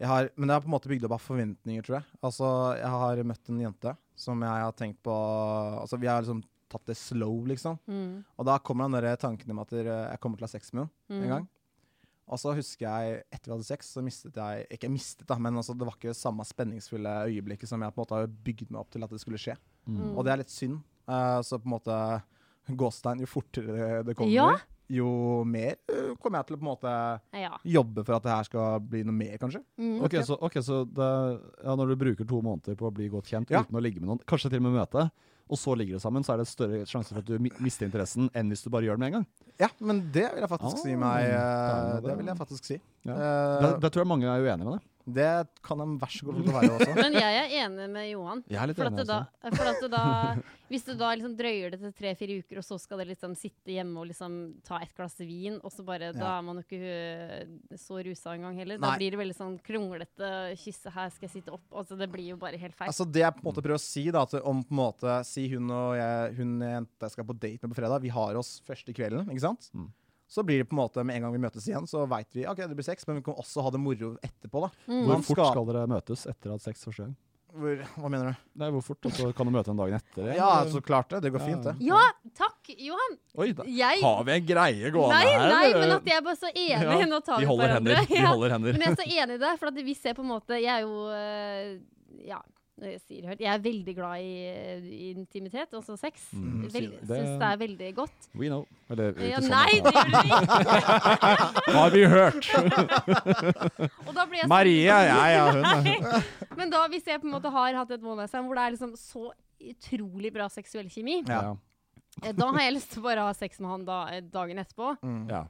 jeg 0.00 0.08
har, 0.08 0.30
Men 0.34 0.48
det 0.48 0.54
er 0.56 0.62
på 0.64 0.70
en 0.70 0.74
måte 0.74 0.90
bygd 0.90 1.04
opp 1.06 1.14
av 1.14 1.22
forventninger, 1.22 1.84
tror 1.86 1.98
jeg. 2.00 2.06
Altså, 2.26 2.48
Jeg 2.80 2.90
har 2.90 3.22
møtt 3.30 3.50
en 3.52 3.60
jente 3.60 3.96
som 4.16 4.40
jeg 4.42 4.64
har 4.66 4.72
tenkt 4.72 5.02
på 5.04 5.14
Altså, 5.14 6.00
Vi 6.00 6.06
har 6.10 6.22
liksom 6.22 6.42
tatt 6.70 6.86
det 6.86 6.96
slow, 6.96 7.44
liksom. 7.50 7.78
Mm. 7.90 8.24
Og 8.38 8.46
da 8.46 8.58
kommer 8.62 8.86
den 8.88 9.02
der 9.02 9.16
tanken 9.20 9.50
om 9.50 9.58
at 9.62 9.72
øh, 9.74 9.84
jeg 9.84 10.20
kommer 10.22 10.38
til 10.40 10.46
å 10.46 10.48
ha 10.48 10.54
sex 10.58 10.72
med 10.72 10.86
henne 10.86 10.90
Mm. 11.10 11.22
en 11.26 11.34
gang. 11.34 11.48
Og 12.30 12.38
så 12.38 12.52
husker 12.54 12.86
jeg, 12.86 13.24
etter 13.34 13.50
vi 13.50 13.54
hadde 13.56 13.66
sex, 13.66 13.88
så 13.90 14.02
mistet 14.06 14.36
jeg 14.38 14.66
Ikke 14.70 14.88
mistet, 14.88 15.26
da, 15.26 15.34
men 15.42 15.56
altså, 15.58 15.74
det 15.74 15.82
var 15.88 15.96
ikke 15.98 16.14
samme 16.14 16.44
spenningsfulle 16.46 17.14
øyeblikket 17.26 17.66
som 17.68 17.82
jeg 17.82 17.90
på 17.90 17.98
en 17.98 18.04
måte 18.06 18.14
har 18.20 18.28
bygd 18.30 18.70
meg 18.70 18.80
opp 18.84 18.90
til 18.94 19.02
at 19.02 19.10
det 19.10 19.18
skulle 19.20 19.40
skje. 19.42 19.56
Mm. 19.90 20.12
Og 20.16 20.24
det 20.24 20.30
er 20.32 20.36
litt 20.44 20.52
synd. 20.54 20.78
Uh, 21.10 21.40
så 21.42 21.58
på 21.58 21.66
en 21.66 21.74
måte 21.74 21.96
Gåstein, 22.70 23.18
jo 23.18 23.26
fortere 23.26 24.04
det 24.06 24.14
kommer, 24.14 24.30
Ja. 24.30 24.52
jo 24.90 25.42
mer 25.44 25.74
uh, 25.90 26.14
kommer 26.22 26.38
jeg 26.38 26.46
til 26.46 26.56
å 26.56 26.60
på 26.60 26.62
en 26.62 26.70
måte 26.70 26.92
Ja. 27.40 27.56
jobbe 27.66 28.04
for 28.06 28.14
at 28.14 28.22
det 28.22 28.30
her 28.36 28.44
skal 28.46 28.78
bli 28.80 29.02
noe 29.02 29.12
mer, 29.16 29.34
kanskje. 29.38 29.64
Mm. 29.78 29.96
Ok, 30.06 30.14
så, 30.22 30.38
okay, 30.40 30.62
så 30.62 30.84
det, 30.86 31.10
ja, 31.64 31.74
når 31.74 31.88
du 31.88 31.96
bruker 31.96 32.24
to 32.30 32.40
måneder 32.42 32.76
på 32.78 32.86
å 32.86 32.94
bli 32.94 33.08
godt 33.10 33.26
kjent 33.26 33.50
Ja. 33.50 33.64
uten 33.64 33.74
å 33.74 33.82
ligge 33.82 33.98
med 33.98 34.06
noen, 34.08 34.20
kanskje 34.24 34.50
til 34.50 34.62
og 34.62 34.70
med 34.70 34.78
møte, 34.78 35.10
og 35.50 35.58
så 35.58 35.74
ligger 35.76 35.96
det 35.98 36.02
sammen, 36.04 36.22
så 36.24 36.32
er 36.34 36.38
det 36.42 36.46
større 36.48 36.84
sjanse 36.86 37.10
for 37.12 37.18
at 37.18 37.26
du 37.26 37.36
mister 37.60 37.86
interessen 37.88 38.30
enn 38.38 38.48
hvis 38.52 38.62
du 38.62 38.70
bare 38.70 38.86
gjør 38.86 38.96
det 38.96 39.02
med 39.02 39.10
en 39.10 39.16
gang. 39.18 39.26
Ja, 39.60 39.68
men 39.80 40.00
det 40.14 40.28
vil 40.32 40.40
jeg 40.44 40.48
faktisk 40.52 40.78
Ah, 40.78 40.82
si 40.84 40.94
meg 40.96 41.24
eh, 41.26 41.34
er 41.34 42.00
det- 42.00 42.08
Det 42.10 42.16
vil 42.20 42.26
jeg 42.32 42.38
faktisk 42.38 42.64
si. 42.64 42.78
Ja. 43.04 43.12
Uh, 43.12 43.60
Det, 43.64 43.80
det 43.82 43.92
tror 43.92 44.02
jeg 44.04 44.08
mange 44.08 44.26
er 44.30 44.40
uenige 44.40 44.64
med 44.64 44.78
det. 44.78 44.82
Det 45.06 45.48
kan 45.64 45.80
de 45.80 45.86
vær 46.00 46.12
så 46.12 46.26
god 46.28 46.40
få 46.44 46.54
være 46.54 46.70
også. 46.76 46.94
Men 46.98 47.18
jeg 47.18 47.36
er 47.40 47.52
enig 47.64 47.90
med 47.92 48.08
Johan. 48.10 48.42
Jeg 48.50 48.60
er 48.60 48.70
litt 48.70 48.80
For 48.80 48.90
enig 48.90 49.04
at 49.04 49.10
da, 49.10 49.20
for 49.56 49.70
at 49.72 49.86
da 49.92 50.02
Hvis 50.70 50.84
du 50.86 50.92
da 50.94 51.08
liksom 51.18 51.32
drøyer 51.34 51.72
det 51.72 51.80
til 51.82 51.92
tre-fire 51.98 52.34
uker, 52.44 52.60
og 52.60 52.62
så 52.62 52.76
skal 52.78 53.00
dere 53.00 53.10
liksom 53.10 53.32
sitte 53.34 53.72
hjemme 53.74 53.98
og 53.98 54.06
liksom 54.06 54.36
ta 54.62 54.78
et 54.84 54.92
glass 54.94 55.16
vin, 55.18 55.56
og 55.66 55.72
så 55.74 55.82
bare 55.86 56.12
Da 56.14 56.36
er 56.36 56.44
man 56.46 56.60
jo 56.60 56.62
ikke 56.62 56.78
øh, 56.78 57.78
så 57.80 57.98
rusa 58.06 58.36
engang 58.36 58.60
heller. 58.60 58.78
Da 58.78 58.92
blir 59.00 59.16
det 59.16 59.18
veldig 59.18 59.34
sånn 59.34 59.56
kronglete 59.66 60.30
kysse 60.60 60.92
her, 60.94 61.10
skal 61.10 61.26
jeg 61.26 61.40
sitte 61.40 61.56
opp 61.56 61.80
Altså 61.80 61.98
det 61.98 62.06
blir 62.12 62.36
jo 62.36 62.38
bare 62.40 62.60
helt 62.60 62.76
feil. 62.78 62.92
Altså 62.92 63.08
Det 63.08 63.24
jeg 63.24 63.34
på 63.34 63.42
en 63.42 63.48
måte 63.50 63.64
prøver 63.66 63.80
å 63.80 63.82
si, 63.82 64.04
da, 64.14 64.22
at 64.28 64.36
om 64.46 64.62
på 64.62 64.76
en 64.76 64.82
måte 64.84 65.16
Si 65.26 65.48
hun 65.50 65.74
og 65.74 65.96
jeg, 65.98 66.36
hun 66.38 66.54
jenta 66.62 67.08
jeg 67.08 67.16
skal 67.16 67.26
på 67.26 67.38
date 67.40 67.64
med 67.64 67.74
på 67.74 67.80
fredag, 67.80 68.04
vi 68.04 68.14
har 68.14 68.38
oss 68.38 68.58
første 68.66 68.94
kvelden, 68.94 69.26
ikke 69.32 69.46
sant? 69.48 69.72
Mm. 69.74 69.90
Så 70.30 70.44
blir 70.46 70.60
det 70.62 70.68
på 70.70 70.76
en 70.76 70.82
måte 70.84 71.02
med 71.04 71.16
en 71.18 71.22
gang 71.26 71.32
vi 71.34 71.40
møtes 71.42 71.64
igjen, 71.66 71.88
så 71.90 72.04
veit 72.06 72.28
vi 72.36 72.44
ok, 72.46 72.60
det 72.70 72.76
blir 72.78 72.86
sex, 72.86 73.02
men 73.08 73.16
vi 73.18 73.22
kan 73.26 73.34
også 73.34 73.64
ha 73.66 73.70
det 73.74 73.80
moro 73.82 74.12
etterpå. 74.22 74.60
da. 74.62 74.70
Mm. 74.86 75.00
Hvor 75.08 75.24
fort 75.26 75.40
skal- 75.50 75.66
dere 75.72 75.86
møtes 75.90 76.22
etter 76.30 76.54
at 76.54 76.62
sex 76.62 76.84
første 76.86 77.02
gang? 77.08 77.16
Hvor, 77.50 77.80
hva 77.98 78.08
mener 78.12 78.28
du? 78.30 78.36
Nei, 78.62 78.68
hvor 78.70 78.84
fort? 78.86 79.06
Og 79.08 79.10
så 79.16 79.32
kan 79.34 79.48
du 79.48 79.50
møte 79.50 79.72
en 79.72 79.76
dagen 79.80 79.96
etter? 79.98 80.20
eller? 80.22 80.36
Ja, 80.38 80.50
så 80.70 80.78
klart 80.86 81.08
det. 81.10 81.18
Det 81.24 81.32
går 81.34 81.40
Ja. 81.42 81.46
fint, 81.50 81.64
det. 81.66 81.72
Ja, 81.82 82.02
takk, 82.38 82.70
Johan! 82.78 83.16
Oi, 83.42 83.48
da. 83.58 83.64
Jeg 83.66 84.00
Har 84.04 84.22
vi 84.22 84.32
en 84.36 84.46
greie 84.46 84.90
gående 84.94 85.16
Nei, 85.18 85.24
her? 85.34 85.48
nei, 85.50 85.72
men 85.80 85.90
at 85.96 86.04
jeg 86.06 86.16
er 86.16 86.22
bare 86.22 86.36
så 86.38 86.46
enig. 86.54 87.00
Ja, 87.00 87.06
Nå 87.10 87.18
tar 87.26 87.38
Vi 87.40 87.42
vi 87.42 87.46
holder 87.50 87.66
hverandre. 87.66 87.96
hender. 87.96 88.14
Vi 88.14 88.22
holder 88.24 88.50
hender. 88.54 88.72
Men 88.78 88.80
jeg 88.86 88.90
er 88.92 89.02
så 89.02 89.08
enig 89.10 89.34
i 89.34 89.42
det, 89.42 89.58
for 89.58 89.66
at 89.66 89.74
vi 89.74 89.94
ser 89.94 90.14
på 90.14 90.22
en 90.22 90.28
måte 90.30 90.62
Jeg 90.62 90.70
er 90.70 90.86
jo 90.86 90.94
øh, 91.10 91.80
Ja. 92.28 92.38
Jeg. 92.80 93.36
Jeg 93.40 93.48
er 93.52 93.58
veldig 93.60 93.94
glad 93.96 94.20
i, 94.24 94.34
i 94.80 95.10
intimitet, 95.12 95.72
også 95.76 95.96
sex. 96.00 96.30
Mm, 96.32 96.62
Vel, 96.72 96.86
det- 96.90 97.08
Syns 97.10 97.34
det 97.42 97.48
er 97.50 97.58
veldig 97.60 97.90
godt. 97.96 98.28
We 98.34 98.48
know. 98.48 98.64
Eller 98.90 99.12
ikke 99.12 99.28
Ja, 99.30 99.40
sånn 99.40 99.50
nei, 99.52 99.80
det 99.84 99.92
gjør 99.94 100.08
vi 100.08 100.16
ikke! 100.30 101.72
Har 101.78 101.90
vi 101.94 102.04
hørt? 102.14 102.48
Og 104.08 104.12
da 104.16 104.24
blir 104.26 104.40
jeg 104.40 104.46
sånn- 104.46 104.54
Maria, 104.54 104.96
ja, 105.06 105.20
ja, 105.34 105.44
hun 105.52 106.24
Men 106.58 106.72
da, 106.72 106.82
hvis 106.92 107.06
jeg 107.06 107.20
på 107.22 107.28
en 107.28 107.34
måte 107.36 107.52
har 107.54 107.76
hatt 107.82 107.90
et 107.96 108.02
one 108.02 108.16
night 108.22 108.32
stand 108.32 108.48
hvor 108.48 108.58
det 108.58 108.64
er 108.66 108.74
liksom 108.76 108.96
så 108.98 109.30
utrolig 109.60 110.32
bra 110.34 110.48
seksuell 110.48 110.88
kjemi, 110.90 111.20
Ja. 111.28 111.54
eh, 112.24 112.32
da 112.32 112.48
har 112.50 112.62
jeg 112.64 112.74
lyst 112.78 112.92
til 112.94 113.02
å 113.02 113.08
bare 113.10 113.26
ha 113.28 113.32
sex 113.36 113.60
med 113.60 113.70
han 113.74 113.84
da, 113.88 113.98
eh, 114.14 114.20
dagen 114.24 114.58
etterpå. 114.62 114.94
Mm. 115.04 115.24
ja. 115.30 115.44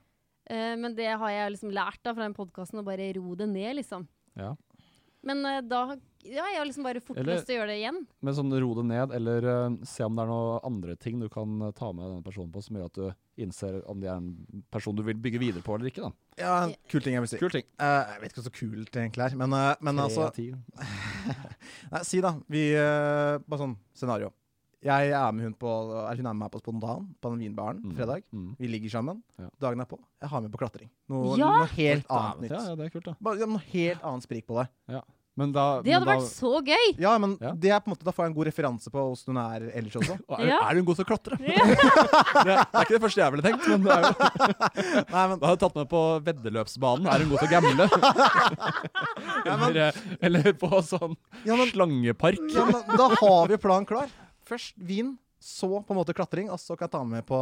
Uh, 0.50 0.74
men 0.82 0.96
det 0.98 1.06
har 1.14 1.30
jeg 1.30 1.52
liksom 1.54 1.70
lært 1.70 2.00
da 2.02 2.10
fra 2.10 2.24
den 2.24 2.34
podkasten, 2.34 2.80
å 2.80 2.82
bare 2.82 3.12
ro 3.14 3.36
det 3.38 3.46
ned, 3.52 3.76
liksom. 3.78 4.08
ja. 4.34 4.48
Men 5.22 5.44
uh, 5.46 5.60
da 5.62 5.82
ja, 6.24 6.44
jeg 6.52 6.58
har 6.58 6.66
liksom 6.68 6.84
bare 6.84 7.00
fort 7.00 7.16
Eller- 7.18 7.36
lyst 7.38 7.46
til 7.48 7.56
å 7.56 7.60
gjøre 7.60 7.70
det 7.72 7.78
igjen. 7.80 7.98
Men 8.22 8.34
sånn 8.34 8.52
ro 8.60 8.74
det 8.78 8.84
ned, 8.90 9.12
eller 9.16 9.44
uh, 9.48 9.76
se 9.84 10.04
om 10.04 10.14
det 10.16 10.22
er 10.24 10.30
noen 10.30 10.60
andre 10.64 10.96
ting 10.96 11.20
du 11.20 11.28
kan 11.32 11.62
eh, 11.62 11.70
ta 11.72 11.92
med 11.92 12.04
denne 12.10 12.22
personen 12.26 12.50
på, 12.52 12.62
som 12.62 12.76
gjør 12.76 12.90
at 12.90 12.98
du 13.00 13.42
innser 13.44 13.80
om 13.88 14.00
de 14.00 14.06
er 14.06 14.16
en 14.18 14.64
person 14.70 14.94
du 14.94 15.02
vil 15.02 15.16
bygge 15.16 15.40
videre 15.40 15.62
på 15.64 15.74
eller 15.74 15.88
ikke. 15.90 16.02
da. 16.02 16.12
Ja, 16.40 16.56
kul 16.88 17.00
ting 17.00 17.14
jeg 17.16 17.22
vil 17.24 17.28
si. 17.32 17.38
Kul 17.40 17.50
ting. 17.54 17.64
Uh, 17.80 18.04
jeg 18.14 18.20
vet 18.20 18.32
ikke 18.34 18.42
hva 18.42 18.48
så 18.50 18.56
kult 18.58 18.90
det 18.92 19.00
egentlig 19.06 19.24
er, 19.30 19.36
men, 19.40 19.56
men 19.80 20.02
altså 20.04 20.28
Nei, 21.92 22.02
si 22.06 22.20
da. 22.20 22.34
Vi 22.50 22.66
Bare 22.76 23.60
sånn 23.60 23.76
scenario. 23.96 24.32
Jeg 24.80 25.10
er 25.12 25.32
med 25.36 25.44
hun 25.44 25.54
på 25.60 25.68
er 26.08 26.16
Hun 26.16 26.24
er 26.24 26.32
med 26.32 26.40
meg 26.40 26.52
på 26.54 26.60
Spontan 26.62 27.10
på 27.20 27.30
den 27.34 27.42
vinbaren 27.44 27.82
Mm. 27.84 27.92
fredag. 27.98 28.22
Mm. 28.32 28.56
Vi 28.58 28.66
ligger 28.68 28.88
sammen. 28.90 29.22
Ja. 29.38 29.48
Dagen 29.60 29.80
er 29.80 29.84
på. 29.84 29.98
Jeg 30.22 30.28
har 30.30 30.40
med 30.40 30.50
på 30.52 30.58
klatring. 30.62 30.88
Noe, 31.08 31.36
Ja! 31.36 31.50
noe 31.58 31.66
helt 31.76 32.06
annet 32.08 32.40
nytt. 32.40 32.50
Ja, 32.50 32.62
ja, 32.70 32.74
det 32.76 32.86
er 32.86 32.90
kult, 32.94 33.04
da. 33.04 33.14
Bare, 33.20 33.46
noe 33.46 33.60
helt 33.72 34.00
annet 34.02 34.22
sprik 34.24 34.46
på 34.46 34.56
det. 34.56 34.68
Men 34.88 35.02
da, 35.36 35.80
Det 35.82 35.92
hadde 35.94 36.04
men 36.04 36.04
da, 36.04 36.14
vært 36.16 36.32
så 36.34 36.50
gøy! 36.66 36.86
Ja, 37.00 37.12
men 37.18 37.38
Ja. 37.40 37.52
det 37.56 37.70
er 37.70 37.80
på 37.80 37.88
en 37.88 37.94
måte 37.94 38.04
Da 38.04 38.12
får 38.12 38.24
jeg 38.26 38.30
en 38.30 38.34
god 38.36 38.46
referanse 38.50 38.90
på 38.90 38.98
hvordan 38.98 39.30
hun 39.30 39.38
er 39.40 39.60
ellers 39.78 39.94
også. 39.96 40.16
Og 40.28 40.40
er, 40.40 40.46
Ja. 40.50 40.58
er 40.68 40.74
hun 40.76 40.84
god 40.84 40.96
til 40.96 41.04
å 41.04 41.08
klatre? 41.08 41.38
det, 41.40 41.54
er, 41.56 41.64
det 42.44 42.74
er 42.74 42.84
ikke 42.84 42.96
det 42.98 43.02
første 43.06 43.22
jeg 43.22 43.32
ville 43.32 43.46
tenkt, 43.46 43.68
men 43.70 43.82
det 43.86 43.92
er 43.94 44.02
jo 44.04 44.12
Nei, 45.14 45.24
men 45.30 45.38
Da 45.38 45.46
hadde 45.46 45.54
jeg 45.56 45.62
tatt 45.64 45.76
med 45.80 45.88
på 45.88 46.02
veddeløpsbanen. 46.28 47.06
Er 47.08 47.18
hun 47.24 47.30
god 47.30 47.38
til 47.40 47.48
å 47.48 47.54
gamble? 47.54 47.84
eller, 49.46 49.80
eh, 49.86 49.92
eller 50.28 50.52
på 50.60 50.68
sånn 50.84 51.16
Ja, 51.46 51.56
men- 51.56 51.70
slangepark. 51.72 52.38
ja, 52.52 52.64
men 52.66 52.96
da 52.96 53.08
har 53.14 53.48
vi 53.48 53.56
planen 53.56 53.86
klar. 53.86 54.08
Først 54.46 54.74
vin, 54.76 55.16
så 55.40 55.68
på 55.80 55.94
en 55.94 55.98
måte 56.00 56.12
klatring, 56.16 56.50
og 56.52 56.60
så 56.60 56.76
kan 56.76 56.84
jeg 56.86 56.92
ta 56.92 57.00
med 57.08 57.24
på 57.28 57.38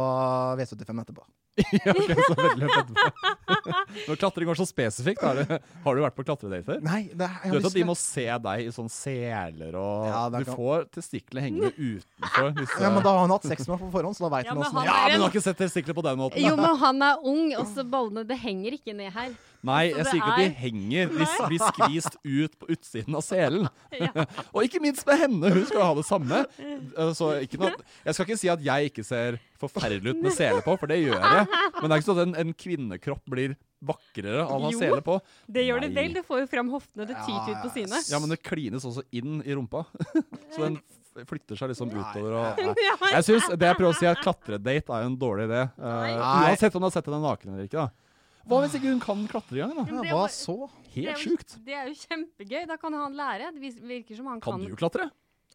V75 0.59 1.03
etterpå. 1.03 1.25
Ja, 1.83 1.91
okay, 1.91 2.15
så 2.15 2.35
etterpå. 2.39 3.73
Når 4.07 4.19
klatring 4.21 4.47
var 4.47 4.55
så 4.55 4.65
spesifikt, 4.69 5.19
har 5.25 5.35
du, 5.41 5.57
har 5.83 5.97
du 5.97 6.01
vært 6.05 6.15
på 6.15 6.23
klatredater? 6.23 6.79
Nei, 6.85 7.09
det, 7.11 7.27
jeg 7.43 7.51
Du 7.51 7.57
vet 7.57 7.67
at 7.67 7.75
de 7.75 7.83
må 7.89 7.95
se 7.99 8.23
deg 8.45 8.63
i 8.63 8.71
sånn 8.71 8.87
seler, 8.93 9.75
og 9.75 10.07
Ja, 10.07 10.21
du 10.31 10.37
kan- 10.47 10.55
får 10.55 10.87
testiklene 10.95 11.43
hengende 11.49 11.73
utenfor. 11.75 12.53
Disse. 12.61 12.79
Ja, 12.79 12.93
men 12.95 13.03
da 13.03 13.11
har 13.17 13.19
han 13.25 13.35
hatt 13.35 13.49
sex 13.51 13.67
med 13.67 13.75
meg 13.75 13.83
på 13.83 13.91
forhånd, 13.97 14.15
så 14.15 14.29
da 14.29 14.31
veit 14.37 14.47
Ja, 14.47 14.55
han 14.55 14.63
åssen 14.63 14.79
det 14.79 14.85
er. 14.85 14.93
Ja, 14.93 15.03
men 15.11 15.19
du 15.19 15.25
har 15.27 15.33
ikke 15.35 15.43
sett 15.49 15.59
testikler 15.59 15.99
på 15.99 16.05
den 16.07 16.21
måten. 16.23 16.39
Jo, 16.47 16.55
men 16.55 16.79
han 16.85 17.01
er 17.09 17.27
ung, 17.33 17.43
og 17.59 17.67
så 17.75 17.83
ballene 17.83 18.23
Det 18.29 18.39
henger 18.39 18.79
ikke 18.79 18.95
ned 18.95 19.11
her. 19.11 19.35
Nei, 19.67 19.89
jeg 19.91 20.05
sier 20.07 20.19
ikke 20.21 20.29
at 20.31 20.37
de 20.39 20.45
er- 20.45 20.53
henger. 20.61 21.09
De 21.11 21.25
blir 21.49 21.59
skvist 21.65 22.13
ut 22.23 22.53
på 22.61 22.69
utsiden 22.75 23.15
av 23.19 23.23
selen. 23.25 23.67
Ja. 23.99 24.11
Og 24.55 24.63
ikke 24.63 24.79
minst 24.79 25.03
med 25.07 25.19
henne, 25.19 25.49
hun 25.51 25.65
skal 25.67 25.81
ha 25.83 25.93
det 25.97 26.05
samme. 26.07 26.43
Eh, 26.61 27.09
Så 27.17 27.31
ikke 27.43 27.59
noe, 27.59 27.73
jeg 28.05 28.15
skal 28.15 28.25
ikke 28.29 28.37
si 28.39 28.51
at 28.53 28.61
jeg 28.63 28.91
ikke 28.93 29.03
ser 29.03 29.39
forferdelig 29.59 30.13
ut 30.15 30.21
med 30.23 30.31
sele 30.37 30.61
på, 30.63 30.77
for 30.79 30.87
det 30.87 31.01
gjør 31.01 31.19
jeg. 31.19 31.47
Men 31.81 31.89
det 31.89 31.91
er 31.91 31.99
ikke 31.99 32.07
sånn 32.11 32.21
at 32.21 32.27
en, 32.29 32.35
en 32.45 32.53
kvinnekropp 32.55 33.25
blir 33.27 33.57
vakrere 33.83 34.45
av 34.45 34.55
å 34.55 34.69
ha 34.69 34.71
sele 34.75 35.01
på. 35.03 35.17
Det 35.51 35.65
gjør 35.67 35.83
det 35.83 35.89
Nei. 35.91 35.97
vel. 36.01 36.15
Det 36.19 36.23
får 36.27 36.41
jo 36.45 36.47
fram 36.51 36.71
hoftene. 36.71 37.07
Det 37.09 37.17
tyter 37.25 37.51
ut 37.57 37.61
på 37.65 37.73
sine. 37.75 37.99
Ja, 38.11 38.19
men 38.23 38.31
det 38.31 38.39
klines 38.43 38.87
også 38.87 39.03
inn 39.15 39.41
i 39.43 39.55
rumpa. 39.55 39.83
Så 40.55 40.63
den 40.63 40.79
flytter 41.27 41.59
seg 41.59 41.73
liksom 41.73 41.91
utover. 41.91 42.35
Og, 42.39 42.59
nei. 42.63 42.89
Jeg 43.11 43.25
synes, 43.27 43.47
Det 43.59 43.67
jeg 43.67 43.75
prøver 43.79 43.91
å 43.91 43.97
si, 43.99 44.05
er 44.07 44.15
at 44.15 44.23
klatredate 44.23 44.95
er 44.95 45.03
jo 45.03 45.09
en 45.11 45.17
dårlig 45.19 45.49
idé. 45.49 45.65
Uh, 45.75 46.13
uansett 46.45 46.75
om 46.79 46.83
du 46.83 46.87
har 46.87 46.95
sett 46.95 47.09
henne 47.11 47.19
naken 47.25 47.55
eller 47.57 47.67
ikke. 47.67 47.83
da. 47.83 48.08
Hva 48.49 48.59
hvis 48.65 48.75
ikke 48.79 48.89
hun 48.89 48.99
kan 49.03 49.23
klatre 49.29 49.61
engang? 49.61 49.85
da? 49.85 50.03
Ja, 50.03 50.13
hva 50.15 50.23
var- 50.25 50.33
så? 50.33 50.55
det 50.89 50.93
Helt 50.95 51.09
jo- 51.13 51.23
sjukt. 51.29 51.55
Det 51.65 51.73
er 51.77 51.87
jo 51.87 51.95
kjempegøy. 52.01 52.65
Da 52.67 52.77
kan 52.81 52.93
han 52.97 53.13
lære. 53.15 53.51
Det 53.53 53.73
virker 53.85 54.15
som 54.17 54.25
han 54.31 54.41
Kan 54.41 54.59
kan 54.59 54.69
du 54.69 54.75
klatre? 54.75 55.09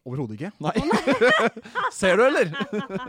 Overhodet 0.05 0.37
ikke. 0.37 0.51
Nei. 0.61 0.73
Ser 1.91 2.15
du, 2.17 2.23
eller? 2.27 2.51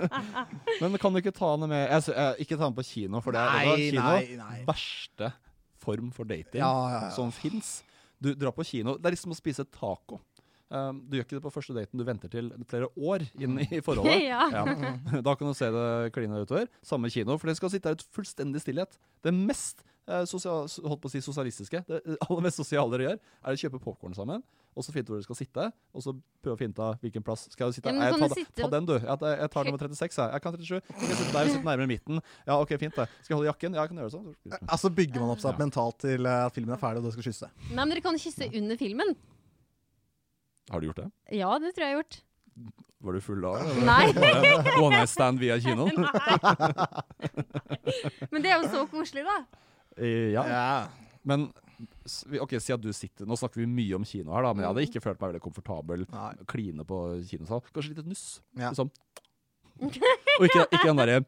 Men 0.80 0.96
kan 0.98 1.12
du 1.12 1.20
ikke 1.20 1.32
ta 1.36 1.50
henne 1.54 1.68
med 1.68 1.82
jeg, 1.90 2.02
s- 2.06 2.08
eh, 2.12 2.34
Ikke 2.44 2.56
ta 2.56 2.64
henne 2.66 2.76
på 2.78 2.84
kino, 2.88 3.20
for 3.20 3.32
det 3.36 3.40
er 3.42 3.52
Nei, 3.52 3.76
kino 3.90 4.02
nei, 4.02 4.36
nei. 4.40 4.60
verste 4.66 5.32
form 5.86 6.10
for 6.10 6.24
dating 6.24 6.60
Ja, 6.62 6.70
ja, 6.90 7.00
ja. 7.06 7.10
som 7.14 7.30
fins. 7.30 7.82
Du 8.18 8.32
drar 8.34 8.50
på 8.56 8.64
kino. 8.64 8.96
Det 8.96 9.06
er 9.10 9.14
liksom 9.16 9.34
å 9.34 9.38
spise 9.38 9.66
taco. 9.68 10.20
Um, 10.66 10.98
du 11.06 11.14
gjør 11.14 11.26
ikke 11.28 11.36
det 11.38 11.44
på 11.44 11.52
første 11.54 11.74
daten, 11.76 12.00
du 12.00 12.02
venter 12.06 12.30
til 12.32 12.48
flere 12.66 12.88
år 12.98 13.22
inn 13.38 13.60
i 13.62 13.80
forholdet. 13.86 14.24
Ja. 14.26 14.48
Da 15.26 15.36
kan 15.38 15.46
du 15.46 15.54
se 15.54 15.68
det 15.70 15.86
kline 16.16 16.40
utover. 16.42 16.66
Samme 16.82 17.10
kino, 17.12 17.36
for 17.38 17.50
det 17.50 17.58
skal 17.60 17.70
sitte 17.70 17.92
her 17.92 17.98
i 18.00 18.08
fullstendig 18.16 18.62
stillhet. 18.64 18.96
Det 19.22 19.30
mest 19.34 19.84
eh, 20.10 20.24
sosial, 20.26 20.66
holdt 20.66 21.02
på 21.04 21.10
å 21.10 21.12
si 21.14 21.22
sosialistiske, 21.22 21.84
det 21.86 22.00
aller 22.26 22.46
mest 22.48 22.58
sosiale 22.58 22.90
dere 22.96 23.10
gjør, 23.12 23.20
er 23.46 23.54
å 23.58 23.60
kjøpe 23.62 23.82
popkorn 23.84 24.16
sammen, 24.18 24.42
og 24.76 24.84
så 24.84 24.92
finne 24.92 25.06
ut 25.06 25.12
hvor 25.12 25.20
dere 25.20 25.28
skal 25.28 25.38
sitte, 25.38 25.68
og 25.96 26.02
så 26.04 26.12
prøve 26.44 26.56
å 26.56 26.60
finne 26.60 26.74
ut 26.74 26.82
av 26.84 26.98
hvilken 27.04 27.24
plass 27.24 27.46
skal 27.54 27.70
jeg 27.70 27.78
sitte. 27.78 27.94
Ja, 27.94 28.10
jeg, 28.10 28.18
ta, 28.18 28.26
du 28.28 28.34
sitte 28.36 28.58
ta 28.66 28.70
den, 28.74 28.88
du. 28.90 28.96
Jeg, 28.98 29.22
jeg 29.44 29.52
tar 29.54 29.70
nummer 29.70 29.84
36, 29.86 30.18
jeg. 30.18 30.34
Jeg 30.34 30.44
kan 30.44 30.58
37. 30.58 30.90
Skal 30.90 31.06
jeg 31.14 31.20
sitte 31.22 31.36
der 31.38 31.52
sitte 31.54 31.70
nærmere 31.70 31.92
midten? 31.94 32.20
Ja, 32.42 32.58
OK, 32.58 32.74
fint 32.82 32.98
det. 32.98 33.06
Skal 33.22 33.32
jeg 33.32 33.38
holde 33.38 33.52
jakken? 33.52 33.78
Ja, 33.78 33.86
jeg 33.86 33.94
kan 33.94 34.02
gjøre 34.02 34.10
det 34.10 34.18
sånn. 34.18 34.60
Altså 34.66 34.90
bygger 34.98 35.22
man 35.24 35.32
opp 35.32 35.40
seg 35.46 35.62
mentalt 35.62 36.02
til 36.04 36.26
eh, 36.28 36.42
at 36.50 36.58
filmen 36.58 36.74
er 36.76 36.82
ferdig, 36.82 37.00
og 37.00 37.08
dere 37.08 37.16
skal 37.16 37.30
kysse. 37.30 37.50
Nei, 37.70 37.78
men 37.80 37.94
dere 37.94 38.04
kan 38.04 38.20
kysse 38.20 38.50
under 38.50 38.82
filmen. 38.82 39.16
Har 40.70 40.80
du 40.80 40.86
gjort 40.88 40.96
det? 41.02 41.10
Ja, 41.38 41.50
det 41.62 41.68
tror 41.76 41.82
jeg 41.84 41.90
jeg 41.90 41.96
har 41.96 42.02
gjort. 42.02 42.16
Var 43.06 43.12
du 43.12 43.20
full 43.22 43.40
da? 43.44 43.52
Nei. 43.90 44.06
One 44.82 44.96
night 44.96 45.10
stand 45.12 45.36
via 45.42 45.56
kino? 45.62 45.84
Men 48.32 48.42
det 48.42 48.50
er 48.50 48.56
jo 48.58 48.64
så 48.72 48.80
koselig, 48.90 49.22
da. 49.26 49.36
Eh, 49.96 50.28
ja. 50.34 50.42
Men 51.26 51.38
ok, 52.40 52.52
si 52.62 52.72
at 52.74 52.82
du 52.82 52.92
sitter 52.94 53.26
Nå 53.28 53.34
snakker 53.38 53.60
vi 53.62 53.66
mye 53.68 53.96
om 53.98 54.04
kino 54.06 54.34
her, 54.34 54.42
da, 54.44 54.52
men 54.52 54.62
jeg 54.62 54.70
hadde 54.70 54.84
ikke 54.86 55.02
følt 55.04 55.20
meg 55.20 55.28
veldig 55.32 55.44
komfortabel 55.44 55.98
Nei. 56.12 56.32
kline 56.48 56.82
på 56.88 56.96
kinosal. 57.28 57.60
Kanskje 57.72 57.90
litt 57.92 58.02
et 58.04 58.10
nuss. 58.12 58.26
Ja. 58.56 58.70
Sånn. 58.76 58.90
Og 59.82 60.44
ikke, 60.46 60.62
ikke 60.70 60.86
den 60.86 61.00
derre 61.00 61.18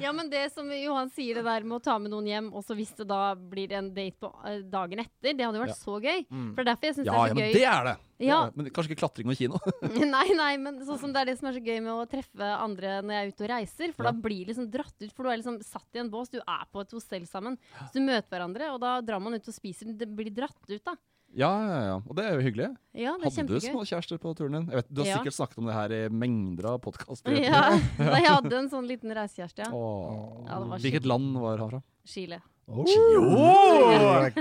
Ja, 0.00 0.12
men 0.16 0.30
det 0.32 0.46
som 0.54 0.68
Johan 0.72 1.10
sier, 1.12 1.40
det 1.40 1.44
der 1.46 1.64
med 1.66 1.76
å 1.78 1.82
ta 1.84 1.96
med 2.00 2.12
noen 2.12 2.28
hjem, 2.28 2.48
og 2.56 2.64
så 2.64 2.74
hvis 2.78 2.92
det 2.98 3.06
da 3.10 3.34
blir 3.34 3.72
en 3.76 3.90
date 3.96 4.16
på 4.20 4.30
eh, 4.48 4.62
dagen 4.70 5.02
etter, 5.02 5.34
det 5.36 5.44
hadde 5.44 5.58
jo 5.60 5.64
vært 5.64 5.74
Ja. 5.74 5.80
så 5.80 5.96
gøy. 6.00 6.22
For 6.30 6.60
det 6.62 6.64
er 6.64 6.70
derfor 6.72 6.88
jeg 6.90 6.96
syns 6.98 7.06
Ja, 7.06 7.12
det 7.12 7.20
er 7.20 7.34
så 7.34 7.34
men 7.40 7.52
det 7.56 7.64
er 7.70 7.84
det! 7.90 7.96
Ja. 8.20 8.38
Men 8.54 8.66
kanskje 8.68 8.90
ikke 8.92 9.00
klatring 9.00 9.30
og 9.32 9.36
kino. 9.38 9.60
nei, 10.14 10.26
nei, 10.36 10.50
men 10.60 10.80
sånn 10.84 10.98
som 11.00 11.12
det 11.14 11.22
er 11.22 11.30
det 11.32 11.38
som 11.40 11.48
er 11.50 11.56
så 11.56 11.62
gøy 11.64 11.78
med 11.84 11.92
å 11.94 12.08
treffe 12.10 12.50
andre 12.56 12.98
når 13.02 13.14
jeg 13.16 13.20
er 13.20 13.30
ute 13.34 13.44
og 13.46 13.52
reiser. 13.54 13.94
For 13.96 14.04
Ja. 14.08 14.12
da 14.12 14.24
blir 14.28 14.50
liksom 14.50 14.70
dratt 14.72 14.96
ut, 15.00 15.12
for 15.14 15.24
du 15.24 15.30
er 15.32 15.40
liksom 15.40 15.60
satt 15.64 15.96
i 15.96 16.02
en 16.02 16.10
bås. 16.12 16.32
Du 16.32 16.40
er 16.40 16.66
på 16.72 16.82
et 16.84 16.92
hostell 16.96 17.24
sammen. 17.30 17.56
Så 17.88 17.92
du 17.96 18.04
møter 18.04 18.28
hverandre, 18.36 18.72
og 18.74 18.80
da 18.84 18.98
drar 19.04 19.20
man 19.24 19.34
ut 19.38 19.48
og 19.48 19.56
spiser. 19.56 19.92
Det 19.96 20.08
blir 20.08 20.32
dratt 20.36 20.58
ut, 20.68 20.84
da. 20.84 20.96
Ja, 21.36 21.50
ja, 21.62 21.80
ja. 21.86 21.94
Og 22.10 22.16
det 22.18 22.24
er 22.26 22.32
jo 22.34 22.40
hyggelig. 22.42 22.68
Ja, 22.92 23.12
det 23.14 23.26
er 23.26 23.30
Hadde 23.30 23.46
du 23.46 23.54
kjempegøy. 23.54 23.70
små 23.70 23.84
kjærester 23.86 24.18
på 24.18 24.32
turen 24.34 24.52
din? 24.58 24.64
Jeg 24.72 24.76
vet, 24.80 24.88
du 24.90 25.00
har 25.02 25.06
Ja. 25.06 25.16
sikkert 25.20 25.34
snakket 25.36 25.58
om 25.58 25.66
det 25.70 25.74
her 25.74 25.92
i 25.94 26.08
mengder 26.10 26.66
av 26.72 26.78
podkaster. 26.82 27.30
Ja, 27.38 27.70
da 27.98 28.16
jeg 28.24 28.26
hadde 28.34 28.56
en 28.58 28.70
sånn 28.70 28.86
liten 28.90 29.10
reisekjæreste, 29.14 29.62
ja. 29.62 29.70
Ja, 29.70 30.58
det 30.58 30.68
var 30.72 30.78
Hvilket 30.82 31.06
land 31.06 31.36
var 31.38 31.58
han 31.62 31.70
fra? 31.70 31.82
Chile. 32.04 32.40
Oh, 32.70 32.86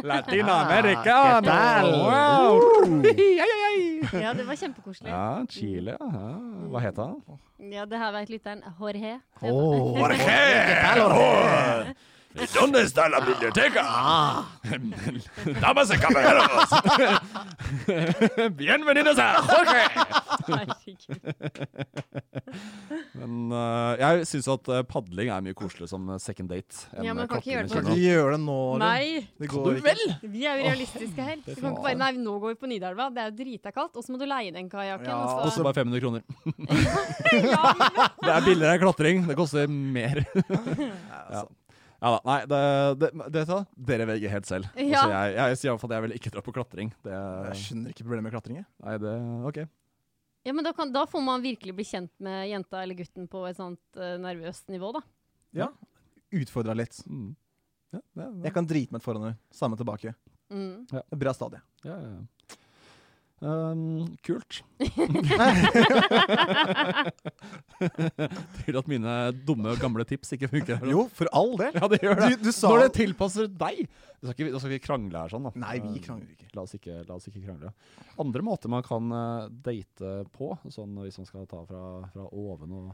Latin-America! 0.03 1.41
Wow! 1.41 2.59
Ja, 4.13 4.33
det 4.33 4.43
var 4.47 4.55
kjempekoselig. 4.57 5.09
Ja, 5.11 5.45
Chile. 5.49 5.93
Ja. 5.99 6.39
Hva 6.71 6.79
het 6.81 6.97
han? 6.97 7.19
Ja, 7.69 7.85
det 7.85 7.97
her 8.01 8.11
vet 8.15 8.29
lytteren. 8.31 8.63
Jorge. 8.79 9.19
¿Dónde 12.53 12.83
está 12.83 13.09
la 13.09 13.19
biblioteca? 13.21 14.45
Damas 15.59 15.91
y 15.91 15.97
caballeros. 15.97 16.69
Bienvenidos 18.55 19.17
a 19.17 19.41
Jorge. 19.41 19.83
Men 23.17 23.49
uh, 23.51 23.97
jeg 23.97 24.27
syns 24.29 24.47
at 24.53 24.69
eh, 24.69 24.83
padling 24.87 25.31
er 25.33 25.41
mye 25.43 25.57
koseligere 25.57 25.89
som 25.89 26.05
second 26.21 26.53
date. 26.53 26.85
enn 26.93 27.09
Ja, 27.09 27.15
men 27.17 27.27
kan 27.29 27.41
ikke 27.41 27.51
gjøre 27.51 27.65
det 27.65 27.73
Kan 27.73 27.89
ikke 27.89 28.05
gjøre 28.05 28.31
det 28.35 28.41
nå. 28.45 28.59
Nei, 28.81 29.03
Det 29.41 29.49
går 29.49 29.65
du 29.65 29.81
ikke. 29.81 30.19
vi 30.29 30.45
er 30.45 30.61
jo 30.61 30.69
realistiske 30.69 31.27
her. 31.31 31.37
Du 31.45 31.53
kan 31.57 31.71
ikke 31.73 31.85
bare 31.89 31.97
Nei, 31.99 32.11
nå 32.21 32.37
går 32.45 32.53
vi 32.53 32.59
på 32.61 32.69
Nidelva. 32.71 33.09
Det 33.13 33.25
er 33.25 33.31
jo 33.33 33.37
drita 33.41 33.73
kaldt. 33.75 33.97
Og 33.97 34.05
så 34.05 34.13
må 34.13 34.21
du 34.21 34.27
leie 34.29 34.53
den 34.53 34.69
kajakken. 34.69 35.09
Ja, 35.09 35.17
og 35.17 35.47
Koster 35.49 35.63
så 35.63 35.65
bare 35.65 35.81
500 35.81 36.05
kroner. 36.05 36.21
ja, 37.55 37.63
men, 37.73 38.11
Det 38.21 38.33
er 38.37 38.45
billigere 38.45 38.77
enn 38.77 38.83
klatring. 38.85 39.25
Det 39.29 39.39
koster 39.39 39.65
mer. 39.67 40.23
ja. 40.29 41.43
Ja 41.99 42.11
da, 42.15 42.19
nei, 42.23 42.37
det, 42.47 42.59
det, 43.01 43.09
det, 43.35 43.43
dere 43.89 44.05
velger 44.07 44.31
helt 44.31 44.47
selv. 44.47 44.69
Ja. 44.79 45.01
Altså, 45.01 45.09
jeg, 45.11 45.33
jeg 45.35 45.59
sier 45.59 45.69
i 45.69 45.73
hvert 45.73 45.81
fall 45.83 45.91
at 45.91 45.97
jeg 45.97 46.05
vil 46.05 46.15
ikke 46.15 46.31
dra 46.35 46.43
på 46.45 46.53
klatring. 46.55 46.93
Det, 47.03 47.17
Jeg 47.49 47.59
skjønner 47.65 47.93
ikke 47.93 48.05
problemet 48.05 48.29
med 48.29 48.35
klatring. 48.37 48.61
jeg. 48.61 48.67
nei, 48.85 48.95
det, 49.03 49.15
ok. 49.51 49.59
ja, 50.47 50.55
men 50.55 50.67
da, 50.69 50.73
kan, 50.77 50.93
da 50.95 51.03
får 51.11 51.25
man 51.25 51.43
virkelig 51.43 51.75
bli 51.75 51.87
kjent 51.89 52.13
med 52.23 52.47
jenta 52.53 52.83
eller 52.85 52.99
gutten 53.01 53.27
på 53.31 53.43
et 53.49 53.59
sånt 53.59 53.99
uh, 53.99 54.15
nervøst 54.23 54.71
nivå, 54.71 54.93
da. 54.95 55.03
Ja. 55.59 55.67
Utfordra 56.39 56.77
litt. 56.77 56.95
Mm. 57.09 57.33
Ja, 57.91 57.99
det, 58.15 58.29
Jeg 58.45 58.55
kan 58.55 58.67
drite 58.69 58.93
meg 58.95 59.01
ut 59.01 59.07
foran 59.09 59.25
henne. 59.27 59.39
Samme 59.55 59.79
tilbake. 59.79 60.13
Mm. 60.53 60.85
Det 60.89 61.01
er 61.03 61.21
Bra 61.25 61.33
stadie. 61.35 61.61
Ja, 61.83 61.97
ja, 61.99 62.15
ja. 62.15 62.57
Um, 63.39 64.17
kult. 64.25 64.63
Til 68.59 68.79
at 68.79 68.89
mine 68.91 69.13
dumme, 69.47 69.75
gamle 69.79 70.03
tips 70.07 70.33
ikke 70.35 70.49
funker. 70.51 70.83
Jo, 70.91 71.05
for 71.15 71.25
all 71.35 71.53
del. 71.59 71.73
Ja, 71.79 71.87
det 71.91 71.99
gjør 72.03 72.15
det. 72.19 72.29
Du, 72.35 72.49
du 72.49 72.55
sa 72.55 72.71
Når 72.71 72.79
det 72.85 72.91
tilpasser 72.99 73.45
deg. 73.47 73.75
Du 74.19 74.27
skal 74.27 74.35
ikke, 74.35 74.51
du 74.51 74.59
skal 74.59 74.73
vi 74.73 74.81
krangle 74.83 75.17
her 75.23 75.29
sånn, 75.31 75.45
da. 75.47 75.51
Nei, 75.63 75.77
vi 75.83 76.01
krangler 76.03 76.31
ikke. 76.35 76.49
La 76.57 76.61
oss 76.65 76.73
ikke, 76.75 76.95
la 77.07 77.13
oss 77.15 77.27
ikke 77.31 77.43
krangle. 77.45 77.69
Andre 78.19 78.41
måter 78.43 78.71
man 78.71 78.83
kan 78.85 79.03
eh, 79.15 79.45
date 79.69 80.07
på, 80.35 80.47
sånn 80.73 80.91
hvis 81.05 81.19
man 81.21 81.27
skal 81.29 81.47
ta 81.49 81.59
fra, 81.67 81.83
fra 82.11 82.25
oven 82.35 82.71
og, 82.75 82.87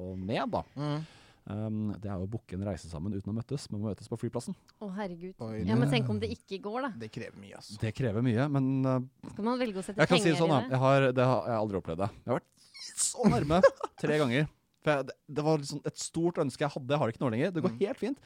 og 0.00 0.12
ned, 0.22 0.46
da. 0.54 0.62
Mm. 0.80 1.00
Um, 1.48 1.90
det 1.98 2.10
er 2.10 2.18
jo 2.20 2.26
å 2.26 2.30
booke 2.30 2.54
en 2.54 2.62
reise 2.68 2.86
sammen 2.90 3.14
uten 3.16 3.32
å 3.32 3.34
møtes, 3.34 3.64
men 3.72 3.80
møtes 3.82 4.10
på 4.12 4.18
flyplassen. 4.20 4.54
Å, 4.78 4.90
herregud. 4.98 5.32
Oi, 5.46 5.62
Ja, 5.66 5.74
Men 5.80 5.88
tenk 5.90 6.08
om 6.12 6.20
det 6.20 6.28
ikke 6.34 6.60
går, 6.62 6.82
da. 6.84 6.90
Det 7.00 7.08
krever 7.14 7.40
mye, 7.40 7.56
altså. 7.56 7.78
Det 7.80 7.94
krever 7.96 8.22
mye, 8.26 8.46
men 8.52 8.68
uh, 8.86 9.00
Skal 9.32 9.46
man 9.48 9.58
velge 9.62 9.80
å 9.80 9.86
sette 9.86 9.98
jeg 10.04 10.10
kan 10.12 10.20
si 10.22 10.30
det 10.30 10.38
sånn, 10.38 10.52
da. 10.52 10.60
i 10.60 10.68
det? 10.68 10.76
Jeg 10.76 10.82
har, 10.84 11.06
det 11.16 11.26
har 11.30 11.40
jeg 11.48 11.54
har 11.56 11.62
aldri 11.64 11.80
opplevd 11.80 12.02
det. 12.04 12.10
Jeg 12.20 12.30
har 12.34 12.38
vært 12.40 12.68
så 13.06 13.26
nærme 13.32 13.62
tre 14.04 14.20
ganger. 14.20 14.46
For 14.84 14.92
jeg, 14.94 15.08
det, 15.10 15.16
det 15.40 15.42
var 15.48 15.58
liksom 15.64 15.82
et 15.90 15.98
stort 16.00 16.38
ønske 16.44 16.64
jeg 16.66 16.74
hadde. 16.76 16.92
Jeg 16.94 17.00
har 17.02 17.10
det 17.10 17.16
ikke 17.16 17.24
nå 17.24 17.32
lenger. 17.34 17.50
Det 17.56 17.64
går 17.66 17.74
Mm. 17.74 17.80
helt 17.82 18.00
fint. 18.04 18.22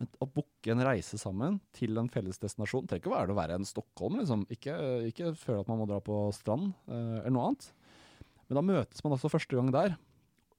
Men 0.00 0.08
å 0.24 0.26
booke 0.32 0.70
en 0.72 0.80
reise 0.86 1.18
sammen 1.20 1.58
til 1.76 1.98
en 2.00 2.08
felles 2.08 2.38
destinasjon 2.40 2.86
trenger 2.88 3.02
ikke 3.04 3.12
være 3.14 3.26
det 3.30 3.34
å 3.34 3.40
være 3.40 3.56
en 3.60 3.66
Stockholm. 3.68 4.20
Liksom. 4.22 4.44
Ikke, 4.54 4.76
ikke 5.10 5.32
føle 5.36 5.60
at 5.64 5.68
man 5.68 5.80
må 5.82 5.88
dra 5.90 5.98
på 6.00 6.20
strand 6.32 6.70
uh, 6.88 7.18
eller 7.20 7.34
noe 7.34 7.48
annet. 7.50 7.66
Men 8.48 8.58
da 8.58 8.62
møtes 8.64 9.04
man 9.04 9.12
altså 9.16 9.28
første 9.30 9.54
gang 9.58 9.68
der. 9.74 9.98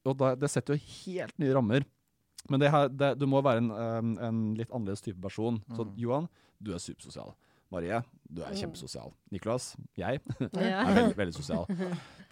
Og 0.06 0.16
da, 0.18 0.34
det 0.36 0.50
setter 0.50 0.76
jo 0.78 0.82
helt 1.06 1.38
nye 1.42 1.54
rammer. 1.54 1.86
Men 2.50 2.60
det 2.64 2.72
her, 2.74 2.88
det, 2.90 3.12
du 3.22 3.28
må 3.30 3.42
være 3.46 3.62
en, 3.62 3.70
eh, 3.72 4.26
en 4.28 4.40
litt 4.58 4.72
annerledes 4.74 5.04
type 5.06 5.22
person. 5.22 5.60
Så 5.76 5.86
Mm. 5.86 5.94
Johan, 6.02 6.28
du 6.62 6.72
er 6.74 6.82
supersosial. 6.82 7.36
Marie, 7.72 8.02
du 8.28 8.42
er 8.44 8.52
kjempesosial. 8.58 9.14
Niklas, 9.32 9.76
jeg 9.96 10.20
Ja. 10.58 10.82
er 10.84 10.96
veldig, 10.98 11.16
veldig 11.22 11.36
sosial. 11.38 11.66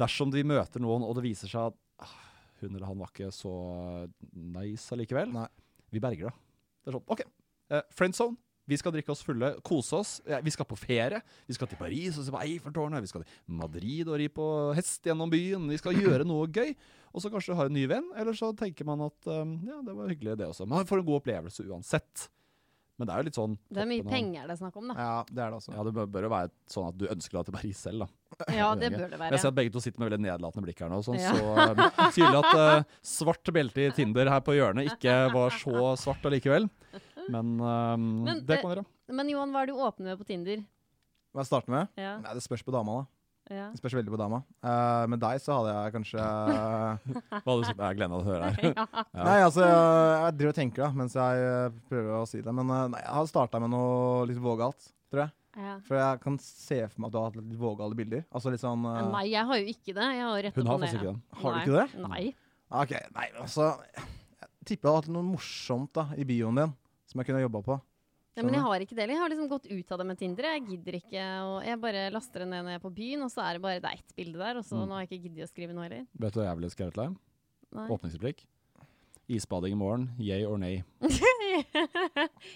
Dersom 0.01 0.33
vi 0.33 0.41
møter 0.43 0.81
noen, 0.83 1.05
og 1.07 1.15
det 1.15 1.23
viser 1.29 1.47
seg 1.47 1.69
at 1.69 1.77
ah, 2.03 2.17
hun 2.59 2.73
eller 2.75 2.87
han 2.89 2.99
var 2.99 3.13
ikke 3.13 3.29
så 3.31 3.53
nice 4.33 4.91
allikevel, 4.95 5.31
Nei. 5.31 5.45
vi 5.93 6.01
berger 6.03 6.27
det. 6.27 6.33
Det 6.83 6.91
er 6.91 6.97
sånn, 6.97 7.05
OK. 7.15 7.21
Eh, 7.69 7.85
friendzone. 7.95 8.35
Vi 8.69 8.77
skal 8.77 8.93
drikke 8.93 9.13
oss 9.13 9.23
fulle, 9.25 9.51
kose 9.65 9.97
oss. 9.97 10.13
Vi 10.45 10.53
skal 10.53 10.67
på 10.69 10.77
ferie. 10.79 11.21
Vi 11.49 11.57
skal 11.57 11.69
til 11.71 11.79
Paris 11.79 12.19
og 12.19 12.27
se 12.27 12.33
på 12.35 12.41
Eiffeltårnet. 12.43 13.01
Vi 13.05 13.11
skal 13.11 13.25
til 13.25 13.59
Madrid 13.59 14.07
og 14.07 14.19
ri 14.21 14.29
på 14.31 14.47
hest 14.77 15.09
gjennom 15.09 15.31
byen. 15.33 15.65
Vi 15.73 15.79
skal 15.81 15.97
gjøre 15.97 16.27
noe 16.29 16.47
gøy. 16.53 16.75
Og 17.09 17.23
så 17.23 17.31
kanskje 17.33 17.55
du 17.55 17.57
har 17.57 17.69
en 17.69 17.73
ny 17.73 17.87
venn, 17.89 18.11
eller 18.21 18.37
så 18.37 18.51
tenker 18.57 18.85
man 18.85 19.01
at 19.07 19.29
um, 19.33 19.55
ja, 19.65 19.79
det 19.85 19.95
var 19.97 20.11
hyggelig, 20.11 20.35
det 20.37 20.51
også. 20.51 20.67
Man 20.69 20.85
får 20.85 21.01
en 21.01 21.07
god 21.07 21.23
opplevelse 21.23 21.65
uansett. 21.65 22.29
Men 22.99 23.07
det 23.07 23.13
er 23.15 23.21
jo 23.21 23.25
litt 23.29 23.37
sånn 23.37 23.53
Det 23.71 23.79
er 23.79 23.87
mye 23.87 24.03
penger 24.03 24.43
det 24.49 24.53
er 24.57 24.59
snakk 24.59 24.75
om, 24.75 24.89
da. 24.91 24.95
Ja, 24.99 25.11
det 25.29 25.39
er 25.39 25.53
det 25.53 25.59
også. 25.61 25.71
Ja, 25.71 25.83
det 25.87 25.93
bør, 25.95 26.25
jo 26.25 26.31
være 26.33 26.49
sånn 26.67 26.89
at 26.89 26.97
du 26.99 27.05
ønsker 27.07 27.37
deg 27.39 27.47
til 27.47 27.55
Paris 27.55 27.83
selv, 27.87 28.03
da. 28.03 28.07
Ja, 28.59 28.67
det 28.75 28.89
bør 28.91 29.05
det 29.07 29.19
være. 29.21 29.31
Jeg 29.33 29.43
ser 29.43 29.53
at 29.53 29.57
begge 29.61 29.73
to 29.73 29.83
sitter 29.83 30.03
med 30.03 30.11
veldig 30.11 30.25
nedlatende 30.25 30.67
blikk 30.67 30.83
her 30.83 30.91
nå. 30.91 30.99
Sånn, 31.07 31.17
Ja. 31.21 31.31
Så 31.31 31.47
um, 31.55 31.81
tydelig 32.17 32.41
at 32.43 32.59
uh, 32.59 32.97
svart 33.15 33.53
belte 33.55 33.87
i 33.87 33.93
Tinder 33.95 34.31
her 34.33 34.43
på 34.43 34.57
hjørnet 34.57 34.91
ikke 34.91 35.15
var 35.31 35.55
så 35.55 35.93
svart 36.03 36.27
allikevel. 36.27 36.67
Men, 37.29 37.53
um, 37.61 38.09
Men, 38.25 38.43
det 38.47 38.57
eh, 38.57 38.63
kan 38.63 38.75
dere. 38.75 38.83
Men 39.13 39.31
Johan, 39.31 39.53
hva 39.53 39.63
er 39.63 39.69
det 39.69 39.77
du 39.77 39.85
åpner 39.85 40.11
med 40.11 40.19
på 40.19 40.27
Tinder? 40.27 40.61
Hva 41.33 41.43
jeg 41.43 41.49
starter 41.51 41.73
med? 41.73 41.95
Ja. 41.99 42.17
Nei, 42.23 42.35
det 42.37 42.43
spørs 42.45 42.63
på 42.65 42.73
dama, 42.73 42.99
da. 42.99 43.55
ja. 43.55 43.65
Det 43.73 43.81
spørs 43.81 43.95
veldig 43.99 44.13
på 44.13 44.19
dama. 44.21 44.41
Uh, 44.65 45.05
med 45.13 45.21
deg 45.21 45.41
så 45.43 45.59
hadde 45.59 45.73
jeg 45.75 45.95
kanskje 45.97 46.23
Hva 46.25 47.39
hadde 47.39 47.57
du 47.61 47.67
sagt? 47.67 47.83
Jeg 47.83 47.99
gleder 47.99 48.13
meg 48.13 48.21
til 48.21 48.21
å 48.21 48.29
høre 48.29 48.49
her. 48.49 48.69
Ja. 48.79 49.25
Nei, 49.27 49.39
altså, 49.45 49.65
jeg, 49.65 49.81
jeg 50.25 50.37
driver 50.39 50.53
og 50.53 50.59
tenker 50.61 50.85
da, 50.85 50.91
mens 51.01 51.17
jeg 51.17 51.49
eh, 51.49 51.81
prøver 51.91 52.15
å 52.17 52.23
si 52.29 52.41
det. 52.45 52.55
Men 52.61 52.73
nei, 52.73 53.03
jeg 53.03 53.13
har 53.19 53.29
starta 53.29 53.61
med 53.61 53.73
noe 53.73 54.25
litt 54.29 54.41
vågalt, 54.41 54.89
tror 55.11 55.25
jeg. 55.27 55.35
Ja. 55.59 55.75
For 55.85 55.97
jeg 55.97 56.19
kan 56.23 56.37
se 56.41 56.77
for 56.87 57.01
meg 57.01 57.09
at 57.09 57.13
du 57.13 57.17
har 57.19 57.29
hatt 57.29 57.39
litt 57.39 57.57
vågale 57.59 57.97
bilder. 57.97 58.21
Altså 58.29 58.53
litt 58.53 58.61
sånn 58.61 58.85
uh... 58.85 58.99
Nei, 59.09 59.25
jeg 59.31 59.49
har 59.49 59.59
jo 59.59 59.73
ikke 59.73 59.95
det. 59.97 60.09
Jeg 60.15 60.27
har 60.27 60.51
Hun 60.55 60.69
har 60.69 60.83
faktisk 60.83 60.99
ikke 60.99 61.09
den. 61.09 61.23
Har 61.41 61.55
du 61.55 61.59
ikke 61.63 61.79
det? 61.79 62.03
Nei. 62.05 62.23
OK, 62.69 62.91
nei, 63.15 63.25
altså 63.41 63.71
Jeg 63.97 64.49
tipper 64.69 64.85
du 64.85 64.91
har 64.91 64.99
hatt 64.99 65.09
noe 65.13 65.25
morsomt 65.25 65.89
da, 65.97 66.05
i 66.13 66.25
bioen 66.29 66.61
din 66.61 66.75
som 67.09 67.19
jeg 67.21 67.27
kunne 67.29 67.41
jobba 67.43 67.61
på. 67.65 67.79
Ja, 68.37 68.43
men 68.45 68.53
jeg 68.55 68.61
har 68.63 68.79
ikke 68.85 68.95
det 68.95 69.01
heller. 69.03 69.15
Jeg 69.17 69.21
har 69.23 69.31
liksom 69.33 69.49
gått 69.51 69.65
ut 69.67 69.91
av 69.91 69.97
det 69.99 70.05
med 70.07 70.17
Tinder. 70.21 70.45
Jeg 70.53 70.61
gidder 70.69 70.95
ikke. 71.01 71.23
Og 71.49 71.65
jeg 71.65 71.79
bare 71.81 72.03
laster 72.13 72.39
det 72.45 72.47
ned 72.47 72.63
når 72.63 72.71
jeg 72.71 72.79
er 72.79 72.85
på 72.85 72.91
byen, 72.95 73.23
og 73.25 73.31
så 73.33 73.41
er 73.43 73.57
det 73.57 73.61
bare 73.65 73.81
det 73.83 73.89
er 73.89 73.97
ett 73.99 74.15
bilde 74.15 74.37
der. 74.39 74.57
Og 74.61 74.63
så 74.63 74.77
Mm. 74.77 74.85
nå 74.87 74.93
har 74.95 75.01
jeg 75.03 75.09
ikke 75.09 75.23
giddet 75.27 75.43
å 75.49 75.51
skrive 75.51 75.73
noe 75.75 75.83
heller. 75.89 76.05
Vet 76.15 76.33
du 76.33 76.39
hva 76.39 76.45
jeg 76.47 76.55
ville 76.61 76.69
skrevet? 76.71 77.17
Nei. 77.75 77.87
Åpningsreplikk. 77.89 78.45
Isbading 79.29 79.73
i 79.73 79.75
morgen. 79.77 80.09
Yay 80.17 80.45
or 80.45 80.57
nay? 80.57 80.83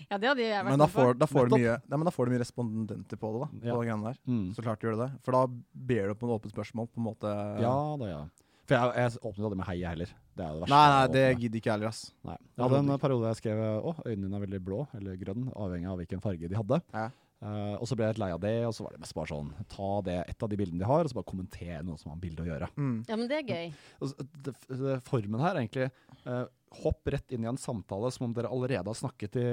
ja, 0.09 0.17
det 0.17 0.27
hadde 0.29 0.41
jeg 0.41 0.63
vært 0.63 0.71
Men 0.71 0.79
da 0.79 0.85
med 0.87 0.93
på. 0.93 1.01
får, 1.01 1.17
da, 1.21 1.25
får 1.29 1.49
du 1.49 1.55
mye, 1.57 1.75
nei, 1.89 1.97
men 1.99 2.05
da 2.07 2.13
får 2.13 2.25
du 2.25 2.31
mye 2.33 2.41
respondenter 2.43 3.19
på 3.21 3.31
det. 3.33 3.41
da, 3.43 3.73
på 3.75 3.83
Ja. 3.85 3.91
den 3.93 4.03
der. 4.07 4.17
Mm. 4.27 4.47
Så 4.55 4.63
klart 4.63 4.79
du 4.79 4.87
gjør 4.87 4.97
det. 5.07 5.09
For 5.23 5.31
da 5.31 5.45
ber 5.75 6.07
du 6.07 6.15
på 6.15 6.23
en 6.29 6.33
åpent 6.39 6.53
spørsmål. 6.53 6.87
på 6.89 6.97
en 6.97 7.07
måte. 7.09 7.33
Ja 7.61 7.97
da, 7.97 8.05
ja. 8.05 8.23
For 8.63 8.77
jeg, 8.77 8.93
jeg 9.01 9.19
åpnet 9.19 9.47
aldri 9.47 9.59
med 9.59 9.67
hei, 9.67 9.75
jeg 9.81 9.89
heller. 9.91 10.13
Det 10.33 10.43
er 10.45 10.53
det 10.55 10.61
verste. 10.63 10.73
Nei, 10.73 10.85
nei, 10.93 11.07
det 11.13 11.23
gidder 11.41 11.59
ikke 11.59 11.69
jeg 11.69 11.75
heller, 11.75 11.91
ass. 11.91 12.03
Nei. 12.23 12.37
Jeg 12.55 12.63
hadde 12.63 12.79
en 12.79 12.93
periode 13.03 13.33
jeg 13.33 13.39
skrev 13.41 13.59
å, 13.75 13.91
øynene 14.05 14.23
dine 14.29 14.39
er 14.39 14.45
veldig 14.45 14.61
blå 14.63 14.79
eller 14.97 15.19
grønn, 15.19 15.49
avhengig 15.65 15.91
av 15.91 15.99
hvilken 15.99 16.23
farge 16.23 16.49
de 16.49 16.57
hadde. 16.57 16.79
Ja. 16.95 17.09
Uh, 17.43 17.75
og 17.75 17.83
så 17.89 17.97
ble 17.99 18.05
jeg 18.07 18.15
litt 18.15 18.21
lei 18.23 18.29
av 18.31 18.39
det, 18.39 18.53
og 18.63 18.71
så 18.71 18.85
var 18.85 18.93
det 18.95 19.01
mest 19.03 19.15
bare 19.17 19.27
sånn 19.33 19.49
ta 19.67 19.87
det, 20.07 20.15
et 20.31 20.43
av 20.45 20.47
de 20.47 20.59
bildene 20.61 20.79
de 20.79 20.87
har, 20.87 21.03
og 21.03 21.11
så 21.11 21.17
bare 21.17 21.27
kommentere 21.27 21.81
noe 21.83 21.99
som 21.99 22.13
har 22.13 22.15
med 22.15 22.23
bildet 22.23 22.45
å 22.45 22.47
gjøre. 22.47 22.69
Mm. 22.79 22.93
Ja, 23.09 23.17
men 23.19 23.27
det 23.27 23.39
er 23.41 23.49
gøy. 23.51 23.73
Og 23.99 24.13
så- 24.13 24.27
det, 24.47 24.53
det, 24.69 24.93
formen 25.09 25.43
her 25.43 25.51
er 25.51 25.59
egentlig 25.65 25.89
eh, 26.23 26.45
hopp 26.81 27.07
rett 27.13 27.31
inn 27.35 27.43
i 27.45 27.49
en 27.51 27.57
samtale 27.59 28.09
som 28.11 28.25
om 28.27 28.33
dere 28.35 28.49
allerede 28.49 28.89
har 28.89 28.97
snakket 28.97 29.35
i 29.37 29.43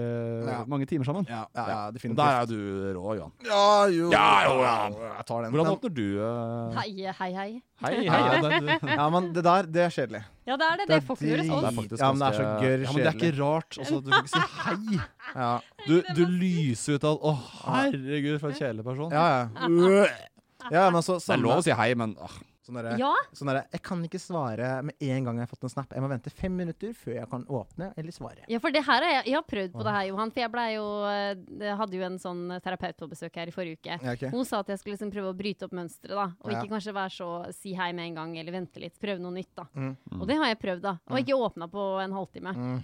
Ja. 0.46 0.64
mange 0.66 0.86
timer 0.88 1.04
sammen. 1.04 1.26
Ja, 1.28 1.44
ja, 1.54 1.64
ja, 1.68 1.78
Og 1.88 1.94
definitivt. 1.94 2.16
Der 2.16 2.40
er 2.40 2.46
du 2.46 2.98
rå, 2.98 3.14
Johan. 3.18 3.32
Ja, 3.44 3.86
jo. 3.92 4.10
Ja, 4.14 4.26
jo, 4.48 4.54
ja. 4.62 4.74
Jeg 5.18 5.26
tar 5.26 5.42
den. 5.44 5.52
Hvordan 5.52 5.72
åpner 5.74 5.94
du 5.94 6.06
uh... 6.20 6.72
Hei, 6.80 7.12
hei, 7.20 7.32
hei. 7.34 7.50
Hei, 7.80 7.94
hei. 7.96 8.04
Ja, 8.06 8.40
det, 8.60 8.78
Ja, 9.00 9.08
men 9.10 9.32
det 9.32 9.44
der, 9.44 9.62
det 9.68 9.82
er 9.86 9.94
kjedelig. 9.94 10.22
Ja, 10.46 10.56
det 10.56 10.66
er 10.66 10.76
det. 10.80 10.86
Det 10.86 10.88
Det 10.88 10.96
er 10.96 11.06
får 11.06 11.16
ikke 11.20 11.28
noe 11.28 11.36
drit. 11.36 11.50
det 11.50 11.70
er 11.70 11.78
faktisk 11.80 12.00
Ja, 12.02 12.12
men 12.12 12.20
det 12.20 12.28
er 12.28 12.32
så 12.32 12.44
gørr 12.44 12.60
kjedelig. 12.60 12.84
ja, 12.84 12.92
men 12.92 13.04
det 13.04 13.10
er 13.10 13.18
ikke 13.20 13.32
rart 13.40 13.78
rart. 13.78 13.78
at 13.80 14.04
du 14.04 14.10
kan 14.10 14.24
ikke 14.24 14.34
si 14.34 14.42
hei. 14.64 15.00
Ja, 15.34 15.52
Du, 15.86 15.94
du 16.16 16.24
lyser 16.26 16.98
ut 16.98 17.04
av 17.04 17.16
Å, 17.30 17.32
herregud, 17.64 18.40
for 18.40 18.50
en 18.50 18.58
kjedelig 18.60 18.84
person. 18.84 19.10
ja. 19.12 19.26
ja. 19.30 20.06
ja 20.76 20.90
men 20.92 21.02
så 21.02 21.16
Det 21.20 21.34
er 21.36 21.40
lov 21.40 21.58
å 21.60 21.64
si 21.64 21.72
hei, 21.72 21.94
men 21.96 22.16
ah, 22.20 22.34
Sånn 22.60 22.76
derre 22.76 22.96
Ja, 23.00 23.10
sånn 23.32 23.48
der, 23.48 23.62
Jeg 23.72 23.82
kan 23.86 24.02
ikke 24.04 24.20
svare 24.20 24.68
med 24.84 24.94
en 25.00 25.24
gang 25.24 25.38
jeg 25.40 25.46
har 25.46 25.50
fått 25.50 25.64
en 25.64 25.72
snap. 25.72 25.94
Jeg 25.96 26.04
må 26.04 26.10
vente 26.12 26.32
fem 26.32 26.52
minutter 26.56 26.92
før 26.96 27.14
jeg 27.16 27.28
kan 27.30 27.46
åpne 27.48 27.90
eller 27.96 28.12
svare. 28.12 28.44
Ja, 28.52 28.60
for 28.60 28.74
det 28.74 28.82
her 28.84 29.06
er 29.06 29.14
jeg, 29.22 29.34
har 29.34 29.46
prøvd 29.48 29.72
på 29.78 29.86
det 29.86 29.94
her, 29.96 30.04
Johan. 30.10 30.32
For 30.34 30.44
jeg 30.44 30.52
ble 30.52 30.66
jo, 30.74 30.84
eh, 31.08 31.32
jeg 31.64 31.78
hadde 31.80 31.96
jo 31.96 32.04
en 32.10 32.18
sånn 32.20 32.42
terapeut 32.60 33.00
på 33.00 33.08
besøk 33.14 33.40
her 33.40 33.48
i 33.48 33.56
forrige 33.56 33.80
uke. 33.80 33.96
Ja, 33.96 34.12
okay. 34.12 34.30
Hun 34.34 34.44
sa 34.44 34.60
at 34.60 34.68
jeg 34.74 34.82
skulle 34.82 34.98
liksom 34.98 35.12
prøve 35.14 35.32
å 35.32 35.38
bryte 35.40 35.64
opp 35.64 35.72
mønsteret, 35.72 36.14
da. 36.20 36.28
Og 36.44 36.52
Ja. 36.52 36.60
ikke 36.60 36.74
kanskje 36.76 36.96
være 37.00 37.16
så 37.16 37.30
si 37.56 37.74
hei 37.74 37.92
med 37.92 38.10
en 38.10 38.14
gang, 38.20 38.38
eller 38.38 38.52
vente 38.52 38.80
litt. 38.80 39.00
Prøve 39.00 39.20
noe 39.20 39.32
nytt, 39.32 39.54
da. 39.56 39.64
Mm. 39.74 39.96
Og 40.20 40.26
det 40.28 40.36
har 40.36 40.52
jeg 40.52 40.60
prøvd, 40.60 40.82
da. 40.82 40.98
Og 41.08 41.18
ikke 41.24 41.40
åpna 41.40 41.70
på 41.70 41.90
en 42.04 42.12
halvtime. 42.12 42.52
Mm. 42.54 42.80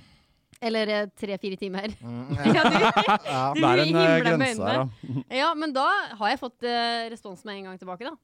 Eller 0.60 0.88
eh, 0.88 1.06
tre-fire 1.12 1.56
timer. 1.60 1.92
Mm. 2.00 2.36
ja, 2.56 2.62
du, 2.64 2.76
Ja. 3.28 3.52
du 3.52 3.60
det 3.60 3.68
er 3.68 3.82
en 3.82 3.96
eh, 4.00 4.20
grense 4.24 4.70
her, 4.70 4.86
da. 4.86 5.24
Ja, 5.36 5.50
men 5.54 5.72
da 5.76 5.84
har 6.16 6.32
jeg 6.32 6.40
fått 6.40 6.64
uh, 6.64 7.10
respons 7.12 7.44
med 7.44 7.58
en 7.58 7.64
gang 7.70 7.78
tilbake, 7.78 8.08
da. 8.08 8.16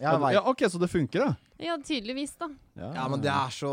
Ja, 0.00 0.42
OK, 0.50 0.64
så 0.70 0.78
det 0.80 0.88
funker, 0.90 1.26
da. 1.26 1.34
Ja, 1.62 1.76
tydeligvis, 1.78 2.34
da. 2.40 2.48
Ja, 2.78 3.06
men 3.08 3.20
det 3.22 3.30
er 3.30 3.50
så 3.54 3.72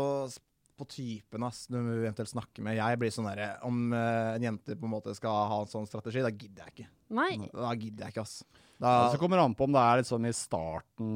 på 0.80 0.86
typen 0.88 1.42
ass, 1.44 1.66
du 1.68 1.76
eventuelt 1.76 2.30
snakker 2.30 2.64
med. 2.64 2.78
Jeg 2.78 2.98
blir 3.02 3.10
sånn 3.12 3.26
derre 3.28 3.50
Om 3.68 3.90
uh, 3.92 4.36
en 4.38 4.46
jente 4.46 4.76
på 4.80 4.88
en 4.88 4.94
måte 4.94 5.12
skal 5.16 5.50
ha 5.50 5.58
en 5.60 5.68
sånn 5.68 5.88
strategi, 5.88 6.22
da 6.24 6.30
gidder 6.32 6.64
jeg 6.64 6.72
ikke. 6.72 6.86
Nei. 7.18 7.34
Da 7.52 7.74
gidder 7.76 8.06
jeg 8.06 8.14
ikke, 8.14 8.24
ass. 8.24 8.38
Ja, 8.80 9.10
så 9.12 9.18
kommer 9.20 9.36
det 9.36 9.44
an 9.44 9.56
på 9.58 9.66
om 9.68 9.74
det 9.76 9.82
er 9.84 10.00
litt 10.00 10.08
sånn 10.08 10.24
i 10.24 10.32
starten, 10.32 11.10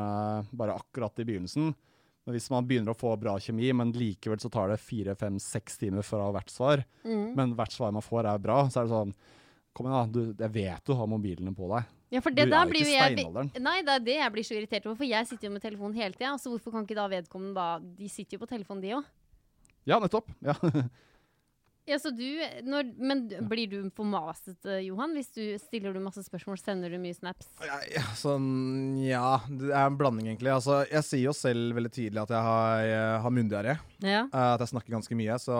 uh, 0.00 0.46
bare 0.56 0.78
akkurat 0.80 1.20
i 1.20 1.26
begynnelsen. 1.28 1.74
Men 2.24 2.36
hvis 2.36 2.48
man 2.52 2.64
begynner 2.68 2.94
å 2.94 3.00
få 3.00 3.12
bra 3.20 3.34
kjemi, 3.40 3.68
men 3.76 3.92
likevel 3.96 4.40
så 4.40 4.48
tar 4.52 4.72
det 4.72 4.80
fire, 4.80 5.14
fem, 5.20 5.36
seks 5.40 5.76
timer 5.80 6.04
fra 6.06 6.30
hvert 6.32 6.52
svar, 6.52 6.84
Mm. 7.04 7.34
men 7.36 7.54
hvert 7.58 7.72
svar 7.72 7.92
man 7.92 8.04
får 8.04 8.24
er 8.28 8.38
bra, 8.38 8.62
så 8.70 8.80
er 8.80 8.88
det 8.88 8.94
sånn 8.96 9.14
Kom 9.72 9.86
igjen, 9.86 10.00
da. 10.00 10.06
Du, 10.10 10.34
jeg 10.42 10.50
vet 10.50 10.84
du 10.84 10.94
har 10.98 11.06
mobilene 11.06 11.52
på 11.54 11.68
deg. 11.70 11.84
Ja, 12.10 12.18
for 12.24 12.34
det 12.34 12.48
Du 12.48 12.50
der 12.50 12.64
er 12.64 12.70
blir 12.70 12.82
jo 12.82 12.90
jeg. 12.90 13.26
Nei, 13.62 13.76
det 13.86 13.92
er 13.94 14.02
det 14.02 14.16
jeg 14.18 14.32
blir 14.34 14.46
så 14.46 14.56
irritert 14.58 14.86
over, 14.88 14.96
for 14.98 15.06
jeg 15.06 15.28
sitter 15.30 15.46
jo 15.46 15.52
med 15.54 15.62
telefonen 15.62 15.94
hele 15.94 16.16
tida. 16.16 16.32
Så 16.42 16.50
hvorfor 16.50 16.74
kan 16.74 16.82
ikke 16.86 16.98
da 16.98 17.06
vedkommende 17.12 17.54
da 17.54 17.78
De 17.78 18.08
sitter 18.10 18.36
jo 18.36 18.42
på 18.42 18.50
telefonen, 18.50 18.82
de 18.82 18.96
òg. 18.98 19.04
Ja, 19.86 20.00
nettopp. 20.02 20.30
Ja. 20.42 20.56
Ja, 21.90 21.96
så 21.98 22.12
du, 22.14 22.22
når, 22.70 22.92
men 23.02 23.24
blir 23.50 23.66
du 23.70 23.78
for 23.96 24.06
masete, 24.06 24.76
Johan? 24.84 25.14
Hvis 25.18 25.32
du 25.34 25.42
stiller 25.58 25.94
du 25.96 25.98
masse 26.04 26.22
spørsmål, 26.22 26.60
sender 26.62 26.92
du 26.94 27.00
mye 27.02 27.16
snaps? 27.16 27.48
ja, 27.66 27.80
ja, 27.90 28.04
sånn 28.18 28.46
Ja, 29.02 29.40
det 29.48 29.72
er 29.72 29.88
en 29.88 29.98
blanding, 29.98 30.28
egentlig. 30.30 30.52
Altså, 30.54 30.84
jeg 30.86 31.02
sier 31.08 31.24
jo 31.26 31.34
selv 31.36 31.74
veldig 31.78 31.90
tydelig 31.96 32.22
at 32.22 32.34
jeg 32.36 32.46
har, 32.46 32.84
jeg 32.86 33.18
har 33.26 33.34
munndiaré. 33.34 33.74
Ja. 34.04 34.22
eh, 34.30 34.52
at 34.54 34.62
jeg 34.62 34.70
snakker 34.72 34.94
ganske 34.94 35.18
mye. 35.18 35.38
Så, 35.42 35.56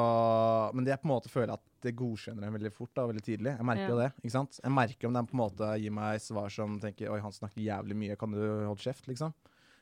men 0.76 0.86
det 0.86 0.94
jeg 0.94 1.02
på 1.02 1.10
en 1.10 1.14
måte 1.16 1.32
føler 1.32 1.56
at 1.56 1.66
det 1.84 1.94
godkjenner 1.96 2.46
en 2.46 2.56
veldig 2.58 2.72
fort. 2.76 2.92
da, 2.94 3.06
veldig 3.10 3.24
tidlig. 3.24 3.54
Jeg 3.56 3.66
merker 3.66 3.94
jo 3.94 4.00
det. 4.00 4.10
ikke 4.22 4.34
sant? 4.36 4.60
Jeg 4.62 4.74
merker 4.76 5.08
om 5.10 5.16
den 5.16 5.28
på 5.30 5.36
en 5.36 5.42
måte 5.42 5.70
gir 5.80 5.94
meg 5.96 6.20
svar 6.22 6.52
som 6.52 6.78
tenker 6.82 7.10
Oi, 7.10 7.20
han 7.24 7.34
snakker 7.34 7.62
jævlig 7.64 7.96
mye, 7.96 8.18
kan 8.20 8.36
du 8.36 8.40
holde 8.40 8.82
kjeft? 8.84 9.08
liksom? 9.10 9.34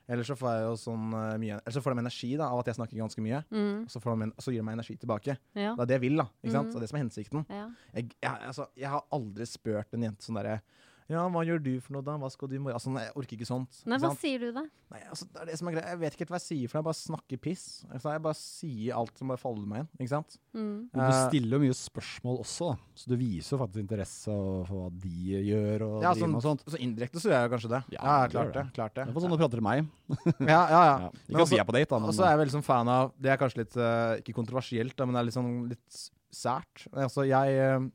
Eller 0.09 0.25
så 0.25 0.35
får 0.41 0.49
jeg 0.55 0.63
jo 0.65 0.75
sånn 0.81 1.11
uh, 1.13 1.35
mye 1.37 1.59
Eller 1.61 1.75
så 1.75 1.83
får 1.85 1.93
de 1.93 2.01
energi 2.01 2.31
da, 2.41 2.47
av 2.49 2.63
at 2.63 2.71
jeg 2.71 2.79
snakker 2.79 2.97
ganske 2.97 3.21
mye. 3.25 3.43
Mm, 3.53 3.83
Og 3.85 3.91
så, 3.93 4.01
får 4.01 4.17
de, 4.23 4.29
så 4.41 4.55
gir 4.55 4.63
de 4.63 4.67
meg 4.71 4.79
energi 4.79 4.97
tilbake. 4.97 5.37
ja. 5.55 5.75
Det 5.77 5.85
er 5.85 5.91
det 5.91 5.97
jeg 5.99 6.05
vil, 6.07 6.17
da. 6.23 6.27
ikke 6.43 6.55
sant? 6.55 6.69
Mhm. 6.69 6.73
Så 6.73 6.79
det 6.79 6.81
er 6.81 6.87
det 6.87 6.91
som 6.93 6.99
er 6.99 7.05
hensikten. 7.05 7.47
ja. 7.53 7.67
Jeg, 7.95 8.11
jeg, 8.23 8.33
altså, 8.49 8.67
jeg 8.77 8.89
har 8.95 9.05
aldri 9.13 9.47
spurt 9.47 9.93
en 9.99 10.07
jente 10.09 10.25
sånn 10.25 10.41
derre 10.41 10.61
Ja, 11.09 11.23
hva 11.33 11.41
gjør 11.47 11.63
du 11.65 11.71
for 11.81 11.95
noe 11.97 12.05
da? 12.05 12.19
Hva 12.21 12.29
skal 12.29 12.51
du 12.51 12.57
i 12.57 12.59
morgen? 12.61 12.77
Altså, 12.77 12.91
nei, 12.93 13.07
jeg 13.07 13.15
orker 13.17 13.37
ikke 13.39 13.47
sånt. 13.49 13.79
Nei, 13.89 13.97
ikke 13.97 14.03
hva 14.05 14.09
sant? 14.13 14.21
sier 14.21 14.43
du 14.43 14.49
da? 14.53 14.63
Nei, 14.93 14.99
altså, 15.09 15.25
det 15.33 15.41
er 15.41 15.47
det 15.49 15.55
som 15.57 15.69
er 15.71 15.75
greia. 15.79 15.87
Jeg 15.95 16.01
vet 16.03 16.13
ikke 16.17 16.23
helt 16.27 16.33
hva 16.35 16.41
jeg 16.41 16.45
sier, 16.45 16.69
for 16.69 16.79
jeg 16.79 16.87
bare 16.89 16.99
snakker 16.99 17.41
piss. 17.47 17.63
Altså, 17.89 18.11
jeg 18.13 18.23
bare 18.27 18.37
sier 18.37 18.99
alt 18.99 19.23
som 19.23 19.33
bare 19.33 19.41
faller 19.41 19.71
meg 19.71 19.81
inn, 19.85 19.89
ikke 20.05 20.13
sant? 20.13 20.37
Mm. 20.53 20.75
Men 20.93 21.01
du 21.01 21.05
Eh, 21.09 21.21
stiller 21.31 21.57
jo 21.57 21.61
mye 21.65 21.77
spørsmål 21.79 22.43
også, 22.45 22.69
da. 22.75 22.93
så 23.01 23.09
du 23.09 23.17
viser 23.23 23.57
jo 23.57 23.61
faktisk 23.63 23.83
interesse 23.87 24.37
for 24.69 24.75
hva 24.75 24.91
de 25.07 25.15
gjør 25.49 25.87
og 25.89 25.97
ja, 26.05 26.13
driver 26.13 26.21
sånn, 26.21 26.35
med 26.35 26.41
og 26.43 26.47
sånt. 26.51 26.67
så 26.77 26.83
indirekte 26.85 27.23
så 27.25 27.33
gjør 27.33 27.39
jeg 27.41 27.49
jo 27.49 27.55
kanskje 27.57 27.73
det. 27.73 27.81
Ja, 27.97 28.03
Ja, 28.05 28.29
klart 28.37 28.53
det. 28.53 28.59
det. 28.61 28.67
klart 28.77 28.95
det. 29.01 29.07
Det 29.09 29.17
var 29.17 29.25
sånn 29.25 29.33
du 29.33 29.39
prater 29.41 29.63
til 29.63 29.67
meg. 29.71 29.89
Ja, 30.45 30.61
ja, 30.69 30.83
ja. 30.85 30.97
Ja. 31.09 31.11
Men 31.25 31.35
Ikke 31.41 31.49
at 31.49 31.55
vi 31.57 31.63
er 31.65 31.69
på 31.73 31.77
date, 31.79 31.89
da, 31.97 32.05
Og 32.05 32.13
så 32.17 32.29
er 32.29 32.35
jeg 32.37 32.43
veldig 32.45 32.57
sånn 32.59 32.65
fan 32.69 32.89
av 32.93 33.15
Det 33.17 33.33
er 33.33 33.41
kanskje 33.41 33.63
litt 33.65 33.77
uh, 33.81 34.13
ikke 34.21 34.37
kontroversielt, 34.37 34.93
da, 34.97 35.09
men 35.09 35.17
det 35.17 35.25
er 35.25 35.29
litt 35.33 35.37
sånn 35.41 35.53
litt 35.73 36.03
sært. 36.37 36.85
Altså, 36.93 37.25
jeg 37.25 37.57
uh, 37.81 37.89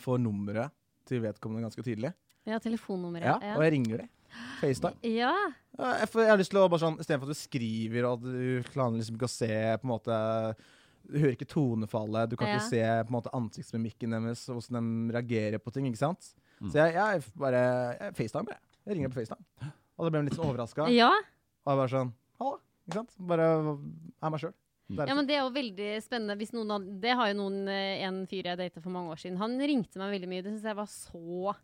får 0.00 0.18
nummeret 0.24 0.72
til 1.04 1.20
vedkommende 1.20 1.66
ganske 1.68 1.84
tidlig, 1.84 2.14
Ja, 2.46 2.58
telefonnummeret. 2.60 3.24
ja, 3.42 3.54
og 3.56 3.62
jeg 3.64 3.72
ringer 3.78 4.02
dem. 4.04 4.08
FaceTime. 4.60 4.96
ja. 5.14 5.32
Ja, 5.78 5.90
jeg, 6.00 6.08
får, 6.10 6.20
jeg 6.22 6.30
har 6.30 6.38
lyst 6.38 6.50
til 6.54 6.58
å 6.60 6.68
bare 6.70 6.82
sånn 6.82 6.96
Istedenfor 7.02 7.30
at 7.30 7.34
du 7.34 7.38
skriver 7.38 8.04
og 8.06 8.12
at 8.14 8.24
du 8.30 8.66
klarer 8.70 8.94
liksom 8.98 9.16
ikke 9.18 9.26
å 9.26 9.30
se 9.32 9.48
på 9.82 9.86
en 9.86 9.90
måte 9.90 10.16
Du 11.08 11.16
hører 11.18 11.34
ikke 11.34 11.48
tonefallet, 11.50 12.30
du 12.30 12.36
kan 12.38 12.48
Ja. 12.48 12.56
ikke 12.58 12.68
se 12.70 12.82
på 12.82 13.10
en 13.10 13.16
måte 13.16 13.32
ansiktsmimikken 13.34 14.14
deres, 14.14 14.44
hvordan 14.48 14.90
de 15.08 15.14
reagerer 15.16 15.58
på 15.62 15.72
ting. 15.74 15.86
ikke 15.90 15.98
sant? 16.00 16.30
Mm. 16.60 16.70
Så 16.70 16.78
jeg, 16.78 16.94
jeg 16.94 17.24
bare 17.36 17.62
jeg 18.00 18.14
FaceTime, 18.20 18.54
jeg. 18.54 18.60
Jeg 18.86 18.96
ringer 18.98 19.12
på 19.12 19.18
FaceTime. 19.20 19.72
Og 19.98 20.06
da 20.06 20.10
ble 20.14 20.22
hun 20.22 20.28
litt 20.30 20.38
sånn 20.38 20.48
overraska. 20.50 20.88
ja. 20.94 21.10
Og 21.64 21.70
jeg 21.74 21.80
bare 21.82 21.92
sånn 21.94 22.12
Hallo. 22.40 22.58
Ikke 22.88 22.98
sant? 23.00 23.14
Bare 23.18 23.50
er 23.50 24.30
meg 24.34 24.40
sjøl. 24.42 24.54
Ja, 24.94 25.14
men 25.16 25.26
det 25.26 25.36
er 25.38 25.42
jo 25.46 25.52
veldig 25.54 25.90
spennende. 26.04 26.34
Hvis 26.36 26.52
noen 26.52 26.70
hadde, 26.74 26.98
det 27.00 27.14
har 27.16 27.30
jo 27.30 27.36
noen, 27.38 27.62
eh, 27.72 28.02
en 28.04 28.26
fyr 28.28 28.44
jeg 28.50 28.58
data 28.60 28.80
for 28.84 28.90
mange 28.92 29.08
år 29.14 29.16
siden. 29.22 29.38
Han 29.40 29.54
ringte 29.58 29.96
meg 29.98 30.12
veldig 30.12 30.28
mye. 30.28 30.42
Det 30.44 30.52
syns 30.52 30.66
jeg 30.68 30.76
var 30.76 30.90
så 30.92 31.54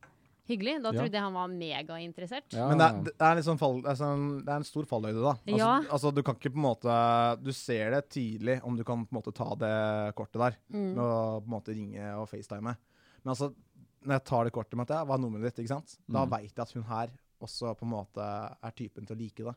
hyggelig. 0.50 0.74
Da 0.84 0.90
trodde 0.92 1.16
jeg 1.16 1.22
han 1.24 1.36
var 1.36 1.48
megainteressert. 1.52 2.52
Ja, 2.56 2.66
Men 2.70 2.78
det 2.80 2.86
er, 2.88 3.02
det 3.10 3.28
er 3.30 3.42
sånn 3.46 3.60
fall, 3.60 3.80
det 3.84 3.94
sånn, 3.98 4.24
det 4.44 4.52
er 4.52 4.60
en 4.60 4.66
stor 4.68 4.88
fallhøyde, 4.90 5.22
da. 5.24 5.34
Altså, 5.46 5.58
Ja. 5.58 5.72
altså, 5.96 6.12
du 6.14 6.22
kan 6.26 6.34
ikke 6.36 6.52
på 6.52 6.60
en 6.60 6.66
måte 6.66 7.42
Du 7.42 7.52
ser 7.56 7.90
det 7.94 8.02
tidlig 8.10 8.60
om 8.66 8.76
du 8.76 8.84
kan 8.84 9.06
på 9.06 9.14
en 9.14 9.20
måte 9.22 9.32
ta 9.34 9.48
det 9.54 10.14
kortet 10.18 10.40
der. 10.42 10.56
Mm. 10.72 10.94
Med 10.94 11.02
å 11.04 11.40
på 11.40 11.46
en 11.48 11.54
måte 11.56 11.74
ringe 11.76 12.12
og 12.20 12.28
facetime. 12.28 12.76
Men 13.24 13.32
altså, 13.34 13.52
når 14.04 14.16
jeg 14.18 14.24
tar 14.24 14.44
det 14.44 14.52
kortet 14.52 14.76
med 14.76 14.90
at 14.90 14.96
jeg 14.98 15.06
hva 15.06 15.14
er 15.18 15.24
nummeret 15.24 15.50
ditt, 15.50 15.64
ikke 15.64 15.74
sant? 15.76 15.96
da 16.08 16.24
Mm. 16.26 16.30
veit 16.30 16.54
jeg 16.54 16.62
at 16.66 16.72
hun 16.72 16.82
her 16.84 17.10
også 17.40 17.74
på 17.76 17.82
en 17.88 17.94
måte 17.94 18.20
er 18.62 18.70
typen 18.76 19.06
til 19.06 19.16
å 19.16 19.18
like 19.20 19.44
det. 19.44 19.54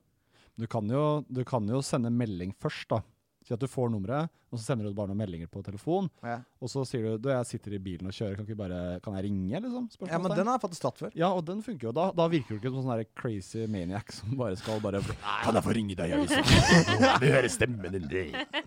Du 0.58 0.68
kan, 0.68 0.88
jo, 0.88 1.26
du 1.32 1.44
kan 1.44 1.66
jo 1.68 1.82
sende 1.82 2.12
melding 2.12 2.54
først, 2.62 2.88
da. 2.90 3.02
Si 3.44 3.54
at 3.54 3.60
du 3.60 3.68
får 3.68 3.90
nummeret, 3.92 4.30
og 4.54 4.60
så 4.62 4.64
sender 4.70 4.86
du 4.86 4.94
bare 4.94 5.10
noen 5.10 5.18
meldinger 5.24 5.50
på 5.50 5.64
telefon. 5.66 6.10
Ja, 6.24 6.38
Og 6.62 6.70
så 6.70 6.84
sier 6.88 7.02
du 7.04 7.18
du, 7.26 7.30
jeg 7.34 7.46
sitter 7.50 7.74
i 7.74 7.80
bilen 7.82 8.08
og 8.08 8.14
kjører, 8.14 8.36
kan, 8.38 8.46
ikke 8.46 8.58
bare, 8.60 9.00
kan 9.04 9.16
jeg 9.18 9.26
ringe? 9.26 9.60
liksom? 9.66 9.90
ja 10.08 10.20
men 10.22 10.32
den 10.38 10.46
har 10.48 10.60
jeg 10.60 10.64
faktisk 10.68 10.84
tatt 10.86 11.02
før. 11.02 11.12
Ja, 11.18 11.32
og 11.34 11.44
den 11.48 11.64
funker 11.66 11.90
jo. 11.90 11.92
Da, 11.98 12.12
da 12.16 12.28
virker 12.32 12.56
du 12.56 12.62
ikke 12.62 12.72
som 12.76 12.86
sånn 12.86 13.04
crazy 13.18 13.66
maniac 13.68 14.14
som 14.14 14.38
bare 14.38 14.56
skal 14.60 14.80
bare 14.84 15.02
Kan 15.44 15.58
jeg 15.58 15.66
få 15.66 15.74
ringe 15.76 15.98
deg, 15.98 16.14
jeg 16.14 16.22
vil 16.22 17.20
vil 17.24 17.34
høre 17.34 17.50
stemmen 17.52 17.92
din. 17.98 18.08
Det 18.08 18.24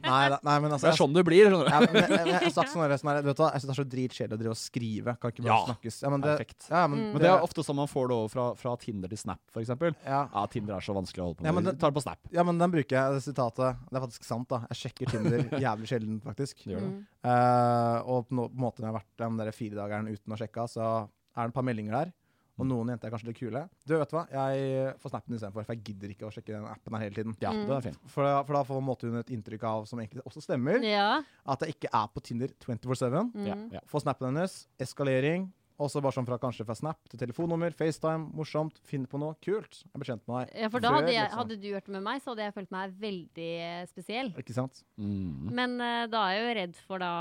Nei, 0.06 0.28
da- 0.32 0.40
nei, 0.42 0.58
men 0.62 0.72
altså 0.74 0.90
er 0.90 0.98
sånn 0.98 1.14
du 1.14 1.22
blir, 1.26 1.46
skjønner 1.46 1.64
du. 1.64 1.70
ja, 1.70 1.80
men, 1.80 1.94
jeg, 2.02 2.10
jeg, 2.26 2.42
jeg, 2.46 2.52
sagt 2.54 2.70
sånn 2.72 2.82
der, 2.84 2.96
sånn 3.00 3.12
vet 3.24 3.36
du 3.36 3.42
jeg 3.46 3.60
synes 3.62 3.66
det 3.70 3.74
er 3.74 3.80
så 3.80 3.86
dritkjedelig 3.94 4.36
å 4.36 4.40
drive 4.42 4.54
og 4.54 4.60
skrive. 4.60 5.16
Kan 5.20 5.32
ikke 5.32 5.44
bare 5.46 5.52
Ja, 5.54 5.64
snakkes. 5.70 6.02
Ja, 6.02 6.10
men 6.10 6.20
det. 6.26 6.36
Ja, 6.70 6.86
men, 6.86 6.96
Mm. 7.06 7.12
Men 7.12 7.20
det 7.22 7.28
er 7.28 7.42
ofte 7.44 7.62
sånn 7.62 7.76
man 7.76 7.86
får 7.90 8.08
det 8.08 8.14
over 8.16 8.28
fra, 8.32 8.44
fra 8.56 8.70
Tinder 8.80 9.08
til 9.12 9.18
Snap, 9.20 9.38
eksempel. 9.60 9.94
ja. 10.06 10.22
Ja, 10.32 10.46
Tinder 10.46 10.74
er 10.76 10.80
så 10.80 10.94
vanskelig 10.96 11.20
å 11.20 11.26
holde 11.28 11.36
på 11.36 11.42
med. 11.44 11.48
Ja, 11.50 11.52
men 11.52 11.64
det- 11.64 11.78
tar 11.78 11.90
det 11.90 11.96
på 11.98 12.02
Snap. 12.02 12.18
Ja, 12.32 12.42
men 12.42 12.56
den 12.58 12.70
bruker 12.72 12.96
jeg, 12.96 13.12
det 13.12 13.22
sitatet. 13.22 13.76
Det 13.90 13.96
er 14.00 14.00
faktisk 14.06 14.24
sant, 14.24 14.48
da. 14.48 14.62
Jeg 14.72 14.76
sjekker 14.80 15.10
Tinder 15.12 15.44
jævlig 15.66 15.75
sjelden, 15.84 16.20
faktisk. 16.24 16.64
Det 16.64 16.72
gjør 16.72 16.80
det. 16.80 16.92
Mm. 16.94 17.06
Eh, 17.28 17.98
og 18.08 18.28
på, 18.28 18.34
no, 18.34 18.48
på 18.48 18.54
en 18.56 18.64
måte 18.64 18.80
når 18.80 18.86
jeg 18.88 18.94
har 18.94 19.00
vært 19.02 19.18
den 19.18 19.36
der 19.36 19.52
firedageren 19.52 20.08
uten 20.08 20.32
å 20.32 20.38
sjekke, 20.40 20.64
så 20.72 20.86
er 21.36 21.42
det 21.42 21.48
et 21.52 21.54
par 21.54 21.62
meldinger 21.68 21.92
der. 21.92 22.12
Og 22.56 22.64
noen 22.64 22.88
jenter 22.88 23.08
er 23.08 23.12
kanskje 23.12 23.26
litt 23.28 23.36
kule. 23.36 23.68
Du, 23.84 23.98
vet 24.00 24.08
hva? 24.16 24.22
Jeg 24.32 24.94
får 25.02 25.10
snappen 25.12 25.34
istedenfor, 25.36 25.66
for 25.66 25.74
jeg 25.74 25.82
gidder 25.84 26.08
ikke 26.14 26.24
å 26.24 26.32
sjekke 26.32 26.54
den 26.54 26.64
appen 26.64 26.94
her 26.96 27.02
hele 27.04 27.14
tiden. 27.18 27.34
Ja, 27.38 27.50
Mm. 27.52 27.66
det 27.68 27.76
er 27.76 27.80
fint. 27.92 27.98
For 28.08 28.24
da, 28.24 28.42
for 28.42 28.54
da 28.56 28.62
får 28.64 28.80
måte 28.80 29.02
hun 29.10 29.18
et 29.18 29.28
inntrykk 29.28 29.62
av, 29.68 29.84
som 29.86 29.98
egentlig 30.00 30.22
også 30.24 30.40
stemmer, 30.40 30.80
Ja. 30.82 31.20
at 31.46 31.60
jeg 31.60 31.74
ikke 31.76 31.90
er 31.92 32.06
på 32.08 32.22
Tinder 32.22 32.48
24-7. 32.64 33.30
Mm. 33.34 33.46
Ja, 33.46 33.56
ja. 33.72 33.80
Får 33.86 34.00
snappen 34.06 34.32
hennes, 34.32 34.66
eskalering. 34.80 35.52
Og 35.76 35.90
så 35.92 36.00
bare 36.00 36.16
sånn 36.16 36.26
fra 36.28 36.38
kanskje 36.40 36.64
fra 36.64 36.74
Snap 36.76 37.10
til 37.10 37.20
telefonnummer, 37.20 37.74
FaceTime, 37.76 38.30
morsomt, 38.36 38.78
finne 38.88 39.08
på 39.10 39.20
noe 39.20 39.34
kult. 39.44 39.82
Jeg 39.84 40.00
ble 40.00 40.08
kjent 40.08 40.24
med 40.24 40.38
deg 40.38 40.62
ja, 40.64 40.70
for 40.72 40.80
da 40.80 40.92
hadde, 40.94 41.12
jeg, 41.12 41.20
liksom. 41.26 41.40
hadde 41.42 41.58
du 41.60 41.66
gjort 41.68 41.86
det 41.88 41.94
med 41.98 42.04
meg, 42.06 42.22
så 42.22 42.32
hadde 42.32 42.46
jeg 42.46 42.54
følt 42.56 42.72
meg 42.72 42.94
veldig 43.02 43.50
eh, 43.66 43.82
spesiell. 43.90 44.30
Ikke 44.40 44.56
sant? 44.56 44.80
Mm. 44.96 45.52
Men 45.58 45.76
uh, 45.82 46.06
da 46.12 46.22
er 46.24 46.36
jeg 46.36 46.42
jo 46.46 46.54
redd 46.60 46.74
for 46.86 47.02
da 47.02 47.12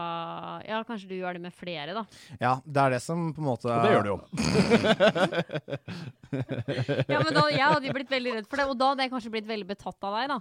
Ja, 0.64 0.80
kanskje 0.88 1.12
du 1.12 1.16
gjør 1.18 1.36
det 1.36 1.43
med 1.43 1.56
flere, 1.56 1.91
da. 1.97 2.06
Ja, 2.39 2.53
det 2.64 2.86
er 2.86 2.95
det 2.95 3.01
som 3.03 3.28
på 3.36 3.43
en 3.43 3.49
måte 3.49 3.68
Og 3.72 3.84
det 3.84 3.91
gjør 3.91 4.06
du 4.06 4.12
jo. 4.14 4.20
Ja, 7.12 7.20
men 7.22 7.32
da, 7.36 7.45
Jeg 7.51 7.64
hadde 7.64 7.88
jo 7.88 7.95
blitt 7.95 8.12
veldig 8.12 8.34
redd 8.39 8.47
for 8.49 8.60
det, 8.60 8.68
og 8.72 8.78
da 8.80 8.91
hadde 8.91 9.06
jeg 9.06 9.12
kanskje 9.14 9.34
blitt 9.36 9.49
veldig 9.49 9.68
betatt 9.70 10.08
av 10.08 10.16
deg, 10.20 10.32
da. 10.36 10.39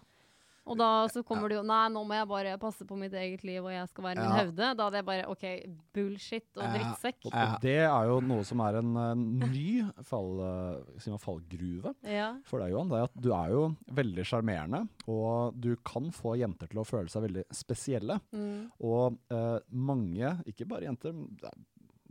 Og 0.65 0.79
da 0.81 0.87
så 1.13 1.21
kommer 1.27 1.51
du 1.53 1.57
jo 1.59 1.63
Nei, 1.67 1.83
nå 1.93 2.01
må 2.09 2.15
jeg 2.17 2.29
bare 2.31 2.55
passe 2.63 2.87
på 2.89 2.97
mitt 2.97 3.13
eget 3.13 3.43
liv, 3.45 3.61
og 3.67 3.73
jeg 3.75 3.89
skal 3.91 4.05
være 4.07 4.23
min 4.25 4.33
høvde. 4.39 4.69
Da 4.79 4.87
hadde 4.87 4.97
jeg 5.01 5.07
bare 5.11 5.27
OK, 5.29 5.45
bullshit 5.93 6.47
og 6.57 6.63
Ja. 6.65 6.71
drittsekk. 6.73 7.19
Og, 7.27 7.35
og 7.37 7.59
det 7.61 7.75
er 7.85 8.07
jo 8.09 8.21
noe 8.25 8.45
som 8.49 8.63
er 8.65 8.79
en, 8.81 8.95
eh, 8.97 9.51
ny 9.53 9.67
fall, 10.09 10.41
uh, 10.41 11.19
fallgruve 11.21 11.95
Ja. 12.09 12.31
for 12.49 12.61
deg, 12.65 12.71
Johan. 12.73 12.89
Det 12.89 12.97
er 12.99 13.05
at 13.11 13.21
du 13.21 13.31
er 13.37 13.51
jo 13.53 13.77
veldig 13.93 14.25
sjarmerende, 14.25 14.89
og 15.07 15.61
du 15.61 15.77
kan 15.85 16.09
få 16.11 16.37
jenter 16.41 16.67
til 16.73 16.81
å 16.81 16.87
føle 16.89 17.09
seg 17.13 17.23
veldig 17.29 17.45
spesielle. 17.53 18.21
Mm. 18.33 18.71
Og 18.81 19.19
uh, 19.31 19.59
mange, 19.71 20.33
ikke 20.49 20.67
bare 20.67 20.89
jenter 20.89 21.11
er- 21.45 21.63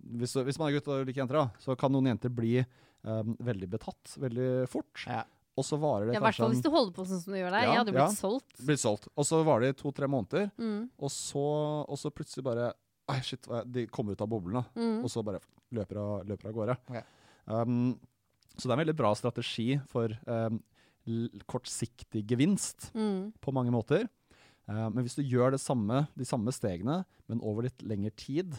hvis, 0.04 0.34
hvis 0.36 0.60
man 0.60 0.68
er 0.70 0.78
gutt 0.78 0.88
og 0.91 1.06
liker 1.08 1.22
jenter, 1.24 1.39
da, 1.39 1.49
så 1.64 1.78
kan 1.80 1.89
noen 1.91 2.10
jenter 2.12 2.30
bli 2.30 2.58
um, 3.06 3.36
veldig 3.39 3.70
betatt 3.72 4.18
veldig 4.20 4.68
fort. 4.70 5.06
Ja. 5.08 5.24
Og 5.58 5.66
så 5.68 5.78
varer 5.78 6.08
det 6.10 6.14
Ja, 6.16 6.20
I 6.20 6.24
hvert 6.24 6.34
kanskje 6.34 6.43
fall 6.43 6.54
hvis 6.56 6.64
du 6.66 6.70
holder 6.74 6.93
på 6.95 7.04
sånn 7.06 7.20
som 7.22 7.34
du 7.34 7.38
gjør 7.39 7.51
der. 7.54 7.62
Ja, 7.62 7.70
jeg 7.70 7.78
hadde 7.84 7.91
blitt 7.93 8.01
ja. 8.01 8.16
solgt. 8.18 8.56
Blitt 8.66 8.82
solgt. 8.82 9.08
Og 9.16 9.26
så 9.30 9.41
varer 9.45 9.62
det 9.68 9.74
i 9.76 9.82
to-tre 9.84 10.08
måneder, 10.10 10.47
Mm. 10.58 10.89
og 10.97 11.12
så, 11.14 11.43
og 11.88 11.97
så 11.99 12.10
plutselig 12.12 12.43
bare 12.43 12.72
Ai, 13.10 13.20
shit, 13.20 13.45
de 13.68 13.86
kommer 13.91 14.14
ut 14.16 14.22
av 14.24 14.30
boblene. 14.32 14.64
Mm. 14.80 15.04
Og 15.04 15.10
så 15.12 15.22
bare 15.28 15.41
løper 15.76 15.97
av, 15.99 16.26
løper 16.26 16.47
av 16.47 16.54
gårde. 16.56 16.78
Okay. 16.89 17.04
Um, 17.45 17.99
så 18.56 18.64
det 18.64 18.72
er 18.72 18.78
en 18.78 18.86
veldig 18.86 18.95
bra 18.95 19.14
strategi 19.14 19.76
for 19.91 20.08
um, 20.26 20.62
l- 21.06 21.41
kortsiktig 21.45 22.24
gevinst 22.26 22.93
Mm. 22.95 23.34
på 23.43 23.51
mange 23.54 23.72
måter. 23.76 24.08
Uh, 24.70 24.88
men 24.89 25.04
hvis 25.04 25.16
du 25.20 25.24
gjør 25.28 25.51
det 25.51 25.60
samme, 25.60 26.08
de 26.16 26.24
samme 26.24 26.47
stegene, 26.56 27.04
men 27.28 27.41
over 27.43 27.64
litt 27.68 27.84
lengre 27.84 28.16
tid, 28.16 28.56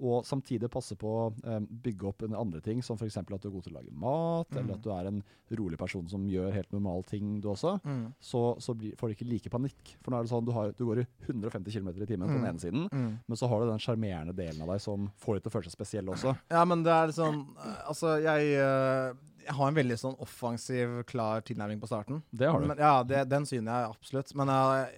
og 0.00 0.24
samtidig 0.28 0.68
passe 0.70 0.96
på 1.00 1.08
å 1.08 1.32
um, 1.44 1.66
bygge 1.82 2.04
opp 2.08 2.22
en 2.26 2.34
andre 2.36 2.60
ting, 2.60 2.82
som 2.84 2.96
f.eks. 2.98 3.16
at 3.16 3.26
du 3.26 3.48
er 3.48 3.52
god 3.54 3.64
til 3.64 3.72
å 3.72 3.78
lage 3.78 3.92
mat, 3.92 4.50
Mm. 4.50 4.58
eller 4.58 4.74
at 4.74 4.82
du 4.82 4.90
er 4.92 5.06
en 5.08 5.22
rolig 5.56 5.78
person 5.78 6.06
som 6.08 6.26
gjør 6.28 6.52
helt 6.52 6.72
normale 6.72 7.02
ting, 7.08 7.40
du 7.40 7.48
også, 7.48 7.80
Mm. 7.84 8.12
så, 8.20 8.56
så 8.60 8.74
blir, 8.76 8.94
får 8.96 9.08
du 9.08 9.14
ikke 9.16 9.28
like 9.30 9.50
panikk. 9.50 9.96
For 10.02 10.10
nå 10.10 10.18
er 10.18 10.22
det 10.24 10.30
sånn, 10.30 10.44
du, 10.44 10.52
har, 10.52 10.72
du 10.76 10.84
går 10.84 11.00
i 11.00 11.06
150 11.28 11.72
km 11.72 11.88
i 11.88 12.06
timen 12.06 12.28
på 12.28 12.34
den 12.34 12.42
Mm. 12.44 12.48
ene 12.50 12.60
siden, 12.60 12.88
Mm. 12.92 13.18
men 13.26 13.36
så 13.36 13.48
har 13.48 13.60
du 13.64 13.70
den 13.70 13.78
sjarmerende 13.78 14.34
delen 14.36 14.60
av 14.62 14.68
deg 14.68 14.80
som 14.80 15.10
får 15.18 15.34
deg 15.34 15.42
til 15.42 15.50
å 15.50 15.54
føle 15.56 15.64
seg 15.70 15.72
spesiell 15.78 16.06
også. 16.12 16.36
Ja, 16.50 16.64
men 16.64 16.82
det 16.82 16.92
er 16.92 17.08
sånn 17.16 17.46
eh, 17.56 17.82
Altså, 17.88 18.20
jeg, 18.22 18.52
eh, 18.52 19.14
jeg 19.46 19.54
har 19.54 19.68
en 19.68 19.74
veldig 19.74 19.96
sånn 19.98 20.16
offensiv, 20.20 21.04
klar 21.06 21.40
tilnærming 21.40 21.80
på 21.80 21.86
starten. 21.86 22.22
Det 22.34 22.48
har 22.50 22.60
du. 22.60 22.66
Men, 22.66 22.76
ja, 22.78 23.02
det, 23.02 23.28
den 23.30 23.44
syner 23.46 23.80
jeg 23.86 23.90
absolutt. 23.94 24.34
Men 24.34 24.48
eh, 24.50 24.88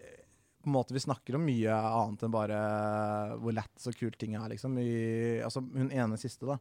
på 0.68 0.72
en 0.72 0.76
måte, 0.78 0.94
vi 0.96 1.00
snakker 1.02 1.38
om 1.38 1.46
mye 1.48 1.72
annet 1.72 2.26
enn 2.28 2.34
bare 2.34 2.58
hvor 3.40 3.56
lett 3.56 3.88
og 3.88 3.96
kult 3.98 4.20
ting 4.20 4.36
er, 4.36 4.50
liksom. 4.52 4.76
I, 4.82 5.40
altså, 5.46 5.64
hun 5.64 5.88
ene 5.90 6.20
siste, 6.20 6.44
da. 6.48 6.60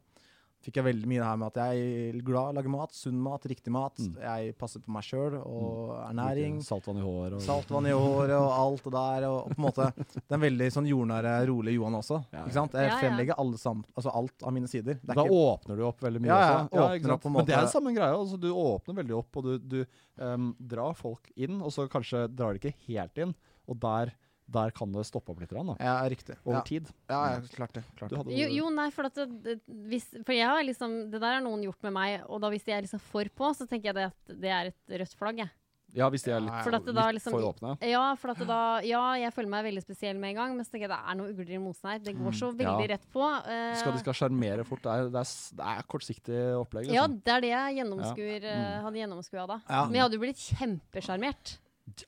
Fikk 0.65 0.79
jeg 0.79 0.87
veldig 0.87 1.07
mye 1.07 1.19
det 1.21 1.27
her 1.29 1.35
med 1.37 1.51
at 1.53 1.57
jeg 1.61 1.81
er 2.09 2.15
glad 2.25 2.47
i 2.49 2.51
å 2.51 2.55
lage 2.57 2.71
mat. 2.73 2.95
Sunn 2.97 3.19
mat, 3.21 3.43
riktig 3.47 3.71
mat. 3.71 3.99
Mm. 4.01 4.15
Jeg 4.19 4.55
passer 4.57 4.81
på 4.83 4.91
meg 4.91 5.05
sjøl 5.05 5.35
og 5.37 5.91
ernæring. 6.01 6.57
Saltvann 6.65 6.97
i 6.97 7.03
hår. 7.05 7.35
Og, 7.37 7.43
Saltvann 7.45 7.87
i 7.87 7.93
håret 7.93 8.33
og 8.35 8.49
alt 8.55 8.87
det 8.87 8.93
der. 8.95 9.27
Og, 9.29 9.37
og 9.45 9.53
på 9.53 9.61
en 9.61 9.67
måte 9.67 10.17
Den 10.33 10.41
veldig 10.43 10.69
sånn 10.73 10.89
jordnære, 10.89 11.35
rolig 11.51 11.75
Johan 11.77 11.99
også. 12.01 12.17
Ja, 12.33 12.39
ja. 12.39 12.43
Ikke 12.47 12.57
sant? 12.57 12.75
Jeg 12.81 12.89
Ja, 12.89 12.97
fremlegger 13.03 13.39
alle 13.45 13.61
sam 13.61 13.85
altså 13.93 14.15
alt 14.17 14.47
av 14.49 14.55
mine 14.57 14.71
sider. 14.71 14.97
Det 14.97 15.13
er 15.13 15.21
Da 15.21 15.27
ikke, 15.29 15.39
åpner 15.45 15.79
du 15.79 15.85
opp 15.87 16.03
veldig 16.07 16.23
mye 16.25 16.33
Ja, 16.33 16.41
ja, 16.41 16.59
også. 16.65 17.13
opp 17.13 17.23
på 17.27 17.31
en 17.31 17.37
Men 17.37 17.49
det 17.51 17.59
er 17.61 17.71
samme 17.77 17.93
greia. 17.95 18.17
Altså, 18.17 18.41
du 18.41 18.49
åpner 18.51 18.99
veldig 19.03 19.17
opp, 19.21 19.39
og 19.39 19.47
du, 19.47 19.53
du 19.77 19.79
um, 20.17 20.49
drar 20.57 20.97
folk 20.97 21.29
inn, 21.37 21.61
og 21.61 21.69
så 21.77 21.85
kanskje 21.91 22.25
drar 22.33 22.57
de 22.57 22.65
ikke 22.65 22.75
helt 22.89 23.23
inn. 23.27 23.37
Og 23.67 23.79
der, 23.79 24.13
der 24.49 24.71
kan 24.71 24.91
det 24.95 25.05
stoppe 25.05 25.29
opp 25.33 25.39
litt, 25.43 25.49
grann, 25.51 25.67
da, 25.67 25.75
ja, 25.83 25.95
riktig. 26.07 26.37
over 26.45 26.59
Ja, 26.59 26.61
tid. 26.63 26.87
ja, 27.09 27.21
ja, 27.35 27.39
klart 27.55 27.73
det. 27.73 27.83
Klart 27.97 28.11
det. 28.15 28.37
Jo, 28.37 28.47
jo, 28.47 28.69
nei, 28.69 28.89
for 28.91 29.05
at 29.05 29.15
det, 29.15 29.59
hvis, 29.67 30.07
For 30.25 30.33
jeg 30.33 30.47
har 30.47 30.63
liksom 30.63 31.11
Det 31.11 31.19
der 31.19 31.33
har 31.35 31.41
noen 31.41 31.63
gjort 31.67 31.83
med 31.83 31.93
meg, 31.93 32.21
og 32.29 32.39
da 32.41 32.49
hvis 32.49 32.63
de 32.63 32.71
er 32.71 32.81
liksom 32.87 32.99
for 33.01 33.25
på, 33.35 33.53
så 33.55 33.67
tenker 33.67 33.91
jeg 33.91 33.95
det 33.95 34.05
at 34.11 34.39
det 34.39 34.49
er 34.49 34.65
et 34.71 34.99
rødt 35.01 35.15
flagg, 35.19 35.37
jeg. 35.43 35.49
Ja, 35.95 36.09
hvis 36.11 36.21
de 36.23 36.31
er 36.35 36.41
litt, 36.41 36.51
Ja, 36.51 36.63
For 36.63 36.75
at 36.75 36.83
da 36.85 36.91
litt 37.07 37.15
liksom- 37.15 37.31
for 37.31 37.41
åpne. 37.47 37.77
Ja, 37.81 38.13
for 38.15 38.29
at 38.31 38.37
det 38.37 38.47
da 38.47 38.79
Ja, 38.83 39.13
jeg 39.15 39.33
føler 39.33 39.47
meg 39.49 39.63
veldig 39.65 39.81
spesiell 39.83 40.17
med 40.19 40.29
en 40.31 40.35
gang, 40.35 40.55
men 40.57 40.65
så 40.65 40.71
tenker 40.71 40.87
jeg 40.87 40.89
det 40.91 40.99
er 40.99 41.15
noe 41.15 41.31
ugler 41.31 41.49
i 41.55 41.57
mosen 41.63 41.89
her. 41.89 41.99
Det 41.99 42.13
går 42.15 42.31
så 42.35 42.51
veldig 42.51 42.87
Ja. 42.87 42.95
rett 42.95 43.05
på. 43.11 43.23
Uh, 43.23 43.73
Skal 43.75 43.93
de 43.93 43.99
skal 43.99 44.13
sjarmere 44.13 44.65
fort. 44.65 44.81
Det 44.83 44.91
er, 44.91 45.09
det 45.09 45.15
er, 45.15 45.55
det 45.55 45.65
er 45.65 45.83
kortsiktig 45.87 46.39
opplegg. 46.59 46.91
ja, 46.91 47.07
Liksom. 47.07 47.21
det 47.23 47.33
er 47.33 47.41
det 47.41 47.49
jeg 47.49 47.75
gjennomskuer, 47.79 48.41
Ja. 48.43 48.49
eh, 48.49 48.81
hadde 48.83 48.99
gjennomskua 48.99 49.47
da. 49.47 49.61
Ja. 49.69 49.85
Men 49.85 49.93
jeg 49.93 50.01
hadde 50.03 50.13
jo 50.13 50.19
blitt 50.19 50.43
kjempesjarmert. 50.91 51.57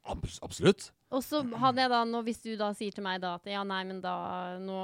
Abs- 0.09 0.39
Absolutt. 0.45 0.89
Og 1.09 1.23
så 1.25 1.39
hadde 1.57 1.81
jeg 1.81 1.89
da, 1.89 1.99
nå, 2.05 2.19
hvis 2.27 2.41
du 2.43 2.51
da 2.59 2.67
sier 2.77 2.93
til 2.93 3.01
meg 3.05 3.21
da 3.23 3.31
at 3.39 3.47
ja, 3.49 3.63
nei, 3.65 3.79
men 3.89 4.01
da 4.03 4.13
nå, 4.61 4.75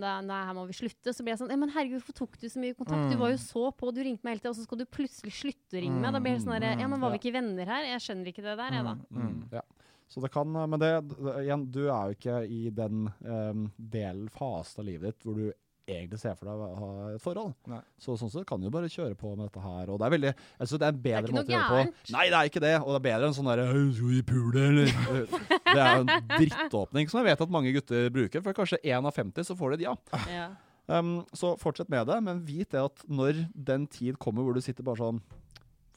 da, 0.00 0.14
Nei, 0.24 0.38
her 0.48 0.54
må 0.56 0.64
vi 0.70 0.76
slutte. 0.78 1.12
Så 1.12 1.24
blir 1.24 1.34
jeg 1.34 1.42
sånn 1.42 1.52
Ja, 1.52 1.58
men 1.60 1.72
herregud, 1.74 1.98
hvorfor 2.00 2.16
tok 2.22 2.38
du 2.40 2.46
så 2.48 2.62
mye 2.62 2.76
kontakt? 2.78 3.10
Du 3.12 3.18
var 3.20 3.34
jo 3.34 3.40
så 3.42 3.66
på, 3.76 3.90
du 3.92 4.00
ringte 4.00 4.24
meg 4.24 4.36
hele 4.38 4.44
tida, 4.44 4.54
og 4.54 4.60
så 4.60 4.64
skal 4.64 4.80
du 4.80 4.86
plutselig 4.88 5.34
slutte 5.36 5.76
å 5.76 5.82
ringe 5.84 6.00
meg. 6.00 6.14
Da 6.16 6.22
blir 6.24 6.38
det 6.38 6.44
sånn 6.46 6.56
herre 6.56 6.72
Ja, 6.80 6.88
men 6.88 7.02
var 7.04 7.12
vi 7.12 7.20
ikke 7.20 7.34
venner 7.36 7.68
her? 7.74 7.90
Jeg 7.92 8.04
skjønner 8.06 8.32
ikke 8.32 8.46
det 8.46 8.56
der, 8.62 8.78
jeg, 8.78 8.86
da. 8.88 8.94
Mm, 9.18 9.36
ja. 9.58 9.64
Så 10.08 10.22
det 10.24 10.30
kan, 10.32 10.48
men 10.56 10.80
det, 10.80 10.88
det, 11.10 11.32
igjen, 11.44 11.66
du 11.68 11.82
er 11.84 12.08
jo 12.08 12.16
ikke 12.16 12.36
i 12.48 12.62
den 12.72 13.10
um, 13.28 13.66
delen, 13.76 14.30
fasen 14.32 14.80
av 14.80 14.86
livet 14.88 15.10
ditt, 15.10 15.26
hvor 15.26 15.36
du 15.36 15.50
egentlig 15.94 16.20
ser 16.20 16.36
for 16.38 16.50
deg 16.50 16.60
å 16.62 16.68
ha 16.78 17.08
et 17.14 17.22
forhold. 17.22 17.54
Nei. 17.70 17.80
Så 18.02 18.16
sånn 18.20 18.32
sett 18.32 18.46
kan 18.48 18.60
du 18.60 18.68
jo 18.68 18.74
bare 18.74 18.90
kjøre 18.92 19.16
på 19.18 19.32
med 19.34 19.48
dette 19.48 19.64
her. 19.64 19.90
Og 19.92 19.98
det 20.00 20.06
er 20.06 20.14
veldig, 20.14 20.32
jeg 20.36 20.70
synes 20.70 20.82
det 20.82 20.88
er 20.88 20.94
en 20.94 21.02
bedre 21.08 21.34
måte 21.34 21.52
å 21.52 21.54
gjøre 21.56 21.80
det 21.80 21.90
på. 21.96 22.14
Nei, 22.14 22.24
det 22.28 22.38
er 22.38 22.52
ikke 22.52 22.64
det. 22.64 22.74
Og 22.82 22.90
det 22.92 22.98
er 22.98 23.06
bedre 23.08 23.28
enn 23.28 23.36
sånn 23.38 23.50
derre 23.50 23.66
Skal 23.72 24.12
vi 24.12 24.22
pule, 24.28 24.68
eller? 24.70 24.94
Det 25.68 25.82
er 25.82 25.98
jo 25.98 26.04
en 26.06 26.30
drittåpning 26.32 27.10
som 27.10 27.20
jeg 27.20 27.28
vet 27.28 27.42
at 27.44 27.52
mange 27.52 27.74
gutter 27.76 28.08
bruker. 28.12 28.44
For 28.44 28.56
kanskje 28.56 28.80
én 28.88 29.04
av 29.04 29.14
50 29.14 29.50
så 29.50 29.56
får 29.58 29.74
de 29.74 29.78
et 29.78 29.86
ja. 29.88 29.96
Ja. 30.32 30.46
Um, 30.88 31.26
så 31.36 31.52
fortsett 31.60 31.90
med 31.92 32.06
det, 32.08 32.16
men 32.24 32.40
vit 32.48 32.70
det 32.72 32.80
at 32.80 33.02
når 33.12 33.42
den 33.52 33.84
tid 33.92 34.16
kommer 34.16 34.46
hvor 34.46 34.56
du 34.56 34.62
sitter 34.64 34.86
bare 34.86 35.02
sånn 35.02 35.18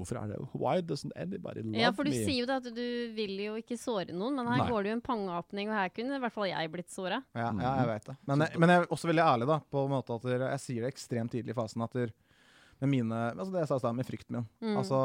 Hvorfor 0.02 0.20
er 0.22 0.32
det 0.34 0.40
Why 0.58 0.82
doesn't 0.82 1.14
anybody 1.16 1.62
love 1.62 1.72
me? 1.72 1.82
Ja, 1.84 1.92
for 1.96 2.08
du 2.08 2.12
me? 2.14 2.24
sier 2.26 2.42
jo 2.42 2.50
det 2.50 2.58
at 2.62 2.70
du 2.76 2.86
vil 3.18 3.36
jo 3.46 3.56
ikke 3.62 3.78
såre 3.80 4.12
noen, 4.12 4.36
men 4.40 4.50
her 4.50 4.64
Nei. 4.64 4.70
går 4.72 4.84
det 4.84 4.92
jo 4.92 4.98
en 4.98 5.06
pangeåpning, 5.06 5.70
og 5.72 5.78
her 5.78 5.94
kunne 5.94 6.18
i 6.18 6.24
hvert 6.26 6.36
fall 6.36 6.50
jeg 6.50 6.74
blitt 6.74 6.92
såra. 6.94 7.22
Ja, 7.38 7.52
ja 7.54 7.76
jeg 7.84 7.92
vet 7.94 8.12
det. 8.12 8.18
Men, 8.32 8.46
men 8.64 8.74
jeg 8.74 8.84
er 8.84 8.92
også 8.98 9.12
veldig 9.12 9.26
ærlig 9.28 9.50
da, 9.54 9.62
på 9.72 9.86
en 9.86 9.96
måte 9.96 10.18
at 10.18 10.28
jeg 10.34 10.62
sier 10.66 10.86
det 10.88 10.94
ekstremt 10.96 11.38
tidlig 11.38 11.54
i 11.56 11.60
fasen 11.62 11.86
at 11.86 11.98
dere- 11.98 12.14
med 12.82 12.90
mine, 12.92 13.18
altså 13.36 13.52
det 13.54 13.62
jeg 13.64 13.70
sa 13.72 13.78
i 13.78 13.84
stad, 13.84 13.96
med 13.98 14.08
frykten 14.08 14.36
min. 14.38 14.46
Mm. 14.62 14.78
Altså, 14.82 15.00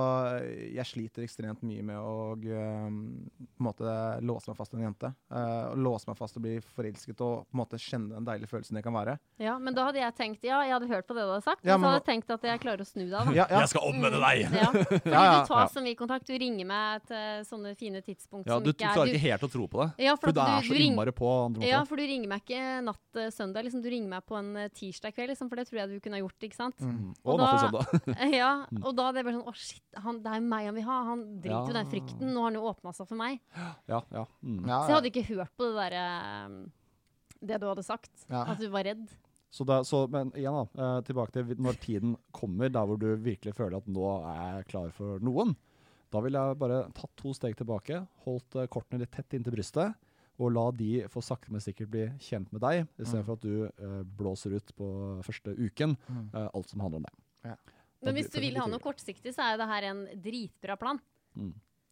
jeg 0.74 0.86
sliter 0.88 1.24
ekstremt 1.26 1.62
mye 1.66 1.84
med 1.86 1.98
å 2.00 2.34
um, 2.36 2.98
på 3.36 3.60
en 3.62 3.66
måte 3.68 3.94
låse 4.26 4.50
meg 4.50 4.58
fast 4.58 4.72
til 4.72 4.80
en 4.80 4.86
jente. 4.88 5.10
Uh, 5.32 5.72
låse 5.78 6.08
meg 6.08 6.18
fast 6.18 6.36
og 6.38 6.44
bli 6.46 6.56
forelsket 6.76 7.20
og 7.24 7.46
på 7.46 7.56
en 7.56 7.60
måte 7.62 7.80
kjenne 7.80 8.14
den 8.14 8.26
deilige 8.28 8.50
følelsen 8.50 8.78
det 8.78 8.84
kan 8.86 8.96
være. 8.96 9.16
Ja, 9.42 9.56
men 9.60 9.76
da 9.76 9.88
hadde 9.88 10.00
jeg 10.00 10.14
tenkt 10.16 10.44
Ja, 10.46 10.62
jeg 10.64 10.72
hadde 10.76 10.88
hørt 10.90 11.06
på 11.08 11.16
det 11.16 11.24
du 11.26 11.32
hadde 11.34 11.44
sagt, 11.44 11.64
Ja, 11.66 11.76
men, 11.76 11.84
så 11.86 11.92
hadde 11.92 12.00
jeg 12.02 12.06
tenkt 12.10 12.32
at 12.36 12.46
jeg 12.48 12.62
klarer 12.62 12.84
å 12.84 12.88
snu 12.88 13.04
deg. 13.04 13.32
Ja, 13.36 13.44
ja. 13.46 13.60
Jeg 13.64 13.72
skal 13.72 13.88
omvende 13.90 14.20
deg! 14.22 14.46
Ja, 14.56 14.70
fordi 14.76 15.12
Ja, 15.12 15.24
ja, 15.26 15.34
du 15.40 15.50
tar 15.52 15.72
så 15.72 15.84
mye 15.84 15.98
kontakt. 15.98 16.26
Du 16.28 16.36
ringer 16.36 16.68
meg 16.68 17.04
til 17.08 17.44
sånne 17.48 17.74
fine 17.78 18.02
tidspunkt 18.04 18.48
Ja, 18.48 18.56
som 18.58 18.64
du, 18.64 18.70
du 18.72 18.76
ikke 18.76 18.88
er 18.90 18.96
klarer 18.96 19.12
du- 19.12 19.16
ikke 19.16 19.24
helt 19.28 19.46
å 19.46 19.52
tro 19.52 19.68
på 19.70 19.82
det. 19.84 19.88
Ja, 20.06 20.16
for 20.16 20.26
for 20.26 20.34
du, 20.34 20.40
du 20.40 20.56
er 20.56 20.66
så 20.66 20.78
innmari 20.80 21.12
på 21.14 21.28
andre 21.30 21.60
måter. 21.62 21.70
Ja, 21.70 21.82
for 21.86 22.00
du 22.00 22.06
ringer 22.08 22.30
meg 22.30 22.42
ikke 22.42 22.62
natt 22.86 23.20
eh, 23.20 23.30
søndag, 23.34 23.66
liksom. 23.66 23.82
Du 23.84 23.88
ringer 23.92 24.10
meg 24.10 24.24
på 24.26 24.36
en 24.38 24.50
eh, 24.64 24.70
tirsdag 24.74 25.14
kveld, 25.14 25.30
liksom, 25.32 25.50
for 25.52 25.60
det 25.60 25.66
tror 25.68 25.80
jeg 25.82 25.92
du 25.92 26.00
kunne 26.02 26.18
ha 26.18 26.22
gjort, 26.24 26.46
ikke 26.48 26.58
sant? 26.58 26.80
Mm. 26.82 27.12
Og 27.22 27.32
Og 27.36 27.40
natt 27.42 27.65
til 27.66 27.76
da- 27.76 27.84
søndag. 27.90 28.32
ja, 28.38 28.50
og 28.86 28.96
da 28.96 29.08
er 29.08 29.12
det 29.18 29.24
bare 29.26 29.36
sånn 29.36 29.50
Å, 29.50 29.54
shit, 29.58 29.82
han, 30.06 30.22
det 30.24 30.32
er 30.32 30.40
jo 30.40 30.46
meg 30.54 30.66
han 30.70 30.74
vil 30.78 30.86
ha. 30.88 30.96
Han 31.10 31.22
driter 31.44 31.58
jo 31.70 31.74
ja. 31.74 31.76
den 31.80 31.90
frykten. 31.92 32.32
Nå 32.32 32.40
har 32.42 32.50
han 32.50 32.58
jo 32.60 32.64
åpna 32.70 32.94
seg 32.96 33.08
for 33.10 33.20
meg. 33.20 33.38
ja, 33.90 34.00
ja. 34.14 34.24
Mm. 34.42 34.62
Ja, 34.66 34.80
Så 34.82 34.88
jeg 34.92 34.98
hadde 35.00 35.12
ikke 35.12 35.26
hørt 35.34 35.54
på 35.58 35.68
det 35.70 35.76
derre 35.82 36.06
Det 37.52 37.60
du 37.60 37.66
hadde 37.68 37.84
sagt. 37.86 38.12
Ja. 38.30 38.44
At 38.54 38.58
du 38.62 38.68
var 38.72 38.84
redd. 38.88 39.04
Så 39.56 39.64
da, 39.64 39.78
så, 39.86 40.02
men 40.10 40.32
igjen 40.36 40.52
da, 40.56 40.64
eh, 40.84 40.98
tilbake 41.06 41.32
til 41.32 41.54
når 41.62 41.78
tiden 41.80 42.16
kommer, 42.34 42.68
der 42.72 42.84
hvor 42.88 42.98
du 43.00 43.06
virkelig 43.16 43.54
føler 43.56 43.78
at 43.78 43.86
nå 43.88 44.08
er 44.18 44.58
jeg 44.58 44.66
klar 44.72 44.90
for 44.92 45.22
noen. 45.24 45.54
Da 46.12 46.20
ville 46.24 46.38
jeg 46.38 46.58
bare 46.60 46.80
tatt 46.96 47.12
to 47.18 47.32
steg 47.36 47.56
tilbake, 47.58 48.02
holdt 48.26 48.56
eh, 48.60 48.66
kortene 48.72 49.00
litt 49.04 49.12
tett 49.14 49.32
inntil 49.38 49.54
brystet, 49.56 49.94
og 50.36 50.52
la 50.52 50.66
de 50.76 51.06
få 51.08 51.22
sakte, 51.24 51.48
men 51.54 51.62
sikkert 51.64 51.88
bli 51.94 52.02
kjent 52.20 52.50
med 52.52 52.60
deg, 52.60 52.82
istedenfor 53.00 53.38
at 53.38 53.44
du 53.46 53.54
uh, 53.80 54.02
blåser 54.18 54.52
ut 54.58 54.72
på 54.76 54.88
første 55.24 55.54
uken 55.56 55.94
Mm. 56.10 56.26
eh, 56.34 56.48
alt 56.52 56.68
som 56.68 56.82
handler 56.84 57.00
om 57.00 57.06
deg. 57.08 57.14
Da 57.54 58.10
Men 58.10 58.18
hvis 58.18 58.32
du 58.32 58.40
vil 58.42 58.58
ha 58.60 58.66
noe 58.68 58.82
kortsiktig, 58.82 59.32
så 59.34 59.44
er 59.44 59.54
jo 59.54 59.62
det 59.62 59.70
her 59.70 59.86
en 59.92 60.02
dritbra 60.24 60.76
plan. 60.80 61.00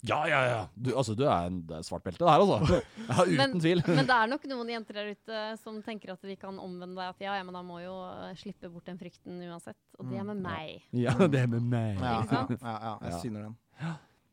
Ja, 0.05 0.29
ja, 0.29 0.41
ja. 0.47 0.69
Du, 0.75 0.91
altså, 0.93 1.15
du 1.17 1.23
er 1.25 1.47
en 1.49 1.63
det 1.65 1.79
er 1.79 1.85
svart 1.87 2.05
belte 2.05 2.27
der, 2.27 2.43
altså. 2.43 2.81
Ja, 3.09 3.25
uten 3.25 3.39
Men, 3.41 3.61
tvil. 3.61 3.81
men 3.99 4.09
det 4.09 4.17
er 4.17 4.29
nok 4.29 4.43
noen 4.51 4.73
jenter 4.75 4.99
der 5.01 5.13
ute 5.15 5.45
som 5.63 5.79
tenker 5.85 6.13
at 6.13 6.27
de 6.29 6.37
kan 6.41 6.59
omvende 6.61 6.99
deg. 6.99 7.15
At 7.15 7.25
ja, 7.25 7.37
ja, 7.39 7.45
men 7.47 7.57
da 7.57 7.63
må 7.65 7.81
jo 7.81 7.95
eh, 8.11 8.35
slippe 8.41 8.69
bort 8.73 8.85
den 8.91 9.01
frykten 9.01 9.41
uansett. 9.49 9.81
Og 9.97 10.11
det 10.13 10.21
er 10.21 10.27
med 10.29 10.43
meg. 10.45 10.85
Ja, 10.93 11.17
det 11.25 11.47
er 11.47 11.49
med 11.49 11.65
meg. 11.73 11.97
Ja? 12.03 12.45
Ja, 12.53 12.75
ja, 12.75 12.93
jeg 13.09 13.23
syner 13.23 13.49
den. 13.49 13.57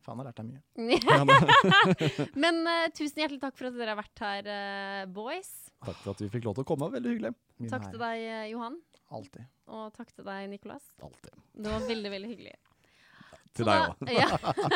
Faen, 0.02 0.18
jeg 0.18 0.26
har 0.26 0.28
lært 0.28 0.40
deg 0.42 0.48
mye. 0.50 2.30
Men- 2.44 2.64
eh, 2.68 2.86
tusen 2.92 3.22
hjertelig 3.22 3.40
takk 3.46 3.56
for 3.56 3.70
at 3.70 3.78
dere 3.78 3.94
har 3.94 4.00
vært 4.02 4.24
her, 4.26 4.48
uh, 4.52 5.02
boys. 5.14 5.52
Takk 5.86 6.00
for 6.02 6.12
at 6.12 6.24
vi 6.24 6.28
fikk 6.36 6.50
lov 6.50 6.58
til 6.58 6.66
å 6.66 6.68
komme. 6.68 6.90
Veldig 6.92 7.14
hyggelig. 7.14 7.32
Min 7.62 7.72
Takk 7.72 7.88
til 7.88 8.02
deg, 8.02 8.26
Johan. 8.52 8.76
Alltid. 9.12 9.48
Og 9.72 9.92
takk 9.96 10.12
til 10.16 10.26
deg, 10.26 10.48
Nicolas. 10.52 10.84
Alltid. 11.04 11.34
Det 11.52 11.72
var 11.74 11.88
veldig, 11.88 12.12
veldig 12.16 12.30
hyggelig. 12.32 12.56
Til 13.56 13.68
deg 13.68 13.82
òg. 13.84 14.08
Ja. 14.08 14.28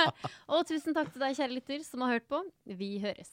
Og 0.52 0.66
tusen 0.68 0.92
takk 0.96 1.08
til 1.14 1.22
deg, 1.22 1.36
kjære 1.38 1.54
lytter, 1.56 1.84
som 1.86 2.04
har 2.04 2.18
hørt 2.18 2.26
på. 2.28 2.42
Vi 2.76 2.90
høres. 3.00 3.32